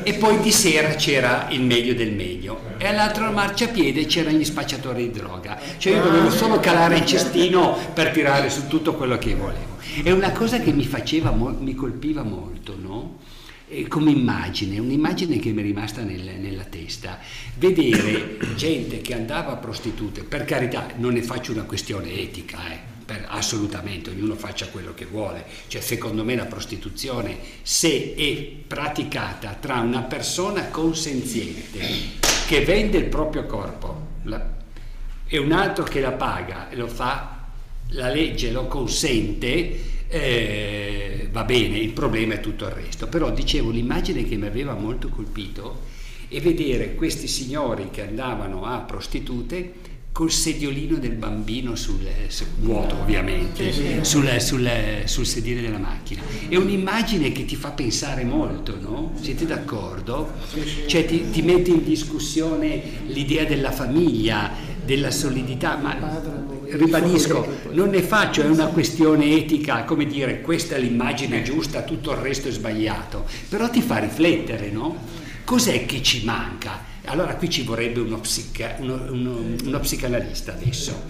E 0.02 0.14
poi 0.14 0.40
di 0.40 0.50
sera 0.50 0.88
c'era 0.94 1.46
il 1.50 1.62
meglio 1.62 1.94
del 1.94 2.12
meglio. 2.12 2.60
E 2.78 2.86
all'altro 2.86 3.30
marciapiede 3.30 4.06
c'erano 4.06 4.38
gli 4.38 4.44
spacciatori 4.44 5.04
di 5.04 5.18
droga. 5.18 5.58
Cioè 5.76 5.94
io 5.94 6.02
dovevo 6.02 6.30
solo 6.30 6.58
calare 6.58 6.98
il 6.98 7.06
cestino 7.06 7.76
per 7.94 8.10
tirare 8.10 8.50
su 8.50 8.66
tutto 8.66 8.94
quello 8.94 9.18
che 9.18 9.34
volevo. 9.34 9.78
È 10.02 10.10
una 10.10 10.32
cosa 10.32 10.58
che 10.58 10.72
mi 10.72 10.84
faceva, 10.84 11.30
mi 11.30 11.74
colpiva 11.74 12.22
molto, 12.22 12.76
no? 12.76 13.18
Come 13.88 14.10
immagine, 14.10 14.78
un'immagine 14.78 15.38
che 15.38 15.52
mi 15.52 15.60
è 15.60 15.64
rimasta 15.64 16.02
nel, 16.02 16.38
nella 16.38 16.64
testa, 16.64 17.18
vedere 17.56 18.36
gente 18.56 19.00
che 19.00 19.14
andava 19.14 19.52
a 19.52 19.56
prostitute, 19.56 20.24
per 20.24 20.44
carità 20.44 20.88
non 20.96 21.12
ne 21.12 21.22
faccio 21.22 21.52
una 21.52 21.62
questione 21.62 22.12
etica, 22.12 22.58
eh, 22.70 23.24
assolutamente, 23.26 24.10
ognuno 24.10 24.34
faccia 24.34 24.68
quello 24.68 24.94
che 24.94 25.04
vuole, 25.04 25.44
cioè 25.68 25.80
secondo 25.80 26.24
me 26.24 26.34
la 26.34 26.46
prostituzione 26.46 27.36
se 27.62 28.14
è 28.14 28.34
praticata 28.66 29.56
tra 29.60 29.80
una 29.80 30.02
persona 30.02 30.66
consenziente 30.68 31.80
che 32.46 32.64
vende 32.64 32.98
il 32.98 33.06
proprio 33.06 33.46
corpo 33.46 34.08
la, 34.24 34.58
e 35.26 35.38
un 35.38 35.52
altro 35.52 35.84
che 35.84 36.00
la 36.00 36.12
paga 36.12 36.70
e 36.70 36.76
lo 36.76 36.88
fa, 36.88 37.46
la 37.90 38.08
legge 38.08 38.50
lo 38.50 38.66
consente, 38.66 39.89
eh, 40.10 41.28
va 41.30 41.44
bene, 41.44 41.78
il 41.78 41.92
problema 41.92 42.34
è 42.34 42.40
tutto 42.40 42.66
il 42.66 42.72
resto. 42.72 43.06
Però 43.06 43.30
dicevo, 43.30 43.70
l'immagine 43.70 44.24
che 44.24 44.36
mi 44.36 44.46
aveva 44.46 44.74
molto 44.74 45.08
colpito 45.08 45.88
è 46.28 46.40
vedere 46.40 46.94
questi 46.94 47.26
signori 47.26 47.88
che 47.90 48.06
andavano 48.06 48.64
a 48.64 48.78
prostitute 48.78 49.88
col 50.12 50.32
sediolino 50.32 50.98
del 50.98 51.12
bambino 51.12 51.76
sul, 51.76 52.00
vuoto 52.58 52.96
ovviamente 52.96 54.04
sul, 54.04 54.40
sul, 54.40 54.68
sul, 55.04 55.26
sedile 55.26 55.60
della 55.60 55.78
macchina 55.78 56.20
è 56.48 56.56
un'immagine 56.56 57.30
che 57.30 57.44
ti 57.44 57.54
fa 57.54 57.70
pensare 57.70 58.24
molto 58.24 58.76
no? 58.80 59.12
siete 59.20 59.46
d'accordo? 59.46 60.32
cioè 60.86 61.04
ti, 61.04 61.30
ti 61.30 61.42
mette 61.42 61.70
in 61.70 61.84
discussione 61.84 62.82
l'idea 63.06 63.44
della 63.44 63.70
famiglia 63.70 64.50
della 64.84 65.12
solidità 65.12 65.76
ma 65.76 65.94
ribadisco, 66.72 67.46
non 67.72 67.90
ne 67.90 68.02
faccio, 68.02 68.42
è 68.42 68.46
una 68.46 68.66
questione 68.66 69.36
etica, 69.36 69.84
come 69.84 70.06
dire, 70.06 70.40
questa 70.40 70.76
è 70.76 70.78
l'immagine 70.80 71.42
giusta, 71.42 71.82
tutto 71.82 72.12
il 72.12 72.18
resto 72.18 72.48
è 72.48 72.50
sbagliato, 72.50 73.26
però 73.48 73.68
ti 73.68 73.80
fa 73.82 73.98
riflettere, 73.98 74.70
no? 74.70 74.96
Cos'è 75.44 75.86
che 75.86 76.02
ci 76.02 76.24
manca? 76.24 76.88
Allora 77.06 77.34
qui 77.34 77.50
ci 77.50 77.62
vorrebbe 77.62 78.00
uno, 78.00 78.18
psica, 78.20 78.76
uno, 78.78 78.94
uno, 79.10 79.42
uno 79.64 79.80
psicanalista 79.80 80.52
adesso, 80.52 81.02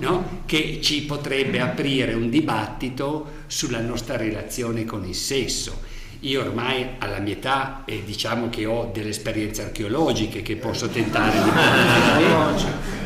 no? 0.00 0.42
che 0.44 0.80
ci 0.82 1.04
potrebbe 1.04 1.60
aprire 1.60 2.12
un 2.12 2.28
dibattito 2.28 3.44
sulla 3.46 3.80
nostra 3.80 4.16
relazione 4.16 4.84
con 4.84 5.04
il 5.06 5.14
sesso 5.14 5.94
io 6.20 6.40
ormai 6.40 6.86
alla 6.98 7.18
mia 7.18 7.34
età 7.34 7.82
eh, 7.84 8.02
diciamo 8.04 8.48
che 8.48 8.64
ho 8.64 8.90
delle 8.92 9.10
esperienze 9.10 9.62
archeologiche 9.62 10.40
che 10.42 10.56
posso 10.56 10.88
tentare 10.88 11.38
di 11.42 13.05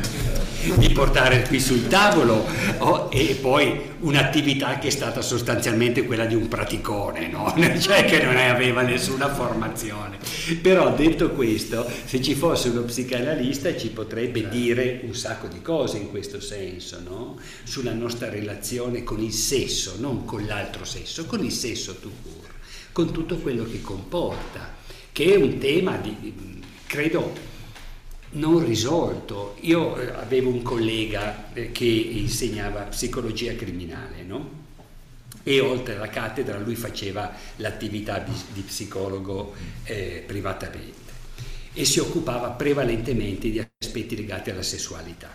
di 0.75 0.89
portare 0.89 1.43
qui 1.47 1.59
sul 1.59 1.87
tavolo 1.87 2.45
oh, 2.79 3.09
e 3.11 3.37
poi 3.39 3.89
un'attività 3.99 4.77
che 4.77 4.87
è 4.87 4.91
stata 4.91 5.21
sostanzialmente 5.21 6.05
quella 6.05 6.25
di 6.25 6.35
un 6.35 6.47
praticone, 6.47 7.27
no? 7.27 7.53
cioè 7.79 8.05
che 8.05 8.23
non 8.23 8.37
aveva 8.37 8.81
nessuna 8.81 9.33
formazione. 9.33 10.17
Però 10.61 10.93
detto 10.93 11.31
questo, 11.31 11.89
se 12.05 12.21
ci 12.21 12.35
fosse 12.35 12.69
uno 12.69 12.81
psicanalista 12.81 13.75
ci 13.75 13.89
potrebbe 13.89 14.47
dire 14.49 15.01
un 15.03 15.15
sacco 15.15 15.47
di 15.47 15.61
cose 15.61 15.97
in 15.97 16.09
questo 16.09 16.39
senso, 16.39 16.99
no? 17.03 17.39
sulla 17.63 17.93
nostra 17.93 18.29
relazione 18.29 19.03
con 19.03 19.19
il 19.19 19.33
sesso, 19.33 19.95
non 19.99 20.25
con 20.25 20.45
l'altro 20.45 20.85
sesso, 20.85 21.25
con 21.25 21.43
il 21.43 21.51
sesso 21.51 21.95
tu 21.95 22.11
pur, 22.21 22.49
con 22.91 23.11
tutto 23.11 23.37
quello 23.37 23.65
che 23.65 23.81
comporta, 23.81 24.75
che 25.11 25.33
è 25.33 25.35
un 25.35 25.57
tema 25.57 25.97
di, 25.97 26.61
credo, 26.85 27.49
non 28.31 28.65
risolto. 28.65 29.55
Io 29.61 29.97
eh, 29.97 30.09
avevo 30.09 30.49
un 30.49 30.61
collega 30.61 31.53
eh, 31.53 31.71
che 31.71 31.85
insegnava 31.85 32.81
psicologia 32.83 33.55
criminale, 33.55 34.23
no? 34.23 34.59
E 35.43 35.59
oltre 35.59 35.95
alla 35.95 36.09
cattedra 36.09 36.59
lui 36.59 36.75
faceva 36.75 37.33
l'attività 37.57 38.19
di, 38.19 38.61
psicologo 38.61 39.53
eh, 39.85 40.23
privatamente 40.25 41.09
e 41.73 41.85
si 41.85 41.99
occupava 41.99 42.49
prevalentemente 42.49 43.49
di 43.49 43.65
aspetti 43.79 44.15
legati 44.15 44.51
alla 44.51 44.61
sessualità. 44.61 45.29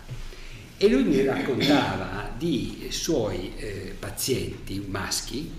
E 0.77 0.87
lui 0.87 1.03
mi 1.03 1.25
raccontava 1.25 2.31
di 2.37 2.87
suoi 2.89 3.53
eh, 3.57 3.95
pazienti 3.97 4.85
maschi 4.87 5.51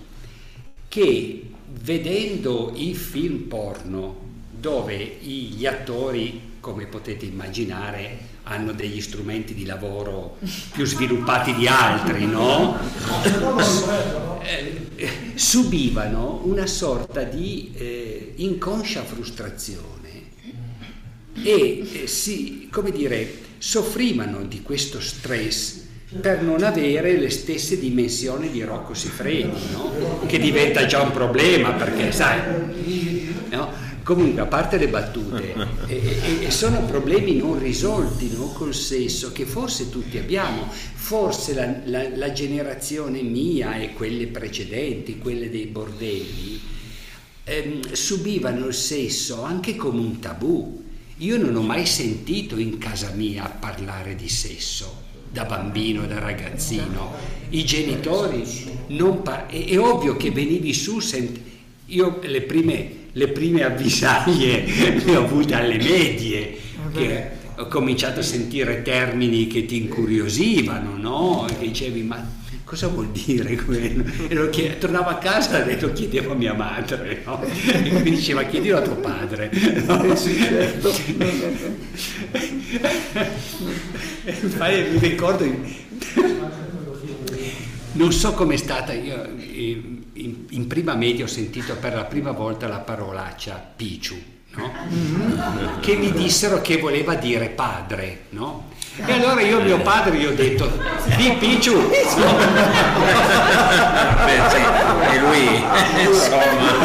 che 0.87 1.49
vedendo 1.71 2.71
i 2.73 2.95
film 2.95 3.41
porno 3.41 4.27
dove 4.49 5.17
gli 5.21 5.65
attori 5.65 6.48
come 6.59 6.85
potete 6.85 7.25
immaginare, 7.25 8.37
hanno 8.43 8.71
degli 8.71 9.01
strumenti 9.01 9.53
di 9.53 9.65
lavoro 9.65 10.37
più 10.71 10.85
sviluppati 10.85 11.53
di 11.53 11.67
altri, 11.67 12.25
no? 12.25 12.77
Eh, 14.41 14.87
subivano 15.35 16.41
una 16.43 16.65
sorta 16.65 17.23
di 17.23 17.71
eh, 17.75 18.33
inconscia 18.37 19.03
frustrazione 19.03 19.97
e 21.43 22.01
eh, 22.03 22.07
si, 22.07 22.67
come 22.71 22.91
dire, 22.91 23.47
soffrivano 23.57 24.43
di 24.43 24.61
questo 24.61 24.99
stress 24.99 25.87
per 26.19 26.41
non 26.41 26.63
avere 26.63 27.17
le 27.17 27.29
stesse 27.29 27.77
dimensioni 27.77 28.49
di 28.49 28.63
Rocco 28.63 28.95
Sifredi, 28.95 29.51
no? 29.71 30.23
che 30.25 30.39
diventa 30.39 30.87
già 30.87 31.01
un 31.01 31.11
problema 31.11 31.73
perché, 31.73 32.11
sai, 32.11 32.39
no? 33.51 33.71
Comunque, 34.09 34.41
a 34.41 34.47
parte 34.47 34.77
le 34.77 34.87
battute, 34.87 35.53
e, 35.85 36.45
e, 36.45 36.49
sono 36.49 36.83
problemi 36.83 37.35
non 37.35 37.59
risolti 37.59 38.35
no? 38.35 38.47
col 38.47 38.73
sesso 38.73 39.31
che 39.31 39.45
forse 39.45 39.91
tutti 39.91 40.17
abbiamo, 40.17 40.67
forse 40.67 41.53
la, 41.53 41.75
la, 41.85 42.09
la, 42.17 42.31
generazione 42.31 43.21
mia 43.21 43.75
e 43.75 43.93
quelle 43.93 44.25
precedenti, 44.25 45.19
quelle 45.19 45.51
dei 45.51 45.67
bordelli, 45.67 46.59
ehm, 47.43 47.91
subivano 47.91 48.65
il 48.65 48.73
sesso 48.73 49.43
anche 49.43 49.75
come 49.75 49.99
un 49.99 50.17
tabù. 50.17 50.83
Io 51.17 51.37
non 51.37 51.55
ho 51.55 51.61
mai 51.61 51.85
sentito 51.85 52.57
in 52.57 52.79
casa 52.79 53.11
mia 53.11 53.47
parlare 53.47 54.15
di 54.15 54.27
sesso 54.27 55.03
da 55.31 55.45
bambino, 55.45 56.07
da 56.07 56.17
ragazzino. 56.17 57.13
I 57.49 57.63
genitori 57.63 58.43
non 58.87 59.21
par- 59.21 59.45
è, 59.45 59.65
è 59.65 59.79
ovvio 59.79 60.17
che 60.17 60.31
venivi 60.31 60.73
su, 60.73 60.99
sent- 60.99 61.39
io 61.85 62.19
le 62.23 62.41
prime 62.41 62.98
le 63.19 63.27
prime 63.27 63.63
avvisaglie 63.63 64.63
le 65.03 65.15
ho 65.17 65.25
avute 65.25 65.53
alle 65.53 65.75
medie, 65.75 66.57
che 66.93 67.31
ho 67.57 67.67
cominciato 67.67 68.21
a 68.21 68.23
sentire 68.23 68.81
termini 68.81 69.47
che 69.47 69.65
ti 69.65 69.75
incuriosivano, 69.75 70.95
no? 70.95 71.45
E 71.49 71.57
dicevi, 71.59 72.01
ma 72.03 72.25
cosa 72.63 72.87
vuol 72.87 73.09
dire 73.09 73.57
quello? 73.65 74.05
E 74.29 74.33
lo 74.33 74.49
chied- 74.49 74.77
tornavo 74.77 75.09
a 75.09 75.17
casa 75.17 75.65
e 75.65 75.77
lo 75.81 75.91
chiedevo 75.91 76.31
a 76.31 76.35
mia 76.35 76.53
madre, 76.53 77.21
no? 77.25 77.43
E 77.43 78.01
mi 78.01 78.11
diceva 78.11 78.43
chiedilo 78.43 78.77
a 78.77 78.81
tuo 78.81 78.95
padre. 78.95 79.51
No? 79.85 80.01
Eh 80.03 80.15
sì, 80.15 80.37
certo. 80.37 80.93
mi 84.61 84.99
ricordo, 84.99 85.43
non 87.99 88.13
so 88.13 88.33
com'è 88.33 88.55
stata, 88.55 88.93
io 88.93 89.27
in, 89.35 90.45
in, 90.49 90.67
prima 90.67 90.95
media 90.95 91.25
ho 91.25 91.27
sentito 91.27 91.75
per 91.75 91.93
la 91.93 92.05
prima 92.05 92.31
volta 92.31 92.65
la 92.65 92.79
parolaccia 92.79 93.61
Picciu, 93.75 94.15
no? 94.55 94.71
mm-hmm. 94.89 95.81
che 95.81 95.95
mi 95.97 96.13
dissero 96.13 96.61
che 96.61 96.77
voleva 96.77 97.15
dire 97.15 97.49
padre, 97.49 98.27
no? 98.29 98.69
E 99.05 99.11
allora 99.11 99.41
io 99.41 99.61
mio 99.61 99.81
padre 99.81 100.15
gli 100.15 100.25
ho 100.25 100.33
detto, 100.33 100.71
di 101.17 101.35
Picciu! 101.39 101.89
Beh, 101.89 101.97
sì, 104.49 104.61
e 105.11 105.19
lui, 105.19 105.61
insomma... 106.07 106.77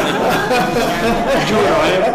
Giuro, 1.45 1.83
eh? 1.83 2.13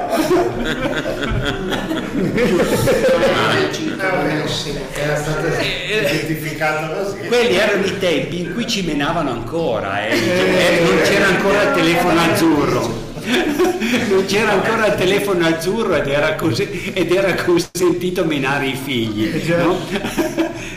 Era 4.94 5.16
stato 5.16 5.46
identificato 5.46 7.02
così. 7.02 7.26
Quelli 7.26 7.54
erano 7.56 7.84
i 7.84 7.98
tempi 7.98 8.40
in 8.40 8.54
cui 8.54 8.66
ci 8.66 8.82
menavano 8.82 9.30
ancora, 9.30 10.06
eh. 10.06 10.16
non 10.84 11.00
c'era 11.02 11.26
ancora 11.26 11.62
il 11.62 11.72
telefono 11.74 12.20
azzurro 12.20 13.08
non 14.08 14.24
c'era 14.26 14.52
ancora 14.52 14.86
il 14.86 14.94
telefono 14.94 15.46
azzurro 15.46 15.94
ed 15.94 16.06
era, 16.06 16.34
così, 16.34 16.92
ed 16.92 17.12
era 17.12 17.34
consentito 17.34 18.24
menare 18.24 18.66
i 18.68 18.74
figli. 18.74 19.50
Eh, 19.50 19.56
no? 19.56 19.78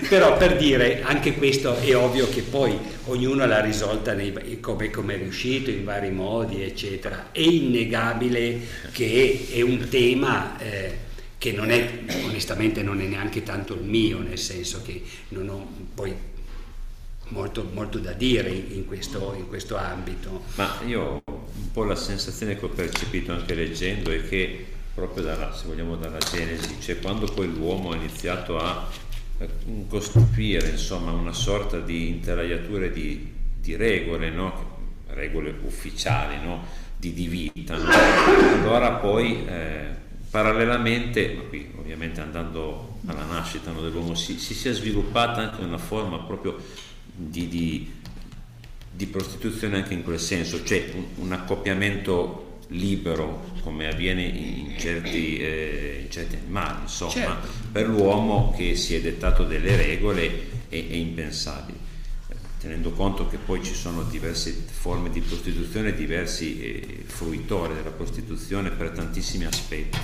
Però 0.10 0.38
per 0.38 0.58
dire, 0.58 1.02
anche 1.04 1.34
questo 1.36 1.78
è 1.78 1.96
ovvio 1.96 2.28
che 2.30 2.42
poi 2.42 2.78
ognuno 3.06 3.46
l'ha 3.46 3.62
risolta 3.62 4.14
nei, 4.14 4.60
come, 4.60 4.90
come, 4.90 5.16
è 5.16 5.18
riuscito, 5.18 5.70
in 5.70 5.84
vari 5.84 6.12
modi, 6.12 6.62
eccetera. 6.62 7.30
È 7.32 7.40
innegabile 7.40 8.60
che 8.92 9.48
è 9.54 9.62
un 9.62 9.88
tema... 9.90 10.58
Eh, 10.60 11.12
che 11.44 11.52
non 11.52 11.72
è, 11.72 12.06
onestamente 12.24 12.84
non 12.84 13.02
è 13.02 13.06
neanche 13.06 13.44
tanto 13.44 13.74
il 13.74 13.84
mio, 13.84 14.20
nel 14.20 14.40
senso 14.40 14.82
che 14.82 15.04
non 15.30 15.50
ho 15.50 15.68
poi 15.94 16.16
molto, 17.28 17.70
molto 17.74 17.98
da 17.98 18.14
dire 18.14 18.50
in 18.50 18.86
questo, 18.86 19.36
in 19.38 19.50
questo 19.50 19.76
ambito. 19.76 20.44
Ma 20.56 20.80
io 20.86 21.22
un 21.26 21.72
po' 21.74 21.84
la 21.84 21.98
sensazione 21.98 22.58
che 22.58 22.64
ho 22.64 22.70
percepito 22.70 23.34
anche 23.34 23.56
leggendo 23.56 24.10
è 24.10 24.26
che 24.26 24.68
proprio 24.94 25.26
dalla, 25.26 25.54
se 25.54 25.66
vogliamo 25.68 25.98
dalla 25.98 26.20
Genesi, 26.20 26.80
cioè 26.80 27.02
quando 27.02 27.26
poi 27.26 27.54
l'uomo 27.54 27.92
ha 27.92 27.98
iniziato 27.98 28.58
a 28.58 28.90
costruire 29.90 30.70
insomma 30.70 31.12
una 31.12 31.34
sorta 31.34 31.82
di 31.82 32.08
intelaiature 32.08 32.90
di, 32.90 33.34
di 33.60 33.76
regole, 33.76 34.30
no? 34.30 34.78
regole 35.08 35.54
ufficiali 35.66 36.38
no? 36.42 36.66
di, 36.96 37.12
di, 37.12 37.28
vita, 37.28 37.76
no? 37.76 37.90
allora 38.62 38.92
poi 38.92 39.46
eh, 39.46 40.03
parallelamente, 40.34 41.32
ma 41.36 41.44
qui 41.44 41.70
ovviamente 41.78 42.20
andando 42.20 42.98
alla 43.06 43.24
nascita 43.24 43.72
dell'uomo, 43.72 44.16
si, 44.16 44.40
si 44.40 44.56
sia 44.56 44.74
sviluppata 44.74 45.42
anche 45.42 45.62
una 45.62 45.78
forma 45.78 46.18
proprio 46.24 46.58
di, 47.14 47.48
di, 47.48 47.92
di, 48.92 49.06
prostituzione 49.06 49.76
anche 49.76 49.94
in 49.94 50.02
quel 50.02 50.20
senso, 50.20 50.64
cioè 50.64 50.90
un, 50.96 51.06
un 51.18 51.34
accoppiamento 51.34 52.62
libero 52.70 53.52
come 53.62 53.88
avviene 53.88 54.24
in 54.24 54.74
certi, 54.80 55.38
eh, 55.38 56.00
in 56.06 56.10
certi 56.10 56.38
animali, 56.38 56.82
insomma, 56.82 57.12
certo. 57.12 57.48
per 57.72 57.88
l'uomo 57.88 58.56
che 58.58 58.76
si 58.76 58.96
è 58.96 59.02
dettato 59.02 59.44
delle 59.44 59.76
regole 59.76 60.50
è, 60.68 60.88
è 60.88 60.96
impensabile 60.96 61.83
tenendo 62.64 62.92
conto 62.92 63.28
che 63.28 63.36
poi 63.36 63.62
ci 63.62 63.74
sono 63.74 64.04
diverse 64.04 64.52
forme 64.54 65.10
di 65.10 65.20
prostituzione, 65.20 65.94
diversi 65.94 66.62
eh, 66.62 67.04
fruitori 67.06 67.74
della 67.74 67.92
prostituzione 67.92 68.70
per 68.70 68.92
tantissimi 68.92 69.44
aspetti. 69.44 69.98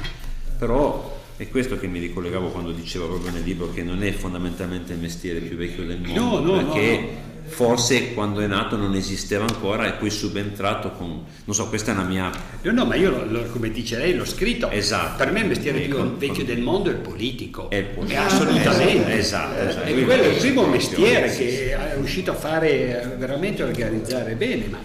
Però 0.57 1.17
è 1.39 1.47
questo 1.47 1.79
che 1.79 1.87
mi 1.87 1.99
ricollegavo 1.99 2.49
quando 2.49 2.73
dicevo 2.73 3.07
proprio 3.07 3.31
nel 3.31 3.43
libro 3.43 3.71
che 3.71 3.81
non 3.81 4.03
è 4.03 4.11
fondamentalmente 4.11 4.91
il 4.91 4.99
mestiere 4.99 5.39
più 5.39 5.55
vecchio 5.55 5.85
del 5.85 6.01
mondo, 6.01 6.19
no, 6.19 6.39
no, 6.41 6.73
perché 6.73 6.99
no, 6.99 7.07
forse 7.45 8.13
quando 8.13 8.41
è 8.41 8.45
nato 8.45 8.75
non 8.75 8.93
esisteva 8.93 9.45
ancora 9.45 9.87
e 9.87 9.93
poi 9.93 10.09
subentrato 10.09 10.91
con... 10.91 11.23
non 11.45 11.55
so, 11.55 11.69
questa 11.69 11.91
è 11.91 11.93
una 11.93 12.03
mia... 12.03 12.29
No, 12.63 12.71
no, 12.73 12.83
ma 12.83 12.95
io, 12.95 13.11
lo, 13.11 13.23
lo, 13.23 13.43
come 13.45 13.71
dice 13.71 13.97
lei, 13.97 14.15
l'ho 14.15 14.25
scritto. 14.25 14.69
Esatto. 14.69 15.23
Per 15.23 15.31
me 15.31 15.39
il 15.39 15.47
mestiere 15.47 15.79
più 15.79 15.95
con, 15.95 16.17
vecchio 16.17 16.43
con... 16.43 16.45
del 16.45 16.59
mondo 16.59 16.89
è 16.89 16.93
il 16.93 16.99
politico. 16.99 17.69
È 17.69 17.75
il 17.77 17.85
politico. 17.85 18.19
È 18.19 18.23
assolutamente. 18.25 19.17
Esatto, 19.17 19.69
esatto. 19.69 19.87
E 19.87 20.03
quello 20.03 20.23
è 20.23 20.27
il 20.27 20.37
primo 20.39 20.67
mestiere 20.67 21.33
che 21.33 21.71
è 21.71 21.95
riuscito 21.95 22.31
a 22.31 22.35
fare, 22.35 23.15
veramente 23.17 23.63
organizzare 23.63 24.35
bene, 24.35 24.65
ma 24.67 24.79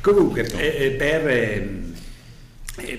comunque 0.00 0.46
eh, 0.56 0.92
per, 0.92 1.26
eh, 1.26 1.82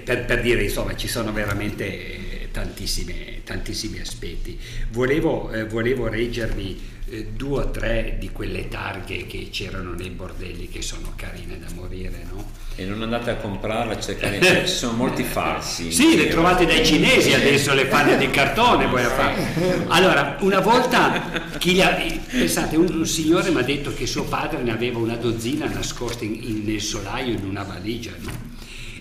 per, 0.04 0.26
per 0.26 0.42
dire, 0.42 0.64
insomma, 0.64 0.94
ci 0.98 1.08
sono 1.08 1.32
veramente 1.32 2.27
tantissime, 2.58 3.42
tantissimi 3.44 4.00
aspetti. 4.00 4.60
Volevo, 4.90 5.52
eh, 5.52 5.66
volevo 5.66 6.08
reggervi 6.08 6.96
eh, 7.10 7.28
due 7.36 7.62
o 7.62 7.70
tre 7.70 8.18
di 8.20 8.32
quelle 8.32 8.68
targhe 8.68 9.28
che 9.28 9.50
c'erano 9.52 9.94
nei 9.94 10.10
bordelli 10.10 10.68
che 10.68 10.82
sono 10.82 11.14
carine 11.16 11.60
da 11.60 11.68
morire, 11.76 12.26
no? 12.32 12.66
E 12.76 12.86
non 12.86 13.02
andate 13.04 13.30
a 13.32 13.36
comprarle 13.36 14.00
cioè, 14.02 14.64
ci 14.66 14.68
sono 14.68 14.94
molti 14.94 15.22
falsi. 15.24 15.92
Sì, 15.92 16.18
le 16.18 16.28
trovate 16.30 16.66
dai 16.66 16.84
cinesi 16.84 17.32
adesso, 17.34 17.76
le 17.76 17.86
fanno 17.86 18.16
di 18.18 18.30
cartone 18.32 18.88
poi 18.88 19.04
a 19.04 19.10
fare. 19.10 19.86
Allora, 19.90 20.38
una 20.40 20.60
volta, 20.60 21.50
chi 21.60 21.80
ha, 21.82 21.96
pensate, 22.30 22.76
un, 22.76 22.92
un 22.92 23.06
signore 23.06 23.52
mi 23.52 23.60
ha 23.60 23.64
detto 23.64 23.94
che 23.94 24.08
suo 24.08 24.24
padre 24.24 24.64
ne 24.64 24.72
aveva 24.72 24.98
una 24.98 25.16
dozzina 25.16 25.68
nascosta 25.68 26.24
in, 26.24 26.40
in, 26.42 26.64
nel 26.66 26.82
solaio 26.82 27.34
in 27.34 27.46
una 27.46 27.62
valigia, 27.62 28.12
no? 28.20 28.56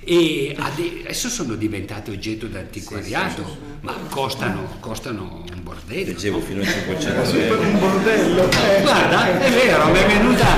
E 0.08 0.54
adesso 0.56 1.28
sono 1.28 1.56
diventate 1.56 2.12
oggetto 2.12 2.46
d'antiquariato, 2.46 3.42
sì, 3.42 3.50
sì, 3.50 3.56
sì, 3.56 3.76
ma 3.80 3.92
costano, 4.08 4.76
costano, 4.78 5.44
un 5.52 5.62
bordello. 5.64 6.06
Leggevo 6.06 6.38
no? 6.38 6.44
fino 6.44 6.62
a 6.62 6.64
500 6.64 7.36
euro. 7.36 7.60
un 7.60 7.78
bordello. 7.80 8.48
Eh. 8.48 8.82
Guarda, 8.82 9.40
è 9.40 9.50
vero, 9.50 9.86
mi 9.88 9.98
è 9.98 10.06
venuta, 10.06 10.56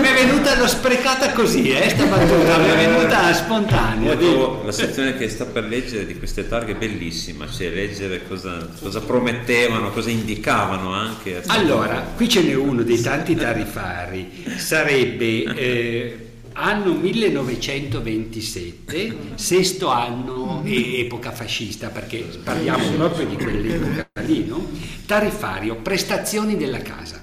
mi 0.00 0.06
è 0.08 0.14
venuta 0.14 0.56
l'ho 0.56 0.66
sprecata 0.66 1.32
così, 1.32 1.72
eh, 1.72 1.90
sta 1.90 2.06
battuta, 2.06 2.56
mi 2.56 2.68
è 2.70 2.76
venuta 2.86 3.34
spontanea. 3.34 4.64
la 4.64 4.72
sezione 4.72 5.14
che 5.18 5.28
sta 5.28 5.44
per 5.44 5.64
leggere 5.64 6.06
di 6.06 6.16
queste 6.16 6.48
targhe 6.48 6.72
è 6.72 6.76
bellissima, 6.76 7.46
cioè 7.46 7.68
leggere 7.68 8.26
cosa, 8.26 8.66
cosa 8.80 9.02
promettevano, 9.02 9.90
cosa 9.90 10.08
indicavano 10.08 10.90
anche. 10.94 11.42
Allora, 11.48 12.12
qui 12.16 12.30
ce 12.30 12.40
n'è 12.40 12.54
uno 12.54 12.82
dei 12.82 13.02
tanti 13.02 13.34
tarifari, 13.34 14.56
sarebbe... 14.56 15.54
Eh, 15.54 16.32
anno 16.54 16.94
1927, 16.94 19.16
sesto 19.34 19.88
anno 19.88 20.62
epoca 20.64 21.32
fascista, 21.32 21.88
perché 21.88 22.20
parliamo 22.42 22.90
proprio 22.92 23.26
di 23.26 23.36
quell'epoca 23.36 24.08
lì, 24.24 24.46
no? 24.46 24.66
Tariffario, 25.06 25.76
prestazioni 25.76 26.56
della 26.56 26.78
casa. 26.78 27.22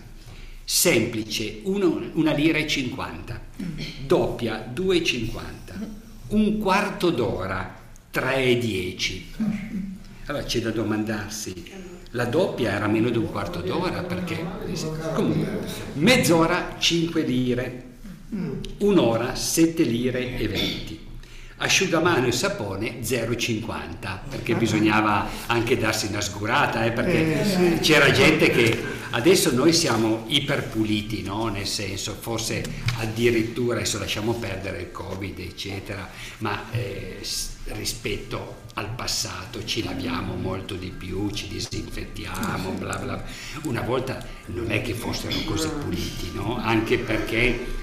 Semplice, 0.63 1.61
uno, 1.63 2.11
una 2.13 2.33
lira 2.33 2.57
e 2.57 2.67
50, 2.67 3.41
doppia 4.05 4.71
2,50, 4.73 5.39
un 6.29 6.57
quarto 6.59 7.09
d'ora 7.09 7.77
3,10. 8.13 9.21
Allora 10.25 10.43
c'è 10.43 10.59
da 10.59 10.71
domandarsi, 10.71 11.71
la 12.11 12.25
doppia 12.25 12.71
era 12.71 12.87
meno 12.87 13.09
di 13.09 13.17
un 13.17 13.29
quarto 13.29 13.61
d'ora 13.61 14.03
perché 14.03 14.45
comunque 15.13 15.59
mezz'ora 15.93 16.75
5 16.77 17.21
lire 17.21 17.90
un'ora 18.79 19.35
7 19.35 19.83
lire 19.83 20.37
e 20.37 20.47
20 20.47 21.09
asciugamano 21.57 22.27
e 22.27 22.31
sapone 22.31 23.01
0,50 23.01 24.19
perché 24.29 24.55
bisognava 24.55 25.27
anche 25.47 25.77
darsi 25.77 26.07
una 26.07 26.21
sgurata 26.21 26.85
eh, 26.85 26.91
perché 26.91 27.73
eh, 27.75 27.79
c'era 27.79 28.09
gente 28.11 28.49
che 28.49 28.83
adesso 29.11 29.53
noi 29.53 29.73
siamo 29.73 30.23
iperpuliti 30.27 31.21
no? 31.21 31.49
nel 31.49 31.67
senso 31.67 32.17
forse 32.19 32.63
addirittura 32.97 33.75
adesso 33.75 33.99
lasciamo 33.99 34.33
perdere 34.33 34.79
il 34.79 34.91
covid 34.91 35.37
eccetera 35.39 36.09
ma 36.39 36.71
eh, 36.71 37.19
rispetto 37.73 38.59
al 38.75 38.89
passato 38.89 39.63
ci 39.63 39.83
laviamo 39.83 40.33
molto 40.35 40.75
di 40.75 40.89
più 40.89 41.29
ci 41.29 41.47
disinfettiamo 41.47 42.71
bla 42.71 42.95
bla 42.95 43.23
una 43.63 43.81
volta 43.81 44.25
non 44.47 44.71
è 44.71 44.81
che 44.81 44.93
fossero 44.93 45.35
così 45.45 45.67
puliti 45.67 46.31
no? 46.33 46.57
anche 46.57 46.97
perché 46.97 47.79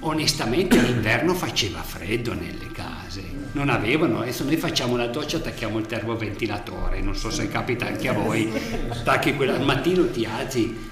onestamente 0.00 0.80
l'inverno 0.80 1.34
faceva 1.34 1.82
freddo 1.82 2.32
nelle 2.32 2.70
case, 2.72 3.22
non 3.52 3.68
avevano, 3.68 4.20
adesso 4.20 4.44
noi 4.44 4.56
facciamo 4.56 4.96
la 4.96 5.06
doccia, 5.06 5.38
attacchiamo 5.38 5.78
il 5.78 5.86
termoventilatore, 5.86 7.00
non 7.00 7.16
so 7.16 7.30
se 7.30 7.48
capita 7.48 7.86
anche 7.86 8.08
a 8.08 8.12
voi, 8.12 8.50
attacchi 8.88 9.34
quella, 9.34 9.54
al 9.54 9.64
mattino 9.64 10.08
ti 10.10 10.24
alzi, 10.24 10.86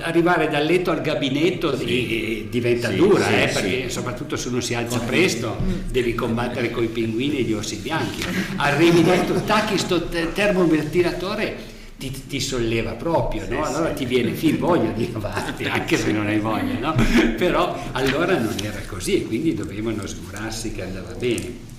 arrivare 0.00 0.48
dal 0.48 0.64
letto 0.66 0.90
al 0.90 1.00
gabinetto 1.00 1.74
sì. 1.76 2.48
diventa 2.50 2.90
sì, 2.90 2.96
dura, 2.96 3.24
sì, 3.24 3.32
eh, 3.32 3.48
perché 3.48 3.88
soprattutto 3.88 4.36
se 4.36 4.48
uno 4.48 4.60
si 4.60 4.74
alza 4.74 4.98
presto 4.98 5.56
devi 5.88 6.14
combattere 6.14 6.70
con 6.70 6.84
i 6.84 6.88
pinguini 6.88 7.38
e 7.38 7.42
gli 7.42 7.54
orsi 7.54 7.76
bianchi. 7.76 8.22
Arrivi 8.56 9.02
dentro, 9.02 9.40
tacchi 9.42 9.78
sto 9.78 10.06
termoventilatore 10.06 11.72
ti, 12.10 12.26
ti, 12.26 12.40
solleva 12.40 12.92
proprio, 12.92 13.46
no? 13.48 13.64
allora 13.64 13.92
ti 13.92 14.04
viene 14.04 14.32
fin 14.32 14.58
voglia 14.58 14.90
di 14.90 15.10
lavarti, 15.10 15.64
anche 15.64 15.96
se 15.96 16.12
non 16.12 16.26
hai 16.26 16.38
voglia, 16.38 16.78
no? 16.78 16.94
però 17.36 17.78
allora 17.92 18.38
non 18.38 18.54
era 18.62 18.80
così 18.86 19.16
e 19.16 19.24
quindi 19.24 19.54
dovevano 19.54 20.02
assicurarsi 20.02 20.72
che 20.72 20.82
andava 20.82 21.12
bene. 21.12 21.72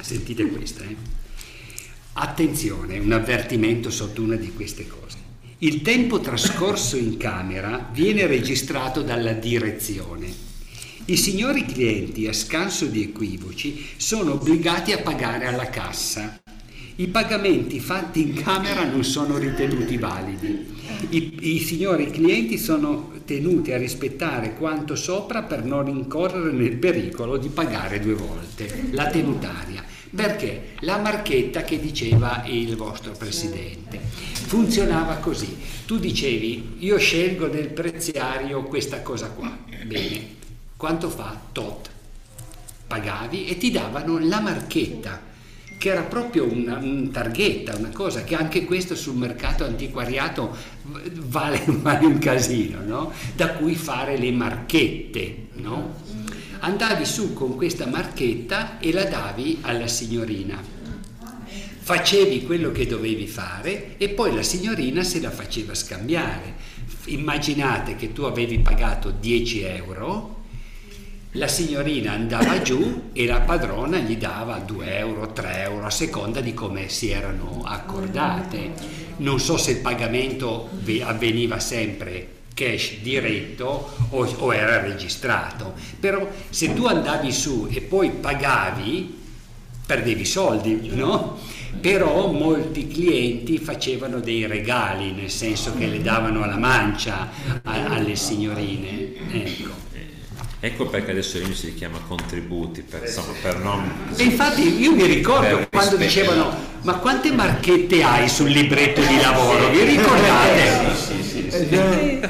Sentite 0.00 0.46
questa, 0.46 0.82
eh? 0.84 0.96
attenzione, 2.14 2.98
un 2.98 3.12
avvertimento 3.12 3.90
sotto 3.90 4.22
una 4.22 4.36
di 4.36 4.52
queste 4.52 4.86
cose. 4.86 5.18
Il 5.58 5.82
tempo 5.82 6.20
trascorso 6.20 6.96
in 6.96 7.16
camera 7.16 7.88
viene 7.92 8.26
registrato 8.26 9.02
dalla 9.02 9.32
direzione. 9.32 10.48
I 11.04 11.16
signori 11.16 11.66
clienti, 11.66 12.26
a 12.26 12.32
scanso 12.32 12.86
di 12.86 13.02
equivoci, 13.02 13.86
sono 13.96 14.32
obbligati 14.32 14.92
a 14.92 14.98
pagare 14.98 15.46
alla 15.46 15.68
cassa 15.68 16.40
i 17.00 17.08
pagamenti 17.08 17.80
fatti 17.80 18.20
in 18.20 18.34
camera 18.34 18.84
non 18.84 19.02
sono 19.04 19.38
ritenuti 19.38 19.96
validi. 19.96 20.78
I, 21.08 21.54
I, 21.54 21.58
signori 21.60 22.10
clienti 22.10 22.58
sono 22.58 23.12
tenuti 23.24 23.72
a 23.72 23.78
rispettare 23.78 24.54
quanto 24.54 24.96
sopra 24.96 25.42
per 25.42 25.64
non 25.64 25.88
incorrere 25.88 26.52
nel 26.52 26.76
pericolo 26.76 27.38
di 27.38 27.48
pagare 27.48 28.00
due 28.00 28.12
volte 28.12 28.88
la 28.90 29.06
tenutaria. 29.06 29.82
Perché? 30.14 30.74
La 30.80 30.98
marchetta 30.98 31.62
che 31.62 31.80
diceva 31.80 32.44
il 32.46 32.76
vostro 32.76 33.12
presidente 33.12 33.98
funzionava 33.98 35.14
così. 35.16 35.56
Tu 35.86 35.98
dicevi, 35.98 36.74
io 36.80 36.98
scelgo 36.98 37.46
nel 37.46 37.68
preziario 37.68 38.64
questa 38.64 39.00
cosa 39.00 39.30
qua. 39.30 39.56
Bene, 39.86 40.34
quanto 40.76 41.08
fa? 41.08 41.40
Tot. 41.50 41.88
Pagavi 42.86 43.46
e 43.46 43.56
ti 43.56 43.70
davano 43.70 44.18
la 44.18 44.40
marchetta 44.40 45.28
che 45.80 45.88
era 45.88 46.02
proprio 46.02 46.44
una, 46.44 46.76
un 46.76 47.10
targhetta, 47.10 47.74
una 47.74 47.88
cosa 47.88 48.22
che 48.22 48.34
anche 48.34 48.66
questo 48.66 48.94
sul 48.94 49.16
mercato 49.16 49.64
antiquariato 49.64 50.54
vale, 51.22 51.64
vale 51.80 52.04
un 52.04 52.18
casino, 52.18 52.82
no? 52.84 53.10
da 53.34 53.52
cui 53.52 53.74
fare 53.74 54.18
le 54.18 54.30
marchette. 54.30 55.46
No? 55.54 55.94
Andavi 56.58 57.06
su 57.06 57.32
con 57.32 57.56
questa 57.56 57.86
marchetta 57.86 58.78
e 58.78 58.92
la 58.92 59.04
davi 59.04 59.56
alla 59.62 59.86
signorina. 59.86 60.62
Facevi 61.78 62.44
quello 62.44 62.72
che 62.72 62.86
dovevi 62.86 63.26
fare 63.26 63.96
e 63.96 64.10
poi 64.10 64.34
la 64.34 64.42
signorina 64.42 65.02
se 65.02 65.18
la 65.18 65.30
faceva 65.30 65.74
scambiare. 65.74 66.56
Immaginate 67.06 67.96
che 67.96 68.12
tu 68.12 68.24
avevi 68.24 68.58
pagato 68.58 69.10
10 69.18 69.62
euro 69.62 70.39
la 71.34 71.46
signorina 71.46 72.12
andava 72.12 72.60
giù 72.60 73.10
e 73.12 73.24
la 73.24 73.40
padrona 73.40 73.98
gli 73.98 74.16
dava 74.16 74.58
2 74.58 74.98
euro, 74.98 75.32
3 75.32 75.62
euro 75.62 75.86
a 75.86 75.90
seconda 75.90 76.40
di 76.40 76.54
come 76.54 76.88
si 76.88 77.10
erano 77.10 77.62
accordate. 77.64 78.98
Non 79.18 79.38
so 79.38 79.56
se 79.56 79.72
il 79.72 79.76
pagamento 79.78 80.70
avveniva 81.02 81.60
sempre 81.60 82.38
cash 82.52 82.98
diretto 83.00 83.92
o, 84.10 84.24
o 84.38 84.52
era 84.52 84.80
registrato, 84.80 85.74
però 86.00 86.28
se 86.48 86.74
tu 86.74 86.86
andavi 86.86 87.32
su 87.32 87.68
e 87.70 87.80
poi 87.80 88.10
pagavi, 88.10 89.18
perdevi 89.86 90.24
soldi, 90.24 90.90
no? 90.94 91.38
Però 91.80 92.32
molti 92.32 92.88
clienti 92.88 93.58
facevano 93.58 94.18
dei 94.18 94.46
regali, 94.46 95.12
nel 95.12 95.30
senso 95.30 95.74
che 95.76 95.86
le 95.86 96.02
davano 96.02 96.42
alla 96.42 96.58
mancia 96.58 97.28
a, 97.62 97.84
alle 97.86 98.16
signorine. 98.16 99.12
Ecco. 99.30 99.89
Ecco 100.62 100.86
perché 100.88 101.12
adesso 101.12 101.38
l'INPS 101.38 101.58
si 101.58 101.74
chiama 101.74 101.98
contributi, 102.06 102.82
per, 102.82 103.04
insomma, 103.04 103.32
per 103.40 103.58
non... 103.60 104.12
E 104.14 104.24
infatti 104.24 104.78
io 104.78 104.92
mi 104.92 105.06
ricordo 105.06 105.66
quando 105.70 105.96
dicevano 105.96 106.54
ma 106.82 106.98
quante 106.98 107.32
marchette 107.32 108.02
hai 108.02 108.28
sul 108.28 108.50
libretto 108.50 109.00
di 109.00 109.16
lavoro? 109.16 109.70
Vi 109.70 109.84
ricordate? 109.84 110.94
Sì, 110.94 111.22
sì, 111.22 111.50
sì. 111.50 112.20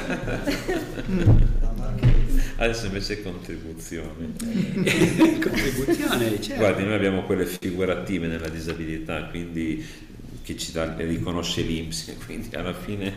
Adesso 2.57 2.87
invece 2.87 3.14
è 3.14 3.22
contribuzione. 3.22 4.35
contribuzione, 5.41 6.41
certo. 6.41 6.55
Guardi, 6.57 6.85
noi 6.85 6.95
abbiamo 6.95 7.22
quelle 7.22 7.47
figurative 7.47 8.26
nella 8.26 8.49
disabilità, 8.49 9.24
quindi 9.24 9.85
che 10.43 10.57
ci 10.57 10.72
dà, 10.72 10.95
riconosce 10.97 11.62
l'Inps, 11.62 12.14
quindi 12.24 12.55
alla 12.55 12.74
fine 12.74 13.14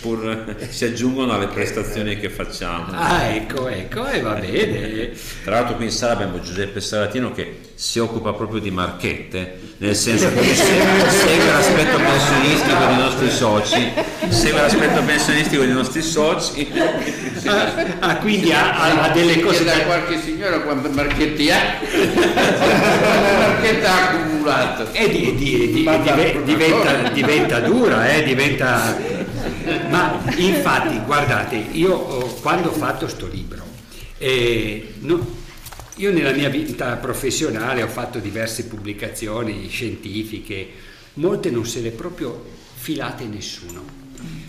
pur 0.00 0.56
si 0.68 0.84
aggiungono 0.84 1.32
alle 1.32 1.48
prestazioni 1.48 2.18
che 2.18 2.28
facciamo. 2.30 2.92
Ah, 2.92 3.24
ecco, 3.24 3.68
ecco, 3.68 4.06
e 4.06 4.20
va 4.20 4.34
bene. 4.34 5.12
Tra 5.42 5.56
l'altro 5.56 5.76
qui 5.76 5.86
in 5.86 5.90
sala 5.90 6.12
abbiamo 6.12 6.40
Giuseppe 6.40 6.80
Salatino 6.80 7.32
che 7.32 7.72
si 7.76 7.98
occupa 7.98 8.32
proprio 8.32 8.60
di 8.60 8.70
marchette, 8.70 9.58
nel 9.78 9.96
senso 9.96 10.32
che 10.32 10.54
segue, 10.54 11.46
l'aspetto 11.46 11.96
pensionistico 11.98 12.84
dei 12.86 12.96
nostri 12.96 13.30
soci, 13.30 13.92
segue 14.28 14.60
l'aspetto 14.60 15.02
pensionistico 15.02 15.62
dei 15.64 15.72
nostri 15.72 16.02
soci. 16.02 16.68
Ah, 17.46 17.74
ah, 17.98 18.16
quindi 18.16 18.50
ha, 18.54 18.72
ha- 18.80 19.02
ha 19.02 19.08
delle 19.10 19.38
cose 19.42 19.64
da 19.64 19.74
da... 19.74 19.80
qualche 19.84 20.18
signora 20.18 20.60
quante 20.60 20.88
marchetti 20.88 21.50
ha. 21.50 21.76
Quante 21.78 23.36
marchette 23.36 23.86
ha 23.86 24.08
accumulato 24.08 24.88
E 24.92 25.10
di- 25.10 25.34
di- 25.34 25.70
di- 25.72 25.82
dive- 26.02 26.42
diventa, 26.42 27.08
diventa 27.10 27.60
dura, 27.60 28.08
eh, 28.14 28.22
diventa... 28.22 28.96
Ma 29.90 30.22
infatti, 30.36 30.98
guardate, 31.04 31.56
io 31.72 31.92
oh, 31.92 32.34
quando 32.40 32.70
ho 32.70 32.72
fatto 32.72 33.08
sto 33.08 33.28
libro, 33.30 33.62
eh, 34.16 34.94
no- 35.00 35.42
io 35.96 36.12
nella 36.12 36.32
mia 36.32 36.48
vita 36.48 36.96
professionale 36.96 37.82
ho 37.82 37.88
fatto 37.88 38.18
diverse 38.18 38.64
pubblicazioni 38.66 39.68
scientifiche, 39.68 40.68
molte 41.14 41.50
non 41.50 41.64
se 41.66 41.80
le 41.80 41.90
proprio 41.90 42.44
filate 42.74 43.24
nessuno. 43.24 44.02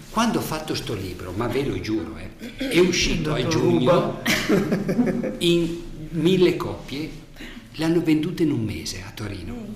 Quando 0.10 0.40
ho 0.40 0.42
fatto 0.42 0.74
sto 0.74 0.96
libro, 0.96 1.34
ma 1.36 1.48
ve 1.48 1.66
lo 1.66 1.80
giuro, 1.80 2.18
eh, 2.18 2.70
è 2.70 2.80
uscito 2.80 3.34
a 3.34 3.46
giugno 3.46 4.22
in 5.40 5.82
mille 6.12 6.56
copie, 6.56 7.10
l'hanno 7.74 8.02
vendute 8.02 8.44
in 8.44 8.52
un 8.52 8.64
mese 8.64 9.04
a 9.06 9.12
Torino. 9.14 9.74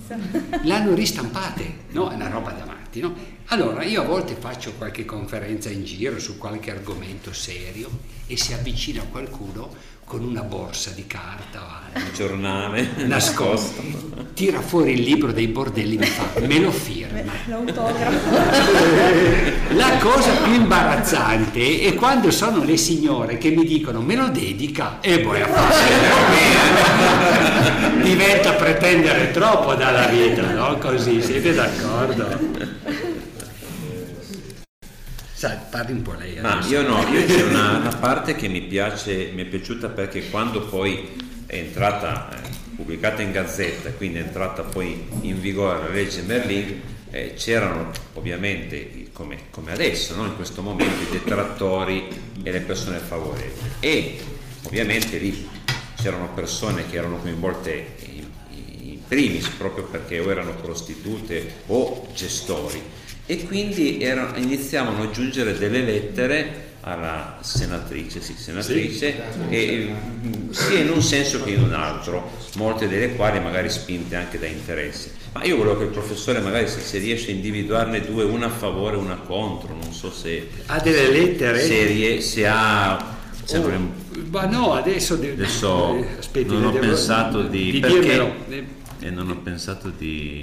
L'hanno 0.63 0.95
ristampate, 0.95 1.85
no? 1.89 2.09
È 2.09 2.15
una 2.15 2.29
roba 2.29 2.51
da 2.51 2.65
matti, 2.65 3.01
no? 3.01 3.13
Allora, 3.47 3.83
io 3.83 4.01
a 4.01 4.05
volte 4.05 4.35
faccio 4.39 4.73
qualche 4.73 5.05
conferenza 5.05 5.69
in 5.69 5.83
giro 5.83 6.19
su 6.19 6.37
qualche 6.37 6.71
argomento 6.71 7.33
serio 7.33 7.89
e 8.25 8.37
si 8.37 8.53
avvicina 8.53 9.03
qualcuno 9.03 9.97
con 10.09 10.23
una 10.23 10.41
borsa 10.41 10.89
di 10.95 11.05
carta 11.05 11.59
o 11.61 11.67
altro 11.93 12.09
Il 12.09 12.15
giornale 12.15 12.89
nascosto, 13.05 13.79
tira 14.33 14.59
fuori 14.59 14.93
il 14.93 15.01
libro 15.01 15.31
dei 15.31 15.45
bordelli 15.45 15.97
e 15.97 15.99
mi 15.99 16.05
fa, 16.07 16.25
me 16.47 16.59
lo 16.59 16.71
firma. 16.71 17.21
L'autografo. 17.45 18.29
La 19.75 19.97
cosa 19.99 20.31
più 20.31 20.53
imbarazzante 20.53 21.81
è 21.81 21.93
quando 21.93 22.31
sono 22.31 22.63
le 22.63 22.75
signore 22.75 23.37
che 23.37 23.51
mi 23.51 23.63
dicono 23.63 24.01
me 24.01 24.15
lo 24.15 24.29
dedica 24.29 24.97
e 24.99 25.19
poi 25.19 25.41
a 25.41 25.47
fare 25.47 25.77
diventa 28.01 28.53
pretendere 28.53 29.29
troppo 29.29 29.75
dalla 29.75 30.07
vita, 30.07 30.41
no? 30.53 30.75
Così, 30.79 31.21
siete 31.21 31.53
d'accordo? 31.53 33.08
Sai, 35.39 35.55
parli 35.69 35.93
un 35.93 36.01
po' 36.01 36.15
lei 36.19 36.37
Ma 36.41 36.61
io 36.67 36.81
no, 36.81 37.07
io 37.07 37.23
c'è 37.25 37.43
una, 37.43 37.77
una 37.77 37.95
parte 37.95 38.35
che 38.35 38.49
mi 38.49 38.59
piace, 38.59 39.31
mi 39.33 39.43
è 39.43 39.45
piaciuta 39.45 39.87
perché 39.87 40.29
quando 40.29 40.63
poi 40.63 41.15
è 41.45 41.55
entrata, 41.55 42.29
eh, 42.29 42.49
pubblicata 42.75 43.21
in 43.21 43.31
gazzetta, 43.31 43.89
quindi 43.91 44.17
è 44.17 44.23
entrata 44.23 44.63
poi 44.63 45.07
in 45.21 45.39
vigore 45.39 45.79
la 45.79 45.87
legge 45.87 46.23
Merlin, 46.23 46.81
eh, 47.09 47.35
c'erano 47.35 47.89
ovviamente, 48.15 49.11
come, 49.13 49.43
come 49.49 49.71
adesso, 49.71 50.13
no? 50.13 50.25
in 50.25 50.35
questo 50.35 50.61
momento, 50.61 51.03
i 51.03 51.09
detrattori 51.09 52.09
e 52.43 52.51
le 52.51 52.59
persone 52.59 52.97
favorevoli. 52.97 53.71
E 53.79 54.19
ovviamente 54.63 55.19
lì 55.19 55.47
c'erano 55.95 56.33
persone 56.33 56.85
che 56.89 56.97
erano 56.97 57.15
coinvolte 57.15 57.95
in, 58.09 58.25
in 58.81 58.99
primis 59.07 59.47
proprio 59.47 59.85
perché 59.85 60.19
o 60.19 60.29
erano 60.29 60.51
prostitute 60.55 61.61
o 61.67 62.09
gestori 62.13 63.07
e 63.31 63.45
quindi 63.45 64.01
era- 64.01 64.33
iniziavano 64.37 65.03
a 65.03 65.11
giungere 65.11 65.55
delle 65.55 65.81
lettere 65.83 66.65
alla 66.81 67.37
senatrice, 67.41 68.21
sì, 68.21 68.33
senatrice 68.35 69.21
e, 69.49 69.93
mm, 70.25 70.49
sia 70.49 70.79
in 70.79 70.89
un 70.89 70.99
senso 71.03 71.43
che 71.43 71.51
in 71.51 71.61
un 71.61 71.73
altro, 71.73 72.31
molte 72.55 72.87
delle 72.87 73.13
quali 73.15 73.39
magari 73.39 73.69
spinte 73.69 74.15
anche 74.15 74.39
da 74.39 74.47
interessi. 74.47 75.11
Ma 75.33 75.43
io 75.43 75.57
volevo 75.57 75.77
che 75.77 75.83
il 75.83 75.89
professore 75.91 76.39
magari 76.39 76.67
se, 76.67 76.79
se 76.79 76.97
riesce 76.97 77.29
a 77.29 77.35
individuarne 77.35 78.01
due, 78.01 78.23
una 78.23 78.47
a 78.47 78.49
favore 78.49 78.95
e 78.95 78.99
una 78.99 79.17
contro, 79.17 79.75
non 79.79 79.93
so 79.93 80.11
se, 80.11 80.47
Ha 80.65 80.79
delle 80.79 81.11
lettere? 81.11 81.59
se, 81.63 81.85
rie- 81.85 82.21
se 82.21 82.47
ha... 82.47 83.15
se 83.43 83.57
è- 83.61 83.77
Ma 84.31 84.45
no, 84.45 84.73
adesso, 84.73 85.17
de- 85.17 85.33
Adesso 85.33 85.97
eh, 85.97 86.17
aspetti, 86.17 86.47
non 86.51 86.65
ho 86.65 86.71
devo- 86.71 86.83
pensato 86.87 87.43
di, 87.43 87.69
di 87.73 87.79
perché, 87.79 87.99
dirmelo. 87.99 88.33
Eh, 88.49 88.63
e 89.01 89.09
non 89.11 89.29
ho 89.29 89.37
pensato 89.37 89.91
di 89.95 90.39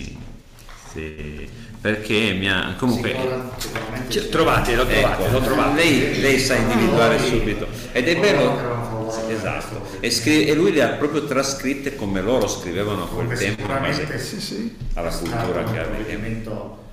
se- 0.92 1.48
perché 1.80 2.32
mi 2.32 2.50
ha 2.50 2.74
comunque 2.78 3.10
Sicuramente 3.56 4.10
cioè, 4.10 4.22
sì. 4.22 4.28
trovate, 4.28 4.74
lo 4.74 4.86
trovate, 4.86 5.22
ecco, 5.24 5.32
lo 5.32 5.40
trovate. 5.40 5.74
lei, 5.74 6.20
lei 6.20 6.38
sa 6.38 6.54
individuare 6.54 7.18
subito 7.18 7.66
ed 7.92 8.08
è 8.08 8.14
favorevoli. 8.14 9.32
esatto 9.32 9.82
e, 10.00 10.10
scri- 10.10 10.46
e 10.46 10.54
lui 10.54 10.72
le 10.72 10.82
ha 10.82 10.88
proprio 10.88 11.24
trascritte 11.24 11.94
come 11.96 12.20
loro 12.20 12.46
scrivevano 12.48 13.04
a 13.04 13.08
quel 13.08 13.38
tempo 13.38 13.62
in 13.62 13.66
base 13.66 14.18
sì, 14.18 14.40
sì. 14.40 14.76
alla 14.94 15.10
cultura 15.10 15.62
che 15.64 15.78
aveva 15.78 15.84
provvedimento 15.94 16.84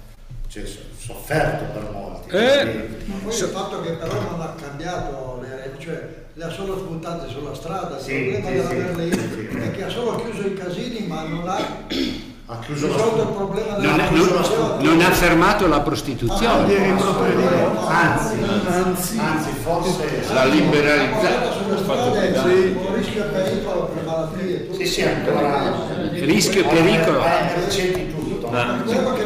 cioè, 0.48 0.66
so- 0.66 0.80
sofferto 0.98 1.64
per 1.74 1.90
molti. 1.92 2.30
Eh. 2.36 2.88
Ma 3.06 3.16
poi 3.24 3.36
il 3.36 3.44
fatto 3.46 3.82
che 3.82 3.92
però 3.92 4.14
non 4.14 4.40
ha 4.42 4.56
cambiato 4.60 5.40
le 5.42 5.72
cioè 5.80 6.22
le 6.36 6.44
ha 6.46 6.50
solo 6.50 6.78
spuntate 6.78 7.30
sulla 7.30 7.54
strada, 7.54 7.98
il 7.98 8.02
Sì, 8.04 8.38
problema 8.42 8.70
sì, 8.70 8.76
della 8.76 9.04
sì. 9.04 9.58
è 9.58 9.72
che 9.72 9.84
ha 9.84 9.90
solo 9.90 10.16
chiuso 10.24 10.48
i 10.48 10.54
casini 10.56 11.06
ma 11.06 11.24
non 11.28 11.48
ha 11.48 11.58
ha 12.54 12.60
chiuso 12.60 12.88
la 12.88 12.94
risolto 12.94 13.22
il 13.22 13.28
problema 13.36 13.76
della 13.78 13.92
Non, 13.92 14.00
ha- 14.00 14.10
non- 14.10 14.78
non 14.80 15.02
ha 15.02 15.12
fermato 15.12 15.68
la 15.68 15.82
prostituzione. 15.82 16.76
Anzi, 17.88 18.38
anzi, 18.68 19.18
anzi, 19.20 19.50
forse 19.62 20.24
la 20.34 20.46
liberalizzazione 20.46 22.74
con 22.74 22.96
rischio 22.96 23.26
e 23.26 23.28
pericolo 23.28 23.86
per 23.94 24.04
malattie. 24.06 24.70
sì, 24.74 24.86
sì, 24.86 25.02
ancora 25.02 25.72
Rischio 26.12 26.62
e 26.62 26.66
pericolo. 26.66 27.22
Che 27.22 27.28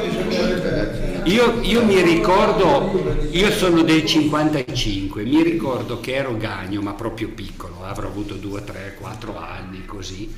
bisognerebbe 0.07 1.21
Io, 1.25 1.59
io 1.61 1.84
mi 1.84 2.01
ricordo, 2.01 3.25
io 3.32 3.51
sono 3.51 3.82
del 3.82 4.05
55, 4.05 5.23
mi 5.23 5.43
ricordo 5.43 5.99
che 5.99 6.15
ero 6.15 6.38
gagno, 6.38 6.82
ma 6.82 6.93
proprio 6.93 7.28
piccolo, 7.30 7.84
avrò 7.84 8.07
avuto 8.07 8.36
2, 8.36 8.63
3, 8.63 8.95
4 8.97 9.38
anni 9.38 9.84
così. 9.86 10.34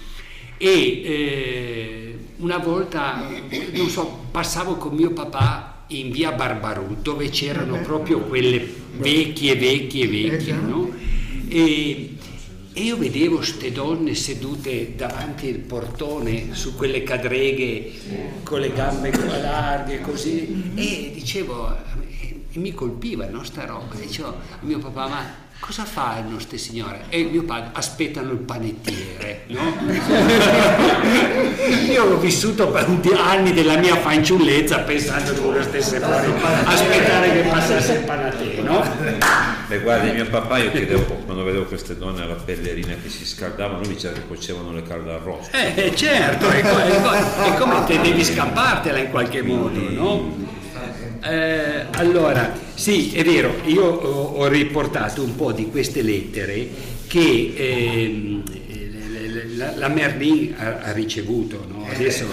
E 0.62 1.02
eh, 1.06 2.18
una 2.40 2.58
volta, 2.58 3.26
non 3.72 3.88
so, 3.88 4.26
passavo 4.30 4.76
con 4.76 4.94
mio 4.94 5.12
papà 5.12 5.86
in 5.88 6.12
via 6.12 6.34
Barbarù, 6.34 6.98
dove 7.02 7.30
c'erano 7.30 7.80
proprio 7.80 8.20
quelle 8.20 8.68
vecchie, 8.98 9.56
vecchie, 9.56 10.08
vecchie, 10.08 10.54
no? 10.54 10.92
E, 11.48 12.16
e 12.74 12.82
io 12.82 12.98
vedevo 12.98 13.38
queste 13.38 13.72
donne 13.72 14.14
sedute 14.16 14.96
davanti 14.98 15.48
al 15.48 15.60
portone 15.60 16.54
su 16.54 16.76
quelle 16.76 17.04
cadreghe 17.04 17.92
con 18.44 18.60
le 18.60 18.74
gambe 18.74 19.12
qua 19.12 19.38
larghe 19.38 20.02
così 20.02 20.74
e 20.76 21.12
dicevo, 21.14 21.76
e 22.52 22.60
mi 22.60 22.74
colpiva 22.74 23.26
no, 23.28 23.44
sta 23.44 23.66
roba, 23.66 23.96
dicevo 23.96 24.28
a 24.28 24.60
mio 24.62 24.80
papà 24.80 25.08
ma 25.08 25.48
cosa 25.60 25.86
fanno 25.86 26.36
queste 26.36 26.58
signore? 26.58 27.06
E 27.10 27.24
mio 27.24 27.44
padre 27.44 27.70
aspettano 27.74 28.32
il 28.32 28.40
panettiere, 28.40 29.44
no? 29.48 29.60
Io 31.90 32.04
ho 32.04 32.18
vissuto 32.18 32.70
per 32.70 32.88
anni 33.18 33.54
della 33.54 33.78
mia 33.78 33.96
fanciullezza 33.96 34.80
pensando 34.80 35.34
che 35.34 35.40
uno 35.40 35.62
stesse 35.62 36.00
fuori, 36.00 36.32
aspettare 36.64 37.32
che 37.32 37.50
passasse 37.50 37.94
il 37.94 38.04
panettiere, 38.04 38.62
no? 38.62 38.84
Beh, 39.68 39.80
guardi, 39.82 40.12
mio 40.12 40.28
papà, 40.28 40.58
io 40.58 40.72
chiedevo, 40.72 41.04
quando 41.26 41.44
vedevo 41.44 41.66
queste 41.66 41.98
donne 41.98 42.24
alla 42.24 42.34
pellerina 42.34 42.96
che 43.02 43.10
si 43.10 43.26
scaldavano, 43.26 43.80
lui 43.80 43.90
diceva 43.90 44.16
che 44.16 44.26
cuocevano 44.26 44.72
le 44.72 44.82
calde 44.82 45.14
arrosto. 45.14 45.56
Eh, 45.56 45.94
certo, 45.96 46.50
è 46.50 46.62
co- 46.62 47.44
è 47.44 47.54
come 47.60 47.84
te 47.86 48.02
devi 48.02 48.24
scampartela 48.24 48.98
in 48.98 49.12
qualche 49.12 49.44
modo, 49.44 49.80
no? 49.90 50.58
Eh, 51.22 51.86
allora, 51.92 52.58
sì, 52.74 53.12
è 53.14 53.24
vero, 53.24 53.62
io 53.66 53.84
ho, 53.84 54.36
ho 54.38 54.48
riportato 54.48 55.22
un 55.24 55.36
po' 55.36 55.52
di 55.52 55.66
queste 55.68 56.02
lettere 56.02 56.68
che 57.08 57.54
ehm, 57.56 58.44
le- 58.48 59.48
la, 59.56 59.76
la 59.76 59.88
Merlin 59.90 60.56
ha, 60.58 60.80
ha 60.84 60.92
ricevuto, 60.92 61.66
no? 61.68 61.86
Adesso, 61.90 62.26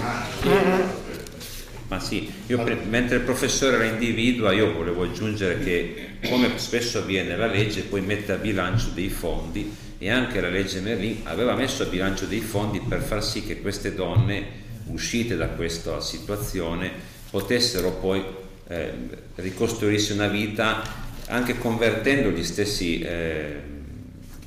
Ma 1.89 1.99
sì, 1.99 2.29
io 2.47 2.63
pre- 2.63 2.77
mentre 2.87 3.17
il 3.17 3.21
professore 3.23 3.77
la 3.77 3.85
individua, 3.85 4.51
io 4.51 4.73
volevo 4.73 5.03
aggiungere 5.03 5.59
che, 5.59 6.09
come 6.29 6.51
spesso 6.57 6.99
avviene, 6.99 7.35
la 7.35 7.47
legge 7.47 7.81
poi 7.81 8.01
mette 8.01 8.33
a 8.33 8.35
bilancio 8.35 8.89
dei 8.93 9.09
fondi 9.09 9.73
e 9.97 10.09
anche 10.09 10.39
la 10.41 10.49
legge 10.49 10.79
Merlin 10.79 11.21
aveva 11.23 11.55
messo 11.55 11.83
a 11.83 11.85
bilancio 11.87 12.25
dei 12.25 12.41
fondi 12.41 12.81
per 12.87 13.01
far 13.01 13.23
sì 13.23 13.43
che 13.43 13.61
queste 13.61 13.95
donne, 13.95 14.65
uscite 14.87 15.35
da 15.35 15.47
questa 15.47 15.99
situazione, 16.01 16.91
potessero 17.29 17.91
poi 17.91 18.23
eh, 18.67 18.91
ricostruirsi 19.35 20.11
una 20.11 20.27
vita 20.27 21.05
anche 21.27 21.57
convertendo 21.57 22.29
gli 22.29 22.43
stessi 22.43 22.99
eh, 22.99 23.59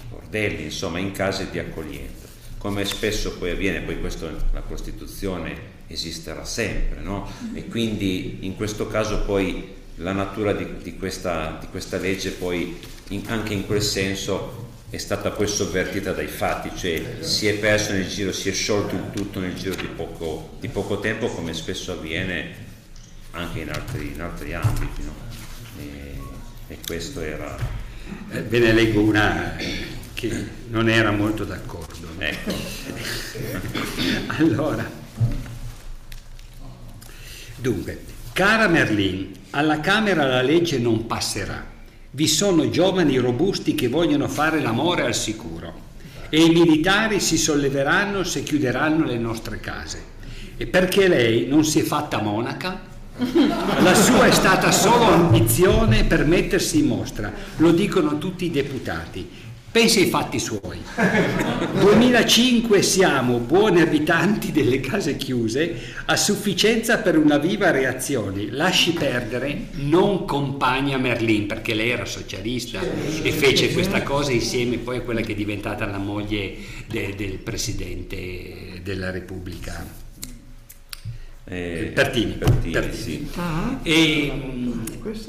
bordelli, 0.09 0.65
insomma, 0.65 0.99
in 0.99 1.13
case 1.13 1.49
di 1.51 1.59
accoglienza. 1.59 2.29
Come 2.59 2.85
spesso 2.85 3.39
poi 3.39 3.51
avviene, 3.51 3.81
poi 3.81 4.01
questo, 4.01 4.31
la 4.53 4.61
prostituzione 4.61 5.79
esisterà 5.87 6.45
sempre, 6.45 7.01
no? 7.01 7.31
E 7.55 7.67
quindi 7.67 8.39
in 8.41 8.55
questo 8.57 8.87
caso 8.87 9.23
poi 9.25 9.79
la 9.97 10.13
natura 10.13 10.53
di, 10.53 10.67
di 10.83 10.97
questa, 10.97 11.59
di 11.61 11.67
questa 11.71 11.97
legge 11.99 12.31
poi 12.31 12.79
in- 13.09 13.25
anche 13.27 13.55
in 13.55 13.67
quel 13.67 13.83
senso 13.83 14.69
è 14.91 14.99
stata 14.99 15.31
poi 15.31 15.47
sovvertita 15.47 16.13
dai 16.13 16.27
fatti, 16.27 16.71
cioè 16.77 17.19
si 17.21 17.47
è 17.47 17.55
perso 17.55 17.93
nel 17.93 18.09
giro, 18.09 18.33
si 18.33 18.49
è 18.49 18.53
sciolto 18.53 18.95
il 18.95 19.11
tutto 19.15 19.39
nel 19.41 19.55
giro 19.55 19.75
di 19.75 19.87
poco, 19.87 20.57
di 20.59 20.69
poco 20.69 20.99
tempo 21.01 21.29
come 21.29 21.55
spesso 21.55 21.93
avviene 21.93 22.69
anche 23.33 23.61
in 23.61 23.71
altri, 23.71 24.13
in 24.15 24.21
altri 24.21 24.55
ambiti. 24.55 25.03
No? 25.03 25.15
E, 25.79 26.19
e, 26.69 26.79
questo 26.85 27.21
era... 27.21 27.57
Eh, 28.31 28.43
ve 28.43 28.59
ne 28.59 28.73
leggo 28.73 29.01
una 29.01 29.57
che 30.15 30.47
non 30.69 30.89
era 30.89 31.11
molto 31.11 31.45
d'accordo. 31.45 32.09
Ecco. 32.19 32.53
allora, 34.39 34.91
dunque, 37.57 38.05
cara 38.33 38.69
Merlin, 38.69 39.33
alla 39.51 39.81
Camera 39.81 40.27
la 40.27 40.43
legge 40.43 40.79
non 40.79 41.07
passerà 41.07 41.71
vi 42.13 42.27
sono 42.27 42.69
giovani 42.71 43.19
robusti 43.19 43.77
che 43.77 43.89
vogliono 43.89 44.27
fare 44.27 44.61
l'amore 44.61 45.03
al 45.03 45.15
sicuro 45.15 45.89
e 46.29 46.43
i 46.43 46.51
militari 46.51 47.21
si 47.21 47.39
solleveranno 47.39 48.25
se 48.25 48.43
chiuderanno 48.43 49.05
le 49.05 49.19
nostre 49.19 49.61
case. 49.61 50.19
E 50.57 50.67
perché 50.67 51.09
lei 51.09 51.47
non 51.47 51.65
si 51.65 51.81
è 51.81 51.83
fatta 51.83 52.21
monaca? 52.21 52.89
La 53.83 53.95
sua 53.95 54.25
è 54.25 54.31
stata 54.31 54.71
solo 54.71 55.05
ambizione 55.05 56.05
per 56.05 56.25
mettersi 56.25 56.79
in 56.79 56.87
mostra, 56.87 57.31
lo 57.57 57.71
dicono 57.71 58.17
tutti 58.17 58.47
i 58.47 58.51
deputati. 58.51 59.29
Pensi 59.71 60.01
ai 60.01 60.09
fatti 60.09 60.39
suoi. 60.39 60.81
2005 61.79 62.81
siamo 62.81 63.37
buoni 63.37 63.83
abitanti 63.83 64.53
delle 64.53 64.81
case 64.81 65.17
chiuse, 65.17 65.79
a 66.07 66.17
sufficienza 66.17 66.99
per 66.99 67.19
una 67.19 67.37
viva 67.37 67.71
reazione. 67.71 68.51
Lasci 68.51 68.93
perdere, 68.93 69.67
non 69.75 70.25
compagna 70.25 70.97
Merlin, 70.97 71.47
perché 71.47 71.75
lei 71.75 71.91
era 71.91 72.07
socialista 72.07 72.81
e 72.81 73.31
fece 73.33 73.71
questa 73.71 74.03
cosa 74.03 74.33
insieme 74.33 74.79
poi 74.79 74.97
a 74.97 75.03
quella 75.03 75.21
che 75.21 75.33
è 75.33 75.37
diventata 75.37 75.85
la 75.85 75.99
moglie 75.99 76.55
de, 76.87 77.15
del 77.15 77.37
presidente 77.37 78.81
della 78.83 79.11
Repubblica. 79.11 80.00
Eh, 81.53 81.91
Pertini, 81.93 82.35
Pertini, 82.35 82.73
Pertini. 82.73 82.95
Sì. 82.95 83.31
Uh-huh. 83.35 83.79
E, 83.83 84.33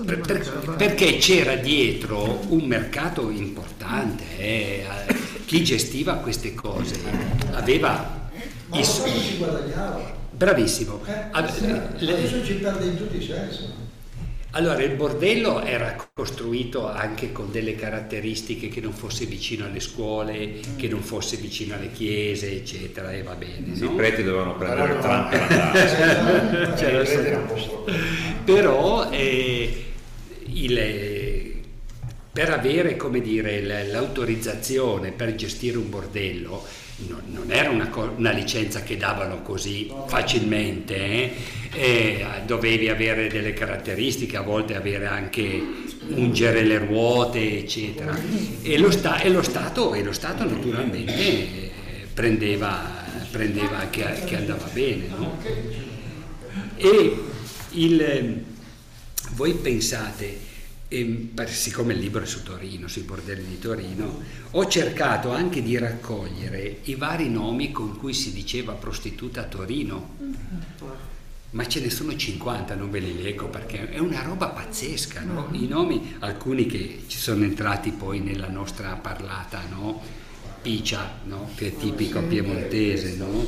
per, 0.05 0.19
per, 0.19 0.76
perché 0.78 1.17
c'era 1.17 1.55
dietro 1.55 2.41
un 2.49 2.61
mercato 2.65 3.32
importante, 3.32 4.24
eh, 4.38 4.86
chi 5.45 5.63
gestiva 5.63 6.17
queste 6.17 6.53
cose 6.53 6.99
aveva 7.53 8.30
i 8.72 9.38
guadagnava. 9.39 10.15
Bravissimo. 10.30 11.01
Eh, 11.05 11.26
adesso 11.32 12.45
ci 12.45 12.53
perde 12.53 12.86
in 12.86 12.97
tutti 12.97 13.17
i 13.17 13.26
sensi. 13.26 13.80
Allora, 14.54 14.84
il 14.84 14.95
bordello 14.95 15.62
era 15.64 15.95
costruito 16.14 16.86
anche 16.86 17.32
con 17.32 17.52
delle 17.52 17.76
caratteristiche 17.76 18.68
che 18.68 18.82
non 18.82 18.91
fosse 18.91 19.26
vicino 19.26 19.66
alle 19.66 19.80
scuole, 19.80 20.60
che 20.76 20.89
non 20.89 21.02
fosse 21.02 21.38
vicino 21.38 21.76
alle 21.76 21.91
chiese, 21.91 22.52
eccetera, 22.52 23.14
e 23.14 23.24
va 23.24 23.36
bene. 23.36 23.74
Sì, 23.76 23.86
no? 23.86 23.91
I 23.91 23.95
preti 23.95 24.24
dovevano 24.24 24.56
prendere 24.56 24.93
il 24.93 24.99
tram 24.99 25.30
per 25.30 25.41
andare. 25.41 26.78
cioè, 27.06 27.39
però 28.43 29.10
eh, 29.10 29.86
il, 30.47 30.78
per 32.32 32.49
avere 32.49 32.97
dire, 33.21 33.86
l'autorizzazione 33.86 35.11
per 35.11 35.36
gestire 35.36 35.77
un 35.77 35.89
bordello 35.89 36.65
non, 37.07 37.21
non 37.27 37.51
era 37.51 37.69
una, 37.69 37.89
una, 38.15 38.32
licenza 38.32 38.84
che 38.84 38.97
davano 38.97 39.41
così 39.41 39.91
facilmente, 40.07 40.95
eh? 40.95 41.34
E 41.73 42.25
dovevi 42.45 42.89
avere 42.89 43.27
delle 43.27 43.53
caratteristiche, 43.53 44.38
a 44.38 44.41
volte 44.41 44.75
avere 44.75 45.07
anche 45.07 45.63
ungere 46.09 46.63
le 46.63 46.77
ruote, 46.79 47.59
eccetera. 47.59 48.17
E 48.61 48.77
lo, 48.77 48.91
sta, 48.91 49.19
e 49.21 49.29
lo, 49.29 49.41
stato, 49.41 49.93
e 49.93 50.03
lo 50.03 50.11
stato, 50.11 50.43
naturalmente 50.43 51.71
prendeva, 52.13 53.03
prendeva 53.32 53.88
che, 53.89 54.05
che, 54.25 54.36
andava 54.36 54.67
bene. 54.73 55.07
No? 55.07 55.38
E 56.75 57.17
il, 57.71 58.43
voi 59.32 59.53
pensate, 59.53 60.49
e, 60.93 61.29
siccome 61.45 61.93
il 61.93 61.99
libro 61.99 62.21
è 62.21 62.25
su 62.25 62.43
Torino, 62.43 62.89
sui 62.89 63.03
bordelli 63.03 63.47
di 63.47 63.59
Torino, 63.59 64.21
ho 64.51 64.67
cercato 64.67 65.31
anche 65.31 65.63
di 65.63 65.77
raccogliere 65.77 66.79
i 66.83 66.95
vari 66.95 67.29
nomi 67.29 67.71
con 67.71 67.97
cui 67.97 68.13
si 68.13 68.33
diceva 68.33 68.73
prostituta 68.73 69.39
a 69.39 69.45
Torino. 69.45 70.17
Ma 71.51 71.65
ce 71.65 71.79
ne 71.79 71.89
sono 71.89 72.13
50, 72.13 72.75
non 72.75 72.91
ve 72.91 72.99
li 72.99 73.21
leggo 73.21 73.47
perché 73.47 73.89
è 73.89 73.99
una 73.99 74.21
roba 74.21 74.49
pazzesca, 74.49 75.21
no? 75.21 75.47
I 75.51 75.67
nomi, 75.67 76.15
alcuni 76.19 76.65
che 76.65 77.03
ci 77.07 77.17
sono 77.17 77.45
entrati 77.45 77.91
poi 77.91 78.19
nella 78.19 78.49
nostra 78.49 78.93
parlata, 78.95 79.63
no? 79.69 80.01
Picia, 80.61 81.19
no? 81.23 81.51
Che 81.55 81.67
è 81.67 81.75
tipico 81.77 82.21
piemontese, 82.21 83.15
no? 83.15 83.47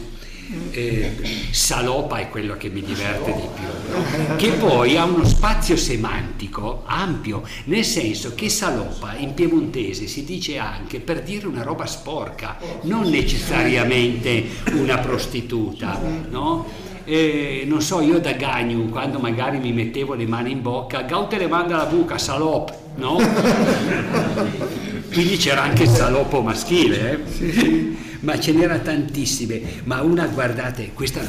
Eh, 0.72 1.16
salopa 1.52 2.18
è 2.18 2.30
quello 2.30 2.58
che 2.58 2.70
mi 2.70 2.82
diverte 2.82 3.34
di 3.34 3.48
più, 3.54 4.36
che 4.36 4.52
poi 4.52 4.98
ha 4.98 5.06
uno 5.06 5.26
spazio 5.26 5.78
semantico 5.78 6.84
ampio, 6.86 7.44
nel 7.66 7.86
senso 7.86 8.34
che 8.36 8.50
salopa 8.50 9.16
in 9.16 9.34
piemontese 9.34 10.08
si 10.08 10.24
dice 10.24 10.58
anche 10.58 11.00
per 11.00 11.22
dire 11.22 11.48
una 11.48 11.64
roba 11.64 11.86
sporca, 11.86 12.58
non 12.84 13.10
necessariamente 13.10 14.46
una 14.74 14.98
prostituta, 14.98 16.00
no? 16.30 16.92
Eh, 17.06 17.64
non 17.68 17.82
so, 17.82 18.00
io 18.00 18.20
da 18.20 18.32
Gagnu, 18.32 18.90
quando 18.90 19.20
magari 19.20 19.58
mi 19.58 19.74
mettevo 19.74 20.14
le 20.14 20.26
mani 20.26 20.52
in 20.52 20.62
bocca, 20.62 21.02
Gaute 21.02 21.38
le 21.38 21.48
manda 21.48 21.76
la 21.76 21.86
buca, 21.86 22.18
salop, 22.18 22.74
no? 22.96 23.18
Quindi 25.12 25.36
c'era 25.36 25.64
anche 25.64 25.84
il 25.84 25.90
salopo 25.90 26.42
maschile, 26.42 27.12
eh? 27.12 27.20
Sì 27.30 28.12
ma 28.24 28.40
ce 28.40 28.52
n'era 28.52 28.80
tantissime, 28.80 29.62
ma 29.84 30.02
una, 30.02 30.28
guardate, 30.28 30.92
questa 30.94 31.22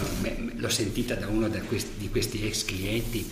l'ho 0.56 0.68
sentita 0.68 1.14
da 1.14 1.26
uno 1.28 1.48
di 1.48 2.08
questi 2.08 2.46
ex 2.46 2.64
clienti 2.64 3.28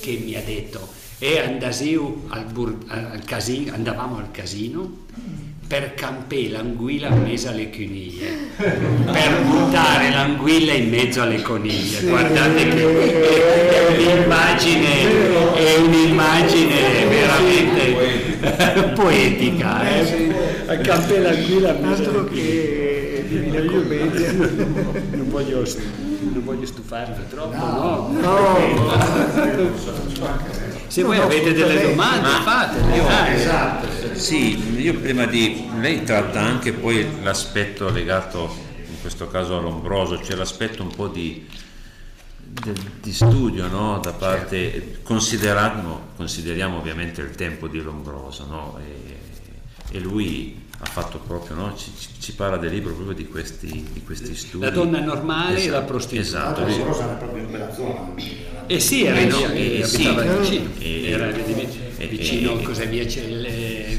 che 0.00 0.20
mi 0.22 0.34
ha 0.34 0.42
detto, 0.42 0.88
e 1.18 1.40
andasiu 1.40 2.26
al, 2.28 2.44
bur, 2.44 2.76
al 2.88 3.22
casino, 3.24 3.72
andavamo 3.74 4.18
al 4.18 4.30
casino 4.30 5.04
per 5.66 5.94
campè 5.94 6.48
l'anguilla 6.48 7.08
in 7.08 7.22
mezzo 7.22 7.48
alle 7.48 7.70
coniglie, 7.70 8.50
per 8.56 9.42
buttare 9.44 10.10
l'anguilla 10.10 10.74
in 10.74 10.88
mezzo 10.90 11.22
alle 11.22 11.42
coniglie. 11.42 12.02
Guardate 12.02 12.68
che 12.68 13.70
è 13.70 13.96
un'immagine, 13.96 15.54
è 15.54 15.76
un'immagine 15.78 17.06
veramente 17.06 17.94
poetica. 18.94 19.74
Eh? 20.68 20.80
Campè 20.80 21.18
l'anguilla 21.20 21.74
in 21.74 21.80
mezzo 21.80 22.10
alle 22.10 22.24
coniglie. 22.24 22.65
Divina 23.66 23.80
Commedia. 23.80 24.32
Non 25.16 25.28
voglio, 25.28 25.62
non 26.32 26.44
voglio 26.44 26.66
stufarvi 26.66 27.28
troppo, 27.28 27.56
no? 27.56 28.08
no. 28.12 28.56
Se 30.86 31.02
voi 31.02 31.18
avete 31.18 31.52
delle 31.52 31.82
domande, 31.82 32.28
fatele. 32.42 32.96
Io, 32.96 33.06
ah, 33.06 33.28
esatto. 33.28 34.14
Sì, 34.14 34.80
io 34.80 34.94
prima 34.94 35.26
di... 35.26 35.68
Lei 35.78 36.04
tratta 36.04 36.40
anche 36.40 36.72
poi 36.72 37.06
l'aspetto 37.22 37.90
legato, 37.90 38.54
in 38.88 39.00
questo 39.00 39.28
caso 39.28 39.58
all'ombroso, 39.58 40.22
cioè 40.22 40.36
l'aspetto 40.36 40.82
un 40.82 40.94
po' 40.94 41.08
di, 41.08 41.46
di 43.00 43.12
studio 43.12 43.68
no? 43.68 43.98
da 43.98 44.12
parte 44.12 44.70
certo. 44.72 44.98
consideriamo, 45.02 46.00
consideriamo 46.16 46.78
ovviamente 46.78 47.20
il 47.20 47.32
tempo 47.32 47.68
di 47.68 47.80
Lombroso 47.80 48.46
no? 48.46 48.78
e, 48.78 49.96
e, 49.96 50.00
lui 50.00 50.65
ha 50.78 50.84
fatto 50.84 51.18
proprio, 51.18 51.56
no? 51.56 51.74
ci, 51.74 51.90
ci, 52.18 52.34
parla 52.34 52.58
del 52.58 52.70
libro 52.70 52.92
proprio 52.92 53.16
di 53.16 53.26
questi, 53.26 53.88
di 53.92 54.02
questi 54.04 54.34
studi. 54.34 54.64
La 54.64 54.70
donna 54.70 55.00
normale 55.00 55.56
esatto, 55.56 55.68
e 55.68 55.70
la 55.70 55.82
prostituta. 55.82 56.20
Esatto. 56.20 56.60
La 56.60 56.84
Rosa 56.84 57.04
era 57.04 57.14
proprio 57.14 57.42
in 57.42 57.48
quella 57.48 57.72
zona. 57.72 58.14
Eh 58.66 58.80
sì, 58.80 59.04
era, 59.04 59.20
in, 59.20 59.32
eh, 59.52 59.78
eh, 59.78 59.84
sì, 59.84 60.08
vicino. 60.08 60.70
Eh, 60.78 61.08
era 61.08 61.32
vicino, 62.08 62.56
cos'è 62.56 62.88
via 62.88 63.02
il, 63.02 63.46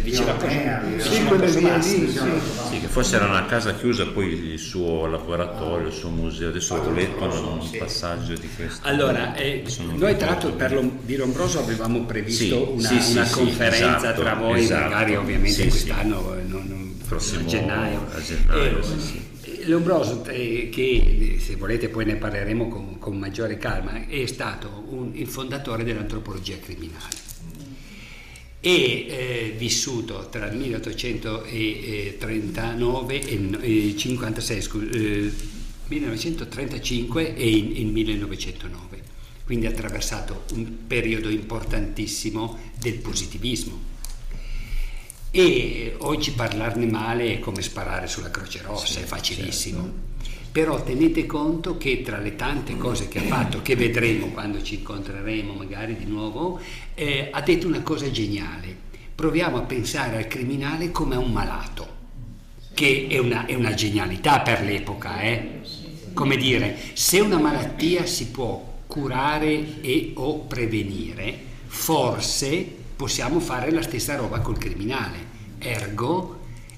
vicino 0.09 0.31
a 0.31 0.99
Sì, 0.99 1.23
quella 1.25 1.45
via 1.45 1.75
lì, 1.77 1.83
sì. 1.83 2.09
sì. 2.09 2.79
che 2.79 2.87
forse 2.87 3.15
era 3.17 3.25
una 3.25 3.45
casa 3.45 3.75
chiusa, 3.75 4.07
poi 4.07 4.51
il 4.51 4.59
suo 4.59 5.05
laboratorio, 5.05 5.87
il 5.87 5.93
suo 5.93 6.09
museo, 6.09 6.49
adesso 6.49 6.75
ho 6.75 6.91
letto 6.91 7.23
un 7.23 7.69
passaggio 7.77 8.33
di 8.35 8.49
questo. 8.55 8.87
Allora, 8.87 9.35
eh, 9.35 9.63
noi 9.95 10.15
tra 10.15 10.27
l'altro 10.27 10.51
per 10.51 10.79
di 11.01 11.15
Lombroso 11.15 11.59
avevamo 11.59 12.05
previsto 12.05 12.71
una, 12.71 12.89
una 12.89 13.29
conferenza 13.29 13.97
esatto, 13.97 14.21
tra 14.21 14.33
voi, 14.35 14.63
esatto, 14.63 14.89
magari 14.89 15.15
ovviamente 15.15 15.67
quest'anno 15.67 16.35
non 16.45 16.95
prossimo 17.05 17.41
a 17.41 17.45
gennaio. 17.45 18.07
A 18.13 18.21
gennaio 18.21 18.79
eh, 18.79 18.83
sì, 18.83 18.99
sì. 18.99 19.25
Lombroso, 19.65 20.23
eh, 20.25 20.69
che 20.71 21.39
se 21.41 21.55
volete 21.57 21.89
poi 21.89 22.05
ne 22.05 22.15
parleremo 22.15 22.69
con, 22.69 22.99
con 22.99 23.17
maggiore 23.17 23.57
calma, 23.57 24.07
è 24.07 24.25
stato 24.25 24.85
un, 24.89 25.11
il 25.13 25.27
fondatore 25.27 25.83
dell'antropologia 25.83 26.55
criminale 26.63 27.26
e 28.67 29.05
eh, 29.07 29.55
vissuto 29.57 30.27
tra 30.29 30.51
il 30.51 30.57
1839 30.57 33.21
e 33.21 33.33
il 33.33 33.95
56, 33.95 34.61
scu- 34.61 34.93
eh, 34.93 35.31
1935 35.87 37.33
e 37.33 37.49
il 37.49 37.87
1909, 37.87 39.01
quindi 39.45 39.67
ha 39.67 39.69
attraversato 39.69 40.43
un 40.55 40.85
periodo 40.85 41.29
importantissimo 41.29 42.59
del 42.77 42.95
positivismo 42.95 43.79
E 45.31 45.95
oggi 45.99 46.31
parlarne 46.31 46.87
male 46.87 47.35
è 47.35 47.39
come 47.39 47.61
sparare 47.61 48.07
sulla 48.07 48.29
Croce 48.31 48.61
Rossa, 48.63 48.99
è 48.99 49.03
facilissimo. 49.03 49.81
certo. 49.81 50.16
Però 50.51 50.81
tenete 50.83 51.25
conto 51.25 51.77
che 51.77 52.01
tra 52.01 52.17
le 52.17 52.35
tante 52.35 52.77
cose 52.77 53.07
che 53.07 53.19
ha 53.19 53.23
fatto, 53.23 53.61
che 53.61 53.75
vedremo 53.75 54.27
quando 54.27 54.61
ci 54.61 54.75
incontreremo 54.75 55.53
magari 55.53 55.95
di 55.95 56.05
nuovo, 56.05 56.59
eh, 56.95 57.29
ha 57.31 57.41
detto 57.41 57.67
una 57.67 57.81
cosa 57.81 58.09
geniale. 58.09 58.75
Proviamo 59.13 59.57
a 59.57 59.61
pensare 59.61 60.17
al 60.17 60.27
criminale 60.27 60.91
come 60.91 61.15
a 61.15 61.19
un 61.19 61.31
malato, 61.31 61.87
che 62.73 63.07
è 63.09 63.17
una, 63.17 63.45
è 63.45 63.55
una 63.55 63.73
genialità 63.73 64.41
per 64.41 64.61
l'epoca. 64.61 65.21
Eh? 65.21 65.59
Come 66.13 66.37
dire, 66.37 66.77
se 66.93 67.19
una 67.19 67.39
malattia 67.39 68.05
si 68.05 68.27
può 68.27 68.75
curare 68.87 69.81
e 69.81 70.13
o 70.15 70.39
prevenire, 70.39 71.37
forse 71.67 72.65
possiamo 72.95 73.39
fare 73.39 73.71
la 73.71 73.83
stessa 73.83 74.15
roba 74.15 74.39
col 74.39 74.57
criminale. 74.57 75.35
Ergo 75.59 76.36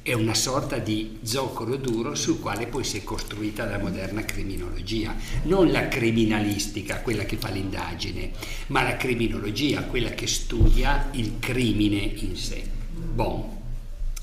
è 0.10 0.14
una 0.14 0.34
sorta 0.34 0.80
di 0.80 1.20
zoccolo 1.22 1.76
duro 1.76 2.16
sul 2.16 2.40
quale 2.40 2.66
poi 2.66 2.84
si 2.84 2.98
è 2.98 3.04
costruita 3.04 3.66
la 3.66 3.78
moderna 3.78 4.26
criminologia, 4.26 5.16
non 5.44 5.72
la 5.72 5.88
criminalistica, 5.88 7.02
quella 7.02 7.26
che 7.26 7.38
fa 7.38 7.50
l'indagine, 7.50 8.32
ma 8.68 8.82
la 8.82 8.98
criminologia, 8.98 9.84
quella 9.84 10.10
che 10.10 10.26
studia 10.26 11.10
il 11.12 11.36
crimine 11.38 11.98
in 12.00 12.36
sé. 12.36 12.64
Bon. 12.92 13.58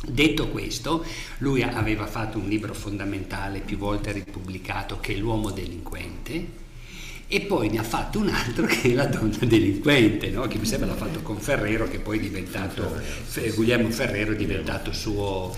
Detto 0.08 0.48
questo, 0.48 1.04
lui 1.38 1.62
aveva 1.62 2.06
fatto 2.06 2.38
un 2.38 2.48
libro 2.48 2.74
fondamentale 2.74 3.60
più 3.60 3.78
volte 3.78 4.10
ripubblicato 4.10 4.98
che 4.98 5.14
è 5.14 5.16
L'uomo 5.16 5.52
delinquente, 5.52 6.64
e 7.28 7.40
poi 7.40 7.68
ne 7.70 7.78
ha 7.78 7.82
fatto 7.82 8.20
un 8.20 8.28
altro 8.28 8.66
che 8.70 8.90
è 8.90 8.94
la 8.94 9.06
donna 9.06 9.36
delinquente, 9.40 10.30
no? 10.30 10.46
che 10.46 10.58
mi 10.58 10.66
sembra 10.66 10.88
l'ha 10.88 10.94
fatto 10.94 11.20
con 11.22 11.38
Ferrero, 11.38 11.88
che 11.88 11.98
poi 11.98 12.18
è 12.18 12.20
diventato, 12.20 13.00
Guglielmo 13.54 13.90
Ferrero 13.90 14.32
è 14.32 14.36
diventato 14.36 14.92
suo, 14.92 15.54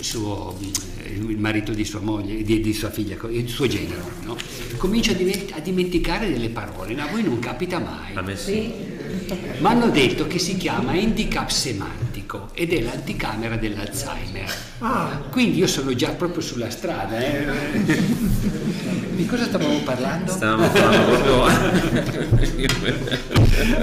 suo, 0.00 0.58
il 1.04 1.38
marito 1.38 1.72
di 1.72 1.84
sua 1.84 2.00
moglie, 2.00 2.42
di, 2.42 2.60
di 2.60 2.72
sua 2.72 2.90
figlia, 2.90 3.16
il 3.28 3.48
suo 3.48 3.66
genero. 3.66 4.10
No? 4.24 4.36
Comincia 4.76 5.12
a, 5.12 5.60
dimenticare 5.60 6.30
delle 6.30 6.48
parole, 6.48 6.98
a 7.00 7.06
voi 7.06 7.22
non 7.22 7.38
capita 7.38 7.78
mai. 7.78 8.14
A 8.14 8.22
me 8.22 8.36
sì. 8.36 8.72
Mi 9.58 9.66
hanno 9.66 9.90
detto 9.90 10.26
che 10.26 10.38
si 10.38 10.56
chiama 10.56 10.92
handicap 10.92 11.48
semantico 11.48 12.09
ed 12.54 12.72
è 12.72 12.80
l'anticamera 12.80 13.56
dell'Alzheimer. 13.56 14.54
Ah. 14.78 15.20
Quindi 15.30 15.58
io 15.58 15.66
sono 15.66 15.94
già 15.94 16.10
proprio 16.10 16.42
sulla 16.42 16.70
strada. 16.70 17.18
Eh? 17.18 17.46
Di 19.16 19.26
cosa 19.26 19.44
stavamo 19.44 19.78
parlando? 19.80 20.30
Stavamo 20.30 20.68
parlando 20.70 21.44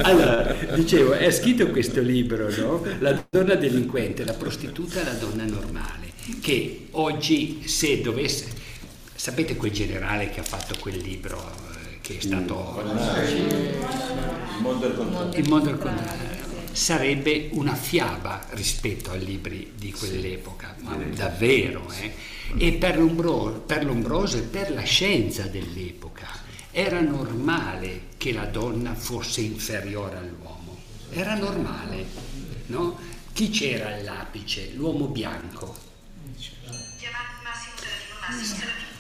allora, 0.02 0.56
dicevo, 0.74 1.14
è 1.14 1.30
scritto 1.30 1.68
questo 1.68 2.02
libro, 2.02 2.50
no? 2.58 2.84
La 3.00 3.24
donna 3.30 3.56
delinquente, 3.56 4.26
la 4.26 4.34
prostituta 4.34 5.04
la 5.04 5.14
donna 5.14 5.46
normale, 5.46 6.12
che 6.42 6.88
oggi 6.92 7.68
se 7.68 8.02
dovesse... 8.02 8.66
Sapete 9.14 9.56
quel 9.56 9.72
generale 9.72 10.30
che 10.30 10.40
ha 10.40 10.44
fatto 10.44 10.76
quel 10.80 10.98
libro 10.98 11.38
eh, 11.38 12.00
che 12.02 12.18
è 12.18 12.22
stato... 12.22 12.82
Il 14.58 14.62
mondo 14.62 14.86
al 14.86 14.96
contrario. 14.96 15.40
Il 15.40 15.50
mondo 15.50 15.70
al 15.70 15.78
contrario 15.78 16.47
sarebbe 16.78 17.50
una 17.54 17.74
fiaba 17.74 18.46
rispetto 18.52 19.10
ai 19.10 19.26
libri 19.26 19.74
di 19.76 19.92
quell'epoca, 19.92 20.76
ma 20.82 20.96
davvero. 20.96 21.92
Eh? 21.92 22.14
E 22.56 22.74
per, 22.74 23.00
Lombro, 23.00 23.64
per 23.66 23.84
Lombroso 23.84 24.38
e 24.38 24.42
per 24.42 24.72
la 24.72 24.84
scienza 24.84 25.48
dell'epoca 25.48 26.28
era 26.70 27.02
normale 27.02 28.10
che 28.18 28.32
la 28.32 28.46
donna 28.46 28.94
fosse 28.94 29.42
inferiore 29.42 30.18
all'uomo, 30.18 30.78
era 31.10 31.34
normale. 31.34 32.06
No? 32.68 33.00
Chi 33.34 33.50
c'era 33.50 33.96
all'apice? 33.96 34.74
L'uomo 34.76 35.08
bianco. 35.08 35.76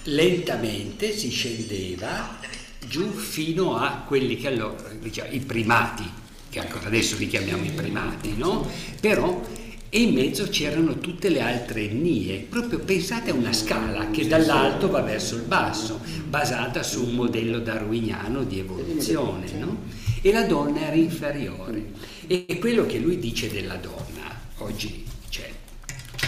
Lentamente 0.03 1.15
si 1.15 1.29
scendeva 1.29 2.39
giù 2.87 3.11
fino 3.11 3.77
a 3.77 4.03
quelli 4.07 4.35
che 4.35 4.47
allora, 4.47 4.89
diciamo, 4.89 5.31
i 5.31 5.39
primati, 5.41 6.25
che 6.57 6.59
ancora 6.59 6.87
adesso 6.87 7.15
li 7.17 7.27
chiamiamo 7.27 7.63
i 7.63 7.71
primati, 7.71 8.33
no? 8.35 8.67
Però 8.99 9.41
e 9.89 10.01
in 10.01 10.13
mezzo 10.13 10.49
c'erano 10.49 10.99
tutte 10.99 11.29
le 11.29 11.39
altre 11.39 11.83
etnie. 11.83 12.39
Proprio 12.39 12.79
pensate 12.79 13.29
a 13.29 13.33
una 13.33 13.53
scala 13.53 14.09
che 14.09 14.27
dall'alto 14.27 14.89
va 14.89 15.01
verso 15.01 15.35
il 15.35 15.43
basso, 15.43 16.01
basata 16.27 16.83
su 16.83 17.05
un 17.05 17.15
modello 17.15 17.59
darwiniano 17.59 18.43
di 18.43 18.59
evoluzione, 18.59 19.51
no? 19.53 19.83
E 20.21 20.31
la 20.33 20.43
donna 20.43 20.81
era 20.81 20.95
inferiore. 20.95 21.91
E 22.25 22.57
quello 22.59 22.85
che 22.85 22.97
lui 22.97 23.19
dice 23.19 23.49
della 23.49 23.75
donna 23.75 24.41
oggi 24.57 25.05
c'è. 25.29 25.49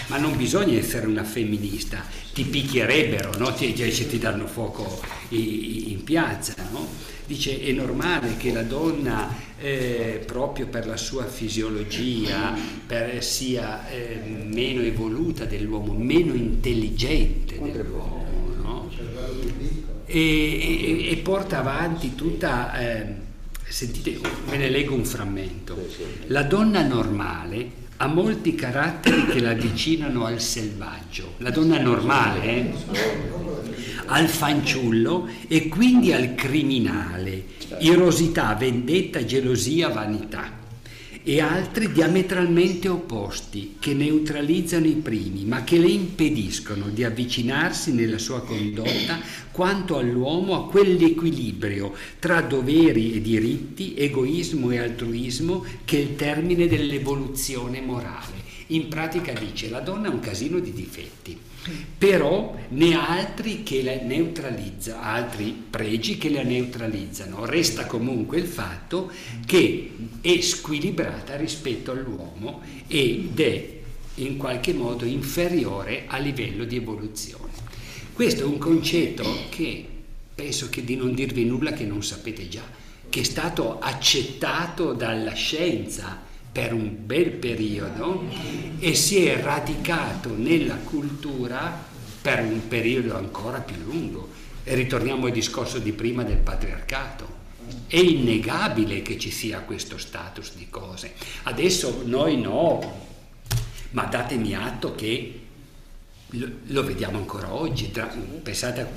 Ma 0.08 0.18
non 0.18 0.38
bisogna 0.38 0.78
essere 0.78 1.08
una 1.08 1.24
femminista, 1.24 2.04
ti 2.34 2.44
picchierebbero, 2.44 3.38
no? 3.38 3.54
ti, 3.54 3.74
ti, 3.74 4.08
ti 4.08 4.18
danno 4.20 4.48
fuoco 4.48 5.02
in 5.30 6.02
piazza, 6.04 6.56
no? 6.72 6.88
Dice 7.30 7.62
è 7.62 7.72
normale 7.74 8.38
che 8.38 8.52
la 8.52 8.64
donna 8.64 9.32
eh, 9.60 10.20
proprio 10.26 10.66
per 10.66 10.88
la 10.88 10.98
sua 10.98 11.28
fisiologia 11.28 12.58
per, 12.88 13.24
sia 13.24 13.88
eh, 13.88 14.20
meno 14.48 14.82
evoluta 14.82 15.46
dell'uomo, 15.46 15.94
meno 15.94 16.34
intelligente 16.34 17.60
dell'uomo. 17.62 18.26
No? 18.64 18.90
E, 20.08 20.20
e, 20.20 21.12
e, 21.12 21.18
porta 21.18 21.60
avanti 21.60 22.16
tutta... 22.16 22.80
Eh, 22.80 23.06
sentite, 23.68 24.20
ve 24.50 24.58
ne 24.58 24.70
leggo 24.70 24.96
un 24.96 25.06
frammento. 25.06 25.78
La 26.30 26.42
donna 26.42 26.82
normale 26.82 27.70
ha 27.98 28.08
molti 28.08 28.56
caratteri 28.56 29.28
che 29.28 29.40
la 29.40 29.52
avvicinano 29.52 30.26
al 30.26 30.42
selvaggio. 30.42 31.36
La 31.38 31.52
donna 31.52 31.80
normale, 31.80 32.44
eh? 32.44 32.74
Al 34.10 34.28
fanciullo 34.28 35.28
e 35.48 35.68
quindi 35.68 36.14
al 36.14 36.34
criminale, 36.36 37.46
irosità, 37.80 38.56
vendetta, 38.56 39.24
gelosia, 39.24 39.90
vanità. 39.90 40.58
E 41.22 41.42
altri 41.42 41.92
diametralmente 41.92 42.88
opposti 42.88 43.76
che 43.78 43.94
neutralizzano 43.94 44.88
i 44.88 44.96
primi 44.96 45.44
ma 45.44 45.64
che 45.64 45.78
le 45.78 45.90
impediscono 45.90 46.88
di 46.88 47.04
avvicinarsi 47.04 47.94
nella 47.94 48.18
sua 48.18 48.42
condotta 48.42 49.20
quanto 49.52 49.98
all'uomo 49.98 50.56
a 50.56 50.68
quell'equilibrio 50.68 51.94
tra 52.18 52.42
doveri 52.42 53.14
e 53.14 53.22
diritti, 53.22 53.96
egoismo 53.96 54.72
e 54.72 54.80
altruismo 54.80 55.66
che 55.86 55.98
è 55.98 56.02
il 56.02 56.16
termine 56.16 56.68
dell'evoluzione 56.68 57.82
morale. 57.82 58.48
In 58.68 58.88
pratica 58.88 59.34
dice 59.34 59.70
la 59.70 59.82
donna 59.82 60.08
ha 60.08 60.12
un 60.12 60.22
casino 60.22 60.58
di 60.60 60.72
difetti 60.72 61.38
però 61.98 62.56
ne 62.70 62.94
ha 62.96 63.10
altri 63.10 63.64
che 63.64 63.84
la 63.84 63.96
neutralizza, 64.02 65.02
altri 65.02 65.52
pregi 65.70 66.18
che 66.18 66.30
la 66.30 66.44
neutralizzano. 66.44 67.46
Resta 67.46 67.86
comunque 67.86 68.38
il 68.38 68.48
fatto 68.48 69.12
che 69.46 69.92
è 70.22 70.40
squilibrata 70.40 71.36
rispetto 71.36 71.92
all'uomo 71.92 72.62
ed 72.88 73.40
è 73.40 73.78
in 74.16 74.38
qualche 74.38 74.74
modo 74.74 75.06
inferiore 75.06 76.04
a 76.08 76.18
livello 76.18 76.66
di 76.66 76.78
evoluzione. 76.78 77.52
Questo 78.14 78.42
è 78.42 78.46
un 78.46 78.58
concetto 78.58 79.24
che 79.50 79.86
penso 80.36 80.70
che 80.70 80.84
di 80.84 80.96
non 80.96 81.14
dirvi 81.14 81.46
nulla 81.46 81.72
che 81.72 81.86
non 81.86 82.04
sapete 82.04 82.48
già, 82.48 82.64
che 83.10 83.22
è 83.22 83.24
stato 83.24 83.80
accettato 83.80 84.94
dalla 84.94 85.34
scienza 85.34 86.28
per 86.52 86.74
un 86.74 87.06
bel 87.06 87.32
periodo 87.32 88.24
e 88.80 88.96
si 88.96 89.26
è 89.26 89.42
radicato 89.42 90.36
nella 90.36 90.76
cultura 90.76 91.88
per 92.22 92.42
un 92.42 92.68
periodo 92.68 93.16
ancora 93.16 93.60
più 93.60 93.76
lungo. 93.84 94.30
E 94.64 94.76
ritorniamo 94.76 95.28
al 95.28 95.32
discorso 95.32 95.80
di 95.80 95.94
prima 95.94 96.24
del 96.24 96.38
patriarcato. 96.38 97.38
È 97.88 97.98
innegabile 97.98 99.02
che 99.02 99.18
ci 99.18 99.32
sia 99.32 99.60
questo 99.62 99.98
status 99.98 100.56
di 100.56 100.68
cose. 100.70 101.14
Adesso 101.44 102.02
noi 102.06 102.40
no, 102.40 103.08
ma 103.92 104.04
datemi 104.06 104.56
atto 104.56 104.96
che 104.96 105.40
lo, 106.32 106.48
lo 106.66 106.84
vediamo 106.84 107.18
ancora 107.18 107.54
oggi. 107.54 107.92
Tra, 107.92 108.06
pensate 108.42 108.82
a 108.82 108.88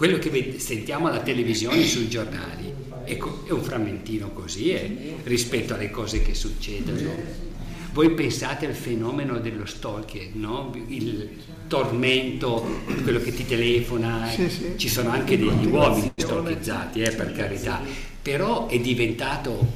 quello 0.00 0.16
che 0.16 0.54
sentiamo 0.56 1.08
alla 1.08 1.20
televisione 1.20 1.84
sui 1.84 2.08
giornali 2.08 2.72
Ecco, 3.04 3.44
è 3.44 3.50
un 3.50 3.62
frammentino 3.62 4.30
così 4.30 4.70
eh, 4.70 5.16
rispetto 5.24 5.74
alle 5.74 5.90
cose 5.90 6.22
che 6.22 6.32
succedono. 6.32 7.10
Voi 7.92 8.12
pensate 8.12 8.66
al 8.66 8.74
fenomeno 8.74 9.40
dello 9.40 9.66
stalker, 9.66 10.28
no? 10.34 10.72
il 10.86 11.28
tormento, 11.66 12.82
quello 13.02 13.20
che 13.20 13.34
ti 13.34 13.44
telefona, 13.44 14.28
sì, 14.30 14.48
sì. 14.48 14.72
ci 14.76 14.88
sono 14.88 15.10
anche 15.10 15.36
degli 15.36 15.66
uomini 15.66 16.12
stalkizzati, 16.14 17.02
eh, 17.02 17.10
per 17.10 17.32
carità, 17.32 17.82
però 18.22 18.68
è 18.68 18.78
diventato, 18.78 19.66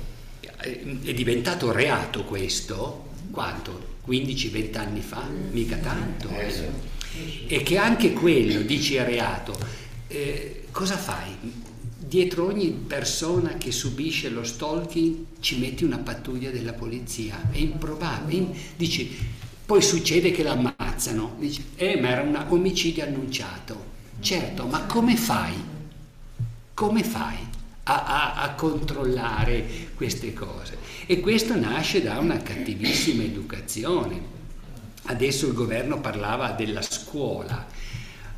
è 0.56 1.12
diventato 1.12 1.70
reato 1.70 2.22
questo, 2.22 3.08
quanto? 3.30 3.92
15-20 4.06 4.78
anni 4.78 5.00
fa? 5.00 5.28
Mica 5.50 5.76
tanto. 5.76 6.28
Eh. 6.28 6.92
E 7.48 7.62
che 7.62 7.78
anche 7.78 8.12
quello, 8.12 8.60
dici 8.62 8.94
è 8.94 9.04
reato, 9.04 9.56
eh, 10.08 10.66
cosa 10.70 10.96
fai? 10.96 11.72
dietro 12.06 12.46
ogni 12.46 12.70
persona 12.70 13.56
che 13.56 13.72
subisce 13.72 14.28
lo 14.28 14.44
stalking 14.44 15.24
ci 15.40 15.58
metti 15.58 15.82
una 15.82 15.98
pattuglia 15.98 16.50
della 16.50 16.72
polizia, 16.72 17.50
è 17.50 17.56
improbabile. 17.56 18.54
Dici, 18.76 19.10
poi 19.66 19.82
succede 19.82 20.30
che 20.30 20.42
l'ammazzano, 20.42 21.36
dice, 21.38 21.64
eh 21.76 21.98
ma 22.00 22.10
era 22.10 22.22
un 22.22 22.44
omicidio 22.48 23.02
annunciato. 23.02 23.92
Certo, 24.20 24.66
ma 24.66 24.84
come 24.84 25.16
fai? 25.16 25.54
Come 26.72 27.02
fai 27.02 27.36
a, 27.84 28.04
a, 28.04 28.42
a 28.42 28.50
controllare 28.54 29.88
queste 29.94 30.32
cose? 30.32 30.78
E 31.06 31.20
questo 31.20 31.58
nasce 31.58 32.02
da 32.02 32.18
una 32.18 32.38
cattivissima 32.38 33.22
educazione. 33.22 34.32
Adesso 35.06 35.46
il 35.46 35.52
governo 35.52 36.00
parlava 36.00 36.50
della 36.52 36.82
scuola. 36.82 37.66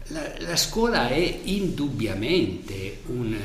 La, 0.08 0.32
la 0.38 0.56
scuola 0.56 1.08
è 1.08 1.40
indubbiamente 1.44 3.00
un, 3.06 3.36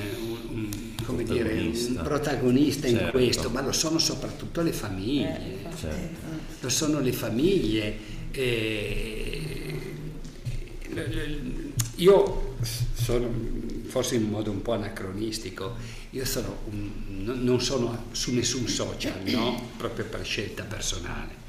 un, 0.49 0.69
un, 1.07 1.23
dire, 1.23 1.59
un 1.59 1.99
protagonista 2.03 2.87
certo. 2.87 3.03
in 3.03 3.09
questo, 3.09 3.49
ma 3.49 3.61
lo 3.61 3.71
sono 3.71 3.97
soprattutto 3.97 4.61
le 4.61 4.71
famiglie. 4.71 5.39
Eh, 5.39 5.75
certo. 5.75 6.19
Lo 6.59 6.69
sono 6.69 6.99
le 6.99 7.11
famiglie. 7.11 7.97
Eh, 8.31 9.79
io 11.95 12.55
sono, 12.93 13.29
forse 13.87 14.15
in 14.15 14.29
modo 14.29 14.51
un 14.51 14.61
po' 14.61 14.73
anacronistico, 14.73 15.75
io 16.11 16.25
sono 16.25 16.59
un, 16.69 16.91
non 17.41 17.61
sono 17.61 18.05
su 18.11 18.33
nessun 18.33 18.67
social, 18.67 19.21
no? 19.25 19.69
proprio 19.77 20.05
per 20.05 20.23
scelta 20.23 20.63
personale. 20.63 21.40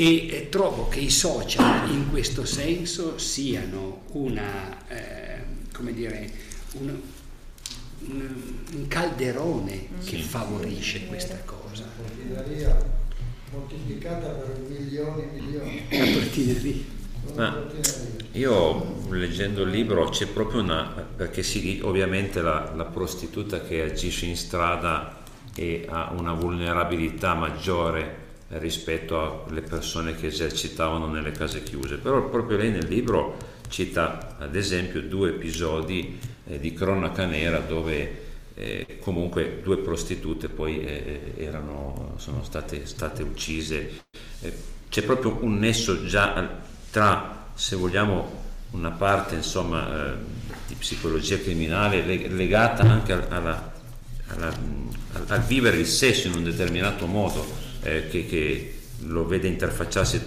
E 0.00 0.28
eh, 0.28 0.48
trovo 0.48 0.86
che 0.86 1.00
i 1.00 1.10
social 1.10 1.90
in 1.90 2.08
questo 2.08 2.44
senso 2.44 3.18
siano 3.18 4.02
una, 4.12 4.86
eh, 4.86 5.42
come 5.72 5.92
dire, 5.92 6.30
un, 6.74 6.96
un, 8.06 8.34
un 8.74 8.86
calderone 8.86 9.88
che 10.04 10.18
sì. 10.18 10.22
favorisce 10.22 11.04
questa 11.06 11.36
cosa. 11.44 11.84
Moltiplicata 13.50 14.28
per 14.28 14.60
milioni 14.68 15.22
e 15.22 15.40
milioni. 15.40 15.82
La 15.90 16.20
portineria. 16.20 16.76
Ma 17.34 17.66
io 18.34 19.04
leggendo 19.10 19.62
il 19.62 19.70
libro 19.70 20.10
c'è 20.10 20.26
proprio 20.26 20.60
una, 20.60 21.08
perché 21.16 21.42
sì, 21.42 21.80
ovviamente 21.82 22.40
la, 22.40 22.72
la 22.76 22.84
prostituta 22.84 23.62
che 23.62 23.82
agisce 23.82 24.26
in 24.26 24.36
strada 24.36 25.24
e 25.56 25.86
ha 25.88 26.14
una 26.16 26.34
vulnerabilità 26.34 27.34
maggiore 27.34 28.26
rispetto 28.50 29.44
alle 29.46 29.60
persone 29.62 30.14
che 30.14 30.28
esercitavano 30.28 31.06
nelle 31.06 31.32
case 31.32 31.62
chiuse, 31.62 31.96
però 31.96 32.28
proprio 32.28 32.56
lei 32.56 32.70
nel 32.70 32.88
libro 32.88 33.36
cita 33.68 34.36
ad 34.38 34.56
esempio 34.56 35.02
due 35.02 35.30
episodi 35.30 36.18
eh, 36.46 36.58
di 36.58 36.72
cronaca 36.72 37.26
nera 37.26 37.58
dove 37.58 38.26
eh, 38.54 38.98
comunque 39.00 39.60
due 39.62 39.78
prostitute 39.78 40.48
poi 40.48 40.80
eh, 40.80 41.34
erano, 41.36 42.14
sono 42.16 42.42
state, 42.42 42.86
state 42.86 43.22
uccise. 43.22 44.02
Eh, 44.40 44.52
c'è 44.88 45.02
proprio 45.02 45.38
un 45.42 45.58
nesso 45.58 46.04
già 46.04 46.60
tra, 46.90 47.50
se 47.54 47.76
vogliamo, 47.76 48.46
una 48.70 48.90
parte 48.90 49.36
insomma, 49.36 50.12
eh, 50.12 50.16
di 50.66 50.74
psicologia 50.74 51.38
criminale 51.38 52.04
legata 52.04 52.82
anche 52.82 53.12
alla, 53.12 53.72
alla, 54.26 54.52
al, 55.12 55.24
al, 55.26 55.42
vivere 55.44 55.78
il 55.78 55.86
sesso 55.86 56.26
in 56.26 56.34
un 56.34 56.44
determinato 56.44 57.06
modo, 57.06 57.46
eh, 57.82 58.08
che, 58.08 58.26
che, 58.26 58.74
lo 59.02 59.26
vede 59.26 59.46
interfacciarsi 59.46 60.20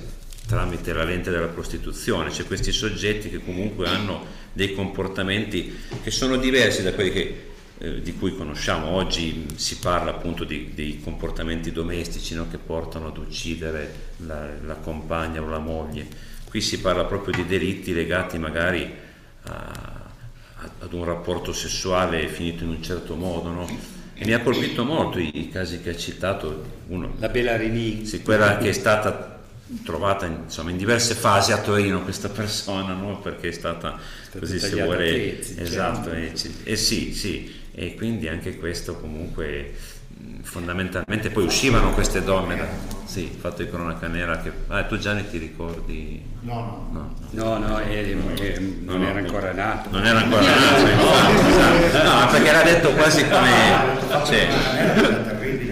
tramite 0.47 0.93
la 0.93 1.03
lente 1.03 1.29
della 1.29 1.47
prostituzione, 1.47 2.29
c'è 2.29 2.45
questi 2.45 2.71
soggetti 2.71 3.29
che 3.29 3.43
comunque 3.43 3.87
hanno 3.87 4.25
dei 4.53 4.73
comportamenti 4.73 5.77
che 6.01 6.11
sono 6.11 6.37
diversi 6.37 6.81
da 6.81 6.93
quelli 6.93 7.11
che 7.11 7.49
eh, 7.83 7.99
di 8.01 8.15
cui 8.15 8.35
conosciamo. 8.35 8.89
Oggi 8.89 9.47
si 9.55 9.77
parla 9.79 10.11
appunto 10.11 10.43
di, 10.43 10.71
dei 10.75 11.01
comportamenti 11.01 11.71
domestici 11.71 12.35
no, 12.35 12.47
che 12.47 12.59
portano 12.59 13.07
ad 13.07 13.17
uccidere 13.17 14.11
la, 14.17 14.47
la, 14.63 14.75
compagna 14.75 15.41
o 15.41 15.49
la 15.49 15.57
moglie. 15.57 16.07
Qui 16.47 16.61
si 16.61 16.79
parla 16.79 17.05
proprio 17.05 17.33
di 17.33 17.47
delitti 17.47 17.91
legati 17.91 18.37
magari 18.37 18.87
a, 19.43 20.09
ad 20.79 20.93
un 20.93 21.03
rapporto 21.05 21.53
sessuale 21.53 22.27
finito 22.27 22.63
in 22.63 22.69
un 22.69 22.83
certo 22.83 23.15
modo. 23.15 23.49
No? 23.49 23.67
E 24.21 24.25
mi 24.25 24.33
ha 24.33 24.41
colpito 24.41 24.85
molto 24.85 25.17
i, 25.17 25.49
casi 25.51 25.81
che 25.81 25.89
ha 25.91 25.95
citato. 25.95 26.79
Uno, 26.87 27.15
la 27.17 27.29
Bellarini. 27.29 28.05
Sì, 28.05 28.21
quella 28.21 28.57
che 28.57 28.69
è 28.69 28.73
stata 28.73 29.39
trovata 29.83 30.25
in, 30.25 30.41
insomma, 30.43 30.69
in 30.69 30.77
diverse 30.77 31.15
fasi 31.15 31.51
a 31.53 31.59
Torino 31.59 32.03
questa 32.03 32.29
persona, 32.29 32.93
no? 32.93 33.19
perché 33.19 33.47
è 33.47 33.51
stata, 33.51 33.97
così 34.37 34.59
se 34.59 34.81
vuole... 34.81 35.11
Pezzi, 35.11 35.55
esatto, 35.59 36.11
e, 36.11 36.33
e 36.63 36.75
sì, 36.75 37.13
sì 37.13 37.59
e 37.73 37.95
quindi 37.95 38.27
anche 38.27 38.57
questo 38.57 38.97
comunque 38.97 39.73
fondamentalmente 40.41 41.29
poi 41.29 41.45
uscivano 41.45 41.93
queste 41.93 42.21
donne 42.23 42.55
da, 42.57 42.67
sì, 43.11 43.29
fatto 43.37 43.61
di 43.61 43.69
cronaca 43.69 44.07
nera 44.07 44.37
che 44.37 44.53
ah, 44.67 44.83
tu 44.85 44.97
Gianni 44.97 45.29
ti 45.29 45.37
ricordi? 45.37 46.23
No 46.39 46.87
no. 46.93 47.13
No, 47.31 47.57
no, 47.57 47.67
no, 47.67 47.79
eh, 47.81 48.11
eh, 48.11 48.59
non 48.85 49.01
no, 49.01 49.05
era 49.05 49.19
ancora 49.19 49.51
nato. 49.51 49.89
Non 49.89 50.05
era 50.05 50.19
ancora 50.19 50.41
nato 50.41 50.85
esatto. 50.85 52.09
no, 52.09 52.31
perché 52.31 52.51
l'ha 52.53 52.63
detto 52.63 52.91
quasi 52.93 53.27
come 53.27 53.49
cioè, 54.25 54.47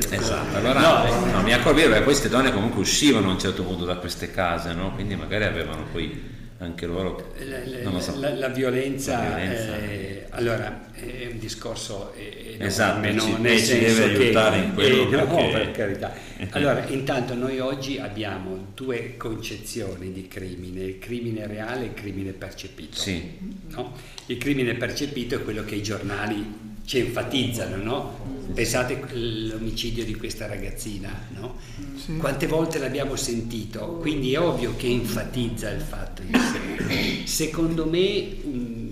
esatto 0.10 0.58
allora 0.58 0.82
no, 0.82 1.42
mi 1.42 1.54
accorgo 1.54 1.80
perché 1.80 2.04
queste 2.04 2.28
donne 2.28 2.52
comunque 2.52 2.82
uscivano 2.82 3.30
a 3.30 3.32
un 3.32 3.40
certo 3.40 3.64
punto 3.64 3.86
da 3.86 3.96
queste 3.96 4.32
case 4.32 4.74
no? 4.74 4.92
quindi 4.94 5.16
magari 5.16 5.46
avevano 5.46 5.86
poi 5.94 6.39
anche 6.60 6.86
loro 6.86 7.34
la, 7.40 8.00
so. 8.00 8.20
la, 8.20 8.34
la 8.34 8.50
violenza, 8.50 9.18
la 9.18 9.36
violenza. 9.36 9.78
Eh, 9.78 10.26
allora 10.32 10.92
è 10.94 11.30
un 11.32 11.40
discorso 11.40 12.14
enorme, 12.14 12.66
esatto, 12.66 13.12
no? 13.12 13.20
ci, 13.22 13.42
nel 13.42 13.64
ci 13.64 13.80
deve 13.80 14.04
aiutare 14.04 14.60
che, 14.60 14.66
in 14.66 14.74
quello 14.74 15.10
eh, 15.10 15.26
no, 15.26 15.52
per 15.52 15.72
carità 15.72 16.14
allora 16.52 16.86
intanto 16.88 17.34
noi 17.34 17.60
oggi 17.60 17.98
abbiamo 17.98 18.68
due 18.76 19.16
concezioni 19.16 20.12
di 20.12 20.28
crimine 20.28 20.84
il 20.84 21.00
crimine 21.00 21.48
reale 21.48 21.84
e 21.84 21.86
il 21.86 21.94
crimine 21.94 22.34
percepito 22.34 22.98
sì. 22.98 23.38
no? 23.70 23.94
il 24.26 24.38
crimine 24.38 24.74
percepito 24.76 25.36
è 25.36 25.44
quello 25.44 25.64
che 25.64 25.76
i 25.76 25.82
giornali 25.82 26.68
ci 26.90 26.98
enfatizzano, 26.98 27.76
no? 27.76 28.48
Pensate 28.52 29.00
all'omicidio 29.12 30.04
di 30.04 30.16
questa 30.16 30.48
ragazzina, 30.48 31.28
no? 31.40 31.58
Sì. 31.96 32.18
Quante 32.18 32.48
volte 32.48 32.80
l'abbiamo 32.80 33.16
sentito? 33.16 33.98
Quindi 34.02 34.34
è 34.34 34.40
ovvio 34.40 34.76
che 34.76 34.88
enfatizza 34.88 35.70
il 35.70 35.82
fatto 35.82 36.24
di 36.24 36.34
sé. 36.34 37.28
Secondo 37.28 37.86
me, 37.86 38.38
un, 38.42 38.90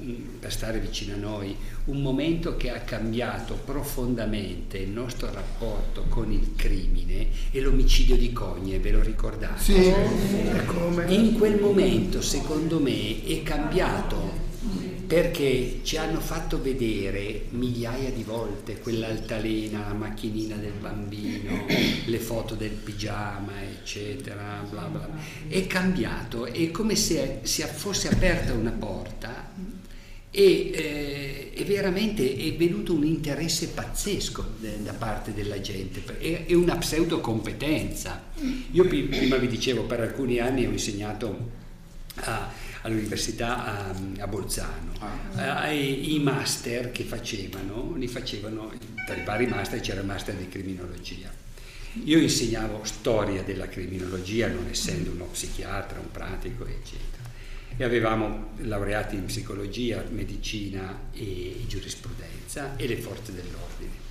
un, 0.00 0.16
per 0.40 0.50
stare 0.50 0.80
vicino 0.80 1.14
a 1.14 1.18
noi, 1.18 1.54
un 1.84 2.02
momento 2.02 2.56
che 2.56 2.70
ha 2.70 2.80
cambiato 2.80 3.54
profondamente 3.64 4.78
il 4.78 4.90
nostro 4.90 5.32
rapporto 5.32 6.06
con 6.08 6.32
il 6.32 6.54
crimine 6.56 7.28
è 7.52 7.60
l'omicidio 7.60 8.16
di 8.16 8.32
Cogne, 8.32 8.80
ve 8.80 8.90
lo 8.90 9.02
ricordate? 9.02 9.62
Sì. 9.62 9.94
In 11.14 11.34
quel 11.38 11.60
momento, 11.60 12.20
secondo 12.20 12.80
me, 12.80 13.24
è 13.24 13.40
cambiato 13.44 14.45
perché 15.06 15.80
ci 15.82 15.96
hanno 15.96 16.20
fatto 16.20 16.60
vedere 16.60 17.46
migliaia 17.50 18.10
di 18.10 18.24
volte 18.24 18.78
quell'altalena, 18.80 19.86
la 19.86 19.94
macchinina 19.94 20.56
del 20.56 20.72
bambino, 20.72 21.64
le 22.04 22.18
foto 22.18 22.54
del 22.54 22.70
pigiama, 22.70 23.62
eccetera, 23.62 24.66
bla 24.68 24.82
bla. 24.82 25.08
È 25.48 25.66
cambiato, 25.66 26.46
è 26.46 26.70
come 26.70 26.96
se 26.96 27.40
si 27.42 27.62
fosse 27.62 28.08
aperta 28.08 28.52
una 28.52 28.72
porta 28.72 29.52
e 30.30 30.70
eh, 30.74 31.50
è 31.54 31.64
veramente 31.64 32.36
è 32.36 32.54
venuto 32.56 32.92
un 32.92 33.04
interesse 33.04 33.68
pazzesco 33.68 34.44
da 34.82 34.92
parte 34.92 35.32
della 35.32 35.60
gente, 35.60 36.02
è, 36.18 36.46
è 36.46 36.54
una 36.54 36.76
pseudo 36.76 37.20
competenza. 37.20 38.24
Io 38.72 38.86
prima 38.86 39.36
vi 39.36 39.46
dicevo, 39.46 39.84
per 39.84 40.00
alcuni 40.00 40.38
anni 40.38 40.66
ho 40.66 40.70
insegnato 40.70 41.64
a 42.16 42.50
all'università 42.86 43.64
a, 43.64 43.94
a 44.18 44.26
Bolzano. 44.26 44.92
Ah. 45.34 45.68
Eh, 45.68 45.76
I 45.76 46.18
master 46.20 46.90
che 46.92 47.04
facevano, 47.04 47.94
li 47.96 48.08
facevano, 48.08 48.72
tra 49.04 49.14
i 49.14 49.24
vari 49.24 49.46
master 49.46 49.80
c'era 49.80 50.00
il 50.00 50.06
master 50.06 50.34
di 50.34 50.48
criminologia. 50.48 51.30
Io 52.04 52.18
insegnavo 52.18 52.84
storia 52.84 53.42
della 53.42 53.68
criminologia, 53.68 54.48
non 54.48 54.66
essendo 54.70 55.10
uno 55.10 55.24
psichiatra, 55.24 55.98
un 55.98 56.10
pratico, 56.10 56.66
eccetera. 56.66 57.24
E 57.76 57.84
avevamo 57.84 58.50
laureati 58.58 59.16
in 59.16 59.24
psicologia, 59.26 60.04
medicina 60.10 61.08
e 61.12 61.64
giurisprudenza 61.66 62.76
e 62.76 62.86
le 62.86 62.96
forze 62.96 63.32
dell'ordine 63.34 64.05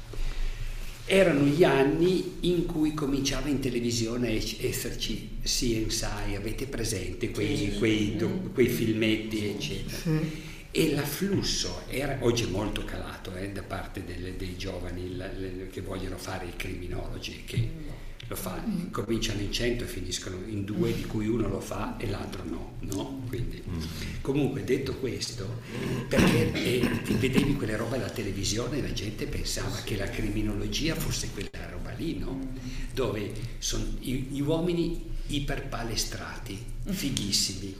erano 1.05 1.45
gli 1.45 1.63
anni 1.63 2.37
in 2.41 2.65
cui 2.65 2.93
cominciava 2.93 3.47
in 3.47 3.59
televisione 3.59 4.29
a 4.29 4.31
esserci 4.31 5.37
CSI, 5.43 6.35
avete 6.35 6.65
presente 6.65 7.29
quei, 7.29 7.55
sì, 7.55 7.77
quei, 7.77 8.15
do, 8.15 8.49
quei 8.53 8.67
filmetti, 8.67 9.47
eccetera. 9.47 9.97
Sì. 9.97 10.53
E 10.71 10.93
l'afflusso 10.93 11.83
era, 11.87 12.17
oggi 12.21 12.43
è 12.43 12.47
molto 12.47 12.83
calato 12.83 13.33
eh, 13.35 13.49
da 13.51 13.63
parte 13.63 14.03
delle, 14.03 14.35
dei 14.35 14.57
giovani 14.57 15.15
la, 15.15 15.31
le, 15.31 15.69
che 15.71 15.79
vogliono 15.79 16.17
fare 16.17 16.47
i 16.47 16.55
criminologi, 16.57 17.43
che 17.45 17.69
lo 18.27 18.35
fa, 18.35 18.63
cominciano 18.89 19.41
in 19.41 19.51
100 19.51 19.83
e 19.83 19.87
finiscono 19.87 20.37
in 20.47 20.65
due, 20.65 20.93
di 20.93 21.05
cui 21.05 21.27
uno 21.27 21.47
lo 21.47 21.59
fa 21.59 21.95
e 21.97 22.07
l'altro 22.07 22.43
no. 22.43 22.73
no? 22.79 23.21
Quindi, 23.27 23.61
comunque, 24.21 24.63
detto 24.63 24.95
questo, 24.95 25.61
perché 26.07 26.51
eh, 26.53 26.89
vedevi 27.19 27.53
quelle 27.55 27.75
robe 27.75 27.97
alla 27.97 28.09
televisione 28.09 28.79
e 28.79 28.81
la 28.81 28.93
gente 28.93 29.27
pensava 29.27 29.77
che 29.83 29.95
la 29.95 30.09
criminologia 30.09 30.95
fosse 30.95 31.29
quella 31.31 31.69
roba 31.69 31.91
lì, 31.91 32.17
no? 32.17 32.39
Dove 32.93 33.31
sono 33.59 33.85
gli 33.99 34.41
uomini 34.41 35.13
iperpalestrati, 35.27 36.63
fighissimi, 36.83 37.75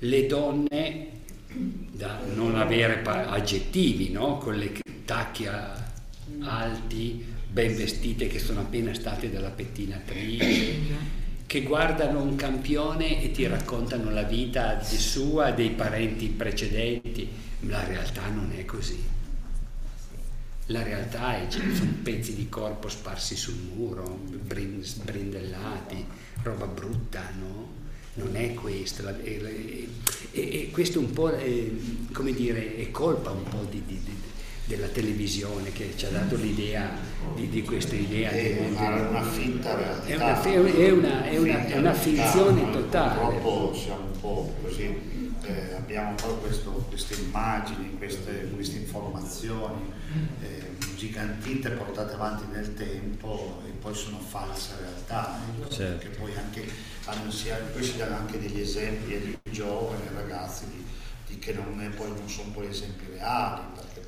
le 0.00 0.26
donne 0.26 1.08
da 1.92 2.20
non 2.34 2.56
avere 2.56 3.02
aggettivi, 3.02 4.10
no? 4.10 4.38
Con 4.38 4.56
le 4.56 4.72
tacchi 5.04 5.46
alti, 6.40 7.24
ben 7.56 7.74
vestite 7.74 8.26
che 8.26 8.38
sono 8.38 8.60
appena 8.60 8.92
state 8.92 9.30
dalla 9.30 9.48
pettinatrice 9.48 10.74
che 11.46 11.62
guardano 11.62 12.20
un 12.20 12.36
campione 12.36 13.22
e 13.22 13.30
ti 13.30 13.46
raccontano 13.46 14.10
la 14.10 14.24
vita 14.24 14.74
di 14.74 14.98
sua, 14.98 15.52
dei 15.52 15.70
parenti 15.70 16.28
precedenti. 16.28 17.26
La 17.60 17.82
realtà 17.84 18.28
non 18.28 18.52
è 18.54 18.66
così. 18.66 19.02
La 20.66 20.82
realtà 20.82 21.40
è 21.40 21.46
che 21.46 21.74
sono 21.74 21.94
pezzi 22.02 22.34
di 22.34 22.46
corpo 22.50 22.90
sparsi 22.90 23.36
sul 23.36 23.56
muro, 23.74 24.20
brindellati, 25.04 26.04
roba 26.42 26.66
brutta, 26.66 27.22
no? 27.38 27.72
Non 28.14 28.36
è 28.36 28.52
questo. 28.52 29.08
E, 29.18 30.68
questo 30.70 30.98
un 30.98 31.10
po', 31.12 31.30
è, 31.30 31.70
come 32.12 32.32
dire, 32.34 32.76
è 32.76 32.90
colpa 32.90 33.30
un 33.30 33.44
po' 33.44 33.66
di, 33.70 33.82
di, 33.86 33.98
di 34.04 34.15
della 34.66 34.88
televisione 34.88 35.72
che 35.72 35.94
ci 35.96 36.06
ha 36.06 36.10
dato 36.10 36.36
l'idea 36.36 36.90
di, 37.34 37.48
di 37.48 37.62
questa 37.62 37.94
idea 37.94 38.30
è 38.30 38.68
una, 38.68 39.08
una 39.08 39.22
finta 39.22 39.74
realtà. 39.74 40.06
È 40.06 40.14
una, 40.16 40.42
è 40.42 40.90
una, 40.90 41.24
è 41.24 41.38
una, 41.38 41.66
è 41.66 41.78
una 41.78 41.92
finzione 41.92 42.70
totale. 42.70 43.36
Purtroppo 43.38 43.74
siamo 43.74 44.04
un 44.12 44.20
po' 44.20 44.54
così 44.62 45.16
eh, 45.46 45.74
abbiamo 45.74 46.10
un 46.10 46.16
po' 46.16 46.34
questo, 46.36 46.70
queste 46.88 47.14
immagini 47.14 47.96
queste, 47.96 48.50
queste 48.54 48.78
informazioni 48.78 49.92
eh, 50.42 50.74
gigantite 50.96 51.70
portate 51.70 52.14
avanti 52.14 52.44
nel 52.50 52.74
tempo 52.74 53.62
e 53.66 53.70
poi 53.70 53.94
sono 53.94 54.18
false 54.18 54.72
realtà 54.80 55.38
eh, 55.64 55.70
certo. 55.70 56.08
che 56.08 56.16
poi 56.16 56.34
anche 56.36 56.66
hanno, 57.04 57.30
poi 57.72 57.82
si 57.82 57.96
danno 57.96 58.16
anche 58.16 58.40
degli 58.40 58.60
esempi 58.60 59.18
di 59.18 59.38
giovani 59.50 60.02
ragazzi 60.12 60.64
di, 60.70 60.84
di 61.28 61.38
che 61.38 61.52
non, 61.52 61.92
poi 61.96 62.08
non 62.08 62.28
sono 62.28 62.50
poi 62.50 62.68
esempi 62.68 63.04
reali 63.12 63.62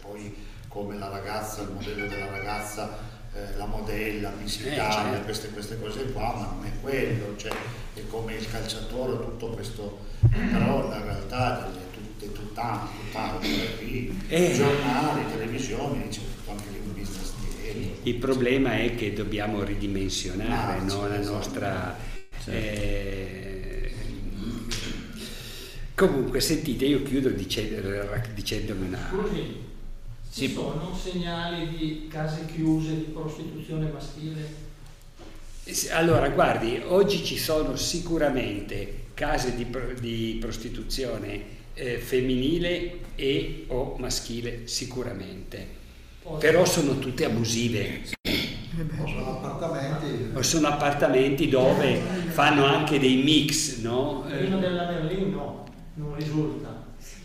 poi 0.08 0.34
come 0.68 0.98
la 0.98 1.08
ragazza, 1.08 1.62
il 1.62 1.70
modello 1.72 2.06
della 2.06 2.30
ragazza, 2.30 2.98
eh, 3.34 3.56
la 3.56 3.66
modella, 3.66 4.32
Miss 4.40 4.60
eh, 4.64 4.72
Italia, 4.72 5.10
certo. 5.12 5.24
queste, 5.24 5.48
queste, 5.50 5.78
cose 5.78 6.12
qua, 6.12 6.34
ma 6.34 6.54
non 6.54 6.64
è 6.64 6.80
quello, 6.80 7.36
cioè, 7.36 7.52
è 7.94 8.00
come 8.08 8.34
il 8.34 8.50
calciatore, 8.50 9.24
tutto 9.24 9.48
questo, 9.48 9.98
però 10.30 10.88
la 10.88 11.02
realtà 11.02 11.66
è 11.66 11.70
tutte, 11.92 12.32
tutt'altro, 12.32 12.88
tutt'altro, 13.04 13.48
qui, 13.78 14.22
eh. 14.28 14.52
giornali, 14.54 15.24
televisioni, 15.30 16.08
c'è 16.08 16.20
tutto 16.20 16.50
anche 16.50 16.70
lì 16.70 16.80
un 16.84 16.92
business 16.94 17.32
dietro. 17.40 18.00
Il 18.02 18.16
problema 18.16 18.78
è 18.78 18.94
che 18.94 19.12
dobbiamo 19.12 19.62
ridimensionare 19.62 20.78
ah, 20.78 20.82
no, 20.82 21.08
la 21.08 21.20
nostra... 21.20 21.96
Certo. 22.40 22.50
Eh, 22.50 23.92
comunque, 25.94 26.40
sentite, 26.40 26.84
io 26.84 27.02
chiudo 27.02 27.30
dicendo, 27.30 27.80
dicendovi 28.34 28.86
una... 28.86 29.67
Ci 30.38 30.46
sì. 30.46 30.54
sono 30.54 30.94
segnali 30.94 31.68
di 31.68 32.06
case 32.08 32.46
chiuse, 32.46 32.90
di 32.90 33.10
prostituzione 33.12 33.90
maschile? 33.90 34.66
Allora, 35.90 36.28
guardi, 36.28 36.80
oggi 36.86 37.24
ci 37.24 37.36
sono 37.36 37.74
sicuramente 37.74 39.06
case 39.14 39.56
di, 39.56 39.66
di 39.98 40.36
prostituzione 40.40 41.42
eh, 41.74 41.98
femminile 41.98 43.00
e 43.16 43.64
o 43.66 43.96
maschile, 43.98 44.68
sicuramente. 44.68 45.66
Poi, 46.22 46.38
Però 46.38 46.64
sono 46.64 47.00
tutte 47.00 47.24
abusive. 47.24 48.02
O 48.96 49.06
sono 49.08 49.40
appartamenti. 49.42 50.36
O 50.36 50.42
sono 50.42 50.68
appartamenti 50.68 51.48
dove 51.48 52.00
fanno 52.28 52.64
anche 52.64 53.00
dei 53.00 53.24
mix, 53.24 53.78
no? 53.78 54.24
Prima 54.28 54.58
della 54.58 54.86
Merlin 54.86 55.30
no, 55.30 55.64
non 55.94 56.14
risulta. 56.14 56.77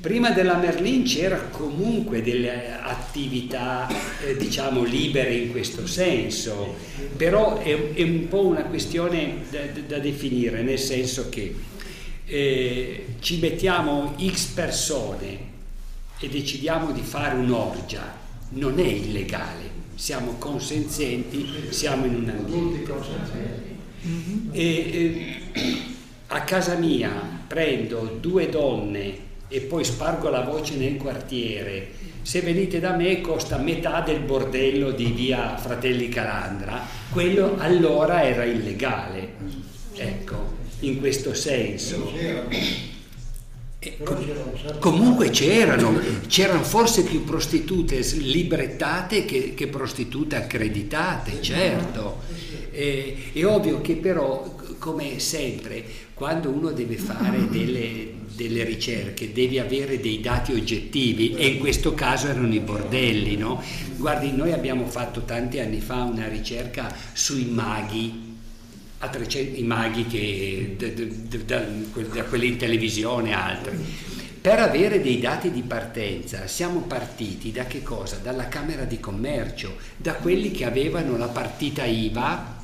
Prima 0.04 0.32
della 0.32 0.58
Merlin 0.58 1.04
c'era 1.06 1.38
comunque 1.44 2.22
delle 2.22 2.78
attività 2.78 3.88
eh, 4.22 4.36
diciamo 4.36 4.84
libere 4.84 5.34
in 5.34 5.52
questo 5.52 5.88
senso, 5.88 6.76
però 7.16 7.60
è, 7.60 7.94
è 7.94 8.02
un 8.02 8.28
po' 8.28 8.48
una 8.48 8.64
questione 8.64 9.44
da, 9.50 9.62
da, 9.88 10.00
definire, 10.00 10.62
nel 10.62 10.78
senso 10.78 11.30
che 11.30 11.56
eh, 12.26 13.06
ci 13.22 13.40
mettiamo 13.40 14.18
x 14.22 14.48
persone 14.48 15.38
e 16.20 16.28
decidiamo 16.28 16.92
di 16.92 17.02
fare 17.02 17.38
un'orgia, 17.38 18.14
non 18.50 18.80
è 18.80 18.86
illegale, 18.86 19.70
siamo 19.96 20.34
consenzienti, 20.38 21.48
siamo 21.70 22.04
in 22.04 22.16
un 22.16 22.28
ambiente. 22.28 22.94
E, 24.52 24.62
eh, 24.62 25.82
a 26.28 26.42
casa 26.42 26.76
mia 26.76 27.10
prendo 27.48 28.18
due 28.20 28.50
donne 28.50 29.32
e 29.54 29.62
poi 29.62 29.84
spargo 29.84 30.30
la 30.30 30.42
voce 30.42 30.78
nel 30.78 30.98
quartiere, 30.98 31.92
se 32.24 32.42
venite 32.42 32.80
da 32.80 32.96
me 32.96 33.22
costa 33.22 33.58
metà 33.58 34.02
del 34.02 34.22
bordello 34.22 34.90
di 34.90 35.12
via 35.12 35.58
Fratelli 35.58 36.10
Calandra, 36.10 36.82
quello 37.12 37.58
allora 37.60 38.24
era 38.24 38.46
illegale, 38.46 39.34
ecco, 39.96 40.54
in 40.80 40.98
questo 40.98 41.36
senso. 41.36 42.12
Comunque 44.80 45.30
c'erano, 45.30 46.00
c'erano 46.26 46.64
forse 46.64 47.04
più 47.04 47.24
prostitute 47.24 48.00
librettate 48.00 49.24
che, 49.24 49.54
che 49.54 49.68
prostitute 49.68 50.36
accreditate, 50.36 51.44
certo. 51.44 52.22
E, 52.72 53.30
è 53.34 53.46
ovvio 53.46 53.82
che 53.82 53.98
però, 53.98 54.56
come 54.80 55.20
sempre, 55.20 55.84
quando 56.24 56.52
uno 56.52 56.72
deve 56.72 56.96
fare 56.96 57.50
delle, 57.52 58.14
delle 58.34 58.64
ricerche, 58.64 59.34
devi 59.34 59.60
avere 59.60 60.00
dei 60.00 60.22
dati 60.22 60.54
oggettivi 60.54 61.36
e 61.36 61.48
in 61.48 61.60
questo 61.60 61.94
caso 61.94 62.30
erano 62.30 62.54
i 62.54 62.62
bordelli, 62.62 63.36
no? 63.36 63.62
Guardi, 63.98 64.32
noi 64.32 64.54
abbiamo 64.54 64.86
fatto 64.86 65.26
tanti 65.26 65.60
anni 65.60 65.82
fa 65.82 66.04
una 66.04 66.30
ricerca 66.30 66.96
sui 67.12 67.44
maghi, 67.44 68.38
300, 69.00 69.60
i 69.60 69.64
maghi 69.64 70.08
che, 70.08 70.76
da, 70.78 71.58
da, 71.58 71.66
da 72.14 72.24
quelli 72.24 72.48
in 72.48 72.58
televisione 72.58 73.32
e 73.32 73.34
altri. 73.34 73.86
Per 74.40 74.60
avere 74.60 75.02
dei 75.02 75.20
dati 75.20 75.52
di 75.52 75.62
partenza 75.64 76.48
siamo 76.48 76.84
partiti 76.84 77.52
da 77.52 77.66
che 77.66 77.84
cosa? 77.84 78.16
Dalla 78.24 78.48
Camera 78.48 78.86
di 78.86 78.98
Commercio, 78.98 79.76
da 79.98 80.14
quelli 80.14 80.52
che 80.52 80.64
avevano 80.64 81.18
la 81.18 81.28
partita 81.28 81.84
IVA 81.84 82.62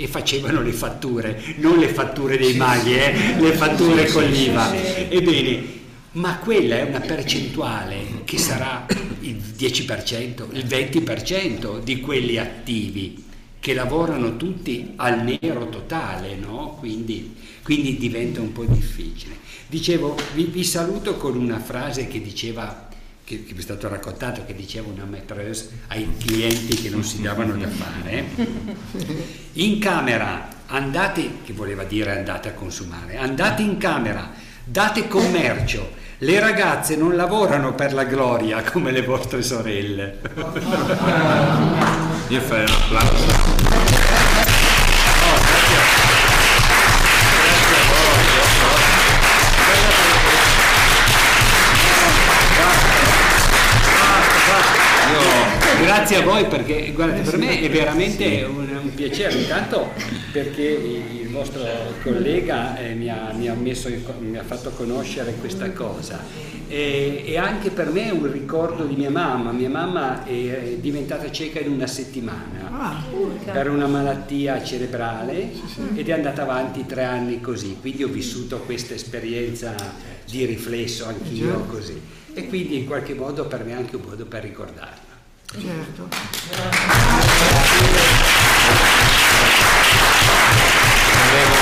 e 0.00 0.06
facevano 0.06 0.62
le 0.62 0.72
fatture, 0.72 1.42
non 1.56 1.76
le 1.76 1.88
fatture 1.88 2.38
dei 2.38 2.54
maghi, 2.54 2.94
eh, 2.94 3.34
le 3.36 3.52
fatture 3.52 4.06
con 4.06 4.22
l'IVA. 4.24 4.72
Ebbene, 5.08 5.76
ma 6.12 6.38
quella 6.38 6.76
è 6.78 6.82
una 6.82 7.00
percentuale 7.00 8.22
che 8.24 8.38
sarà 8.38 8.86
il 9.20 9.42
10%, 9.58 10.46
il 10.52 10.64
20% 10.64 11.80
di 11.82 12.00
quelli 12.00 12.38
attivi 12.38 13.24
che 13.58 13.74
lavorano 13.74 14.36
tutti 14.36 14.92
al 14.96 15.24
nero 15.24 15.68
totale, 15.68 16.36
no? 16.36 16.76
quindi, 16.78 17.34
quindi, 17.64 17.98
diventa 17.98 18.40
un 18.40 18.52
po' 18.52 18.64
difficile. 18.64 19.36
Dicevo, 19.66 20.16
vi, 20.34 20.44
vi 20.44 20.62
saluto 20.62 21.16
con 21.16 21.36
una 21.36 21.58
frase 21.58 22.06
che 22.06 22.22
diceva 22.22 22.87
che, 23.28 23.44
che 23.44 23.52
mi 23.52 23.58
è 23.58 23.62
stato 23.62 23.88
raccontato 23.88 24.42
che 24.46 24.54
diceva 24.54 24.88
una 24.90 25.04
maîtresse 25.04 25.68
ai 25.88 26.16
clienti 26.16 26.80
che 26.80 26.88
non 26.88 27.04
si 27.04 27.20
davano 27.20 27.54
da 27.56 27.68
fare, 27.68 28.24
in 29.52 29.78
camera 29.78 30.48
andate, 30.64 31.42
che 31.44 31.52
voleva 31.52 31.84
dire 31.84 32.16
andate 32.16 32.48
a 32.48 32.52
consumare, 32.52 33.18
andate 33.18 33.60
in 33.60 33.76
camera, 33.76 34.30
date 34.64 35.08
commercio, 35.08 35.96
le 36.18 36.40
ragazze 36.40 36.96
non 36.96 37.16
lavorano 37.16 37.74
per 37.74 37.92
la 37.92 38.04
gloria 38.04 38.62
come 38.62 38.92
le 38.92 39.02
vostre 39.02 39.42
sorelle. 39.42 40.20
Io 42.28 42.40
farei 42.40 42.64
un 42.64 42.72
applauso. 42.72 43.47
Grazie 56.08 56.24
a 56.24 56.32
voi 56.32 56.46
perché 56.46 56.92
guardate, 56.92 57.20
per 57.20 57.38
me 57.38 57.60
è 57.60 57.68
veramente 57.68 58.42
un, 58.44 58.80
un 58.82 58.94
piacere, 58.94 59.34
intanto 59.40 59.92
perché 60.32 60.62
il 60.62 61.28
vostro 61.28 61.62
collega 62.02 62.78
eh, 62.78 62.94
mi, 62.94 63.10
ha, 63.10 63.30
mi, 63.34 63.46
ha 63.46 63.52
messo, 63.52 63.90
mi, 64.20 64.38
ha, 64.38 64.42
fatto 64.42 64.70
conoscere 64.70 65.34
questa 65.34 65.70
cosa. 65.72 66.24
E, 66.66 67.24
e, 67.26 67.36
anche 67.36 67.70
per 67.70 67.90
me 67.90 68.08
è 68.08 68.10
un 68.10 68.30
ricordo 68.30 68.84
di 68.84 68.94
mia 68.94 69.10
mamma, 69.10 69.52
mia 69.52 69.68
mamma 69.68 70.24
è 70.24 70.76
diventata 70.80 71.30
cieca 71.30 71.60
in 71.60 71.72
una 71.72 71.86
settimana 71.86 72.70
ah, 72.70 73.04
per 73.52 73.68
una 73.68 73.86
malattia 73.86 74.62
cerebrale 74.62 75.50
ed 75.94 76.08
è 76.08 76.12
andata 76.12 76.42
avanti 76.42 76.86
tre 76.86 77.04
anni 77.04 77.40
così, 77.42 77.76
quindi 77.80 78.04
ho 78.04 78.08
vissuto 78.08 78.60
questa 78.60 78.94
esperienza 78.94 79.74
di 80.24 80.46
riflesso 80.46 81.06
anch'io 81.06 81.64
così. 81.66 82.00
E 82.32 82.46
quindi 82.46 82.78
in 82.78 82.86
qualche 82.86 83.14
modo 83.14 83.46
per 83.46 83.64
me 83.64 83.72
è 83.72 83.74
anche 83.74 83.96
un 83.96 84.02
modo 84.06 84.24
per 84.24 84.42
ricordarla. 84.42 85.07
Certo. 85.50 86.08
Volevo, 91.24 91.60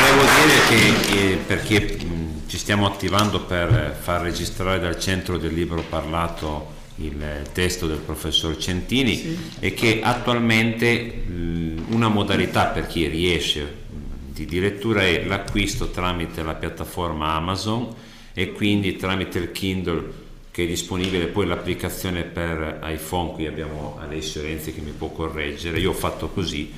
volevo 0.00 0.22
dire 0.40 0.60
che 0.68 1.32
eh, 1.32 1.36
perché 1.36 1.98
mh, 2.02 2.48
ci 2.48 2.56
stiamo 2.56 2.86
attivando 2.86 3.40
per 3.42 3.94
far 4.00 4.22
registrare 4.22 4.80
dal 4.80 4.98
centro 4.98 5.36
del 5.36 5.52
libro 5.52 5.82
parlato 5.82 6.72
il 6.96 7.42
testo 7.52 7.86
del 7.86 7.98
professor 7.98 8.56
Centini 8.56 9.14
sì. 9.14 9.38
e 9.60 9.74
che 9.74 10.00
attualmente 10.02 10.98
mh, 11.02 11.84
una 11.90 12.08
modalità 12.08 12.66
per 12.66 12.86
chi 12.86 13.06
riesce 13.06 13.84
di, 14.32 14.46
di 14.46 14.60
lettura 14.60 15.02
è 15.02 15.24
l'acquisto 15.26 15.90
tramite 15.90 16.42
la 16.42 16.54
piattaforma 16.54 17.34
Amazon 17.34 17.94
e 18.32 18.52
quindi 18.52 18.96
tramite 18.96 19.38
il 19.38 19.52
Kindle 19.52 20.24
che 20.56 20.62
è 20.62 20.66
disponibile 20.66 21.26
poi 21.26 21.44
l'applicazione 21.46 22.22
per 22.22 22.80
iPhone, 22.84 23.32
qui 23.32 23.46
abbiamo 23.46 23.98
Alessio 24.00 24.40
Renzi 24.40 24.72
che 24.72 24.80
mi 24.80 24.92
può 24.92 25.10
correggere, 25.10 25.78
io 25.78 25.90
ho 25.90 25.92
fatto 25.92 26.28
così, 26.28 26.72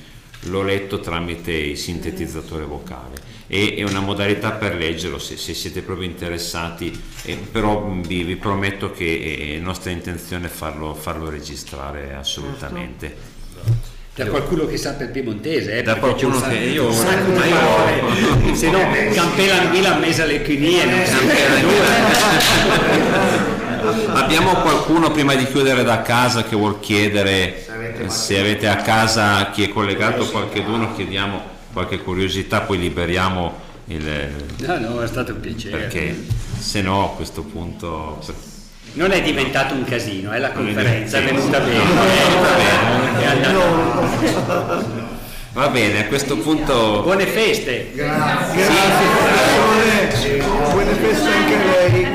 l'ho 0.47 0.63
letto 0.63 0.99
tramite 0.99 1.53
il 1.53 1.77
sintetizzatore 1.77 2.65
vocale. 2.65 3.15
E 3.47 3.75
è 3.77 3.83
una 3.83 4.01
modalità 4.01 4.51
per 4.51 4.75
leggerlo 4.75 5.17
se, 5.17 5.37
se 5.37 5.53
siete 5.53 5.81
proprio 5.81 6.09
interessati, 6.09 6.91
eh, 7.23 7.37
però 7.37 7.89
vi, 7.89 8.23
vi, 8.23 8.35
prometto 8.35 8.91
che 8.91 9.55
è 9.55 9.59
nostra 9.59 9.91
intenzione 9.91 10.49
farlo, 10.49 10.93
farlo 10.93 11.29
registrare 11.29 12.13
assolutamente. 12.13 13.15
Da 14.13 14.25
qualcuno 14.25 14.65
che 14.65 14.75
sa 14.75 14.91
per 14.95 15.09
piemontese, 15.09 15.77
eh, 15.77 15.83
da 15.83 15.95
qualcuno 15.95 16.41
che 16.41 16.55
io, 16.57 16.91
sacco 16.91 17.31
di 17.31 17.49
parole, 17.49 18.55
se 18.55 18.69
no 18.71 18.79
Campela 19.13 19.61
Anguilla 19.61 19.97
messa 19.99 20.25
le 20.25 20.41
chinie, 20.41 20.83
non 20.83 21.05
si 21.05 21.15
Abbiamo 24.13 24.55
qualcuno 24.55 25.11
prima 25.11 25.35
di 25.35 25.45
chiudere 25.45 25.83
da 25.83 26.01
casa 26.01 26.43
che 26.43 26.55
vuol 26.55 26.79
chiedere 26.79 27.65
se 28.07 28.39
avete 28.39 28.67
a 28.67 28.77
casa 28.77 29.49
chi 29.51 29.63
è 29.63 29.69
collegato 29.69 30.25
qualcheduno 30.29 30.93
chiediamo 30.95 31.41
qualche 31.73 31.99
curiosità 31.99 32.61
poi 32.61 32.79
liberiamo 32.79 33.67
il 33.85 34.29
no 34.57 34.77
no 34.79 35.01
è 35.01 35.07
stato 35.07 35.33
un 35.33 35.39
piacere. 35.39 35.77
Perché 35.77 36.25
se 36.57 36.81
no 36.81 37.05
a 37.05 37.15
questo 37.15 37.41
punto 37.41 38.19
non 38.93 39.11
è 39.11 39.21
diventato 39.21 39.75
un 39.75 39.83
casino, 39.83 40.31
è 40.31 40.39
la 40.39 40.51
conferenza, 40.51 41.19
è 41.19 41.23
venuta 41.23 41.59
bene. 41.59 41.79
Va 45.51 45.67
bene, 45.69 46.01
a 46.01 46.05
questo 46.05 46.37
punto... 46.37 47.01
Buone 47.01 47.25
feste! 47.25 47.91
Grazie! 47.95 48.67
Grazie. 49.97 50.43
Buone 50.71 50.93
feste 50.93 51.27
anche 51.27 51.55
a 51.55 51.63
lei! 51.63 52.07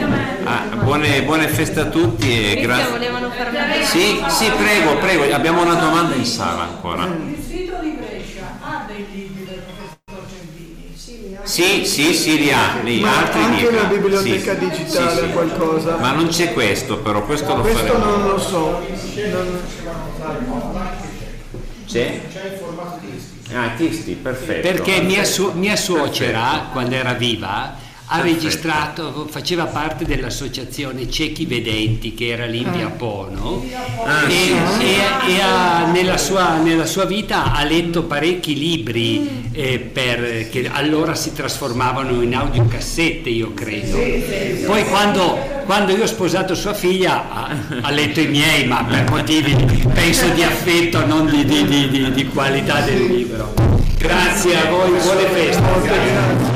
Ah, 0.44 0.76
buone, 0.76 1.22
buone, 1.22 1.48
feste 1.48 1.80
a 1.80 1.86
tutti 1.86 2.52
e 2.52 2.60
grazie. 2.60 3.12
Sì, 3.82 4.22
sì, 4.28 4.50
prego, 4.50 4.98
prego, 4.98 5.34
abbiamo 5.34 5.62
una 5.62 5.74
domanda 5.74 6.14
in 6.14 6.24
sala 6.24 6.62
ancora. 6.62 7.06
Il 7.06 7.42
sito 7.44 7.78
di 7.82 7.96
Brescia 7.98 8.58
ha 8.60 8.84
dei 8.86 9.04
libri 9.12 9.44
del 9.46 9.62
professor 9.64 10.26
Centini? 10.30 10.92
Sì, 11.42 11.84
sì, 11.86 12.14
sì, 12.14 12.38
li 12.38 12.52
ha, 12.52 12.78
lì, 12.84 13.00
Ma 13.00 13.18
altri 13.18 13.42
anche 13.42 13.66
una 13.66 13.84
biblioteca 13.84 14.52
sì, 14.52 14.58
digitale 14.68 15.10
sì, 15.10 15.26
sì. 15.26 15.32
qualcosa. 15.32 15.96
Ma 15.96 16.12
non 16.12 16.28
c'è 16.28 16.52
questo, 16.52 16.98
però 16.98 17.24
questo 17.24 17.56
lo 17.56 17.62
questo 17.62 17.80
faremo. 17.80 18.16
non 18.16 18.28
lo 18.28 18.38
so. 18.38 18.80
Non... 19.16 19.60
C'è? 21.86 22.20
C'è 22.32 22.44
il 22.46 22.58
formato 22.58 22.98
Tisti. 23.00 23.43
Ah, 23.54 23.70
Tisti, 23.76 24.14
perfetto. 24.14 24.60
Perché 24.68 25.00
mia, 25.00 25.24
su- 25.24 25.52
mia 25.54 25.76
suocera, 25.76 26.68
quando 26.72 26.94
era 26.96 27.12
viva, 27.14 27.76
ha 28.06 28.20
registrato, 28.20 29.26
faceva 29.30 29.64
parte 29.64 30.04
dell'associazione 30.04 31.08
Ciechi 31.10 31.46
Vedenti 31.46 32.12
che 32.14 32.28
era 32.28 32.44
lì 32.44 32.60
in 32.60 32.70
via 32.70 32.88
Pono 32.88 33.64
Ah, 34.04 34.26
e, 34.28 34.30
sì, 34.30 34.54
sì. 34.78 34.84
e- 34.84 35.32
e 35.36 35.40
ha- 35.40 35.90
nella, 35.90 36.18
sua, 36.18 36.58
nella 36.58 36.84
sua 36.84 37.06
vita 37.06 37.52
ha 37.54 37.64
letto 37.64 38.02
parecchi 38.04 38.58
libri 38.58 39.48
eh, 39.52 39.78
per- 39.78 40.50
che 40.50 40.68
allora 40.70 41.14
si 41.14 41.32
trasformavano 41.32 42.20
in 42.20 42.34
audiocassette 42.34 43.30
io 43.30 43.54
credo. 43.54 43.96
Poi 44.66 44.84
quando, 44.88 45.38
quando 45.64 45.96
io 45.96 46.02
ho 46.02 46.06
sposato 46.06 46.54
sua 46.54 46.74
figlia 46.74 47.30
ha, 47.30 47.56
ha 47.80 47.90
letto 47.90 48.20
i 48.20 48.26
miei 48.26 48.66
ma 48.66 48.84
per 48.84 49.08
motivi 49.10 49.54
penso 49.94 50.28
di 50.28 50.42
affetto 50.42 51.06
non 51.06 51.26
di, 51.26 51.42
di- 51.44 51.64
di- 51.66 51.88
di- 51.88 52.10
di 52.12 52.26
qualità 52.26 52.80
del 52.82 53.02
libro. 53.06 53.54
Grazie 53.96 54.56
a 54.60 54.68
voi, 54.70 54.90
buone 54.90 55.24
feste. 55.28 56.53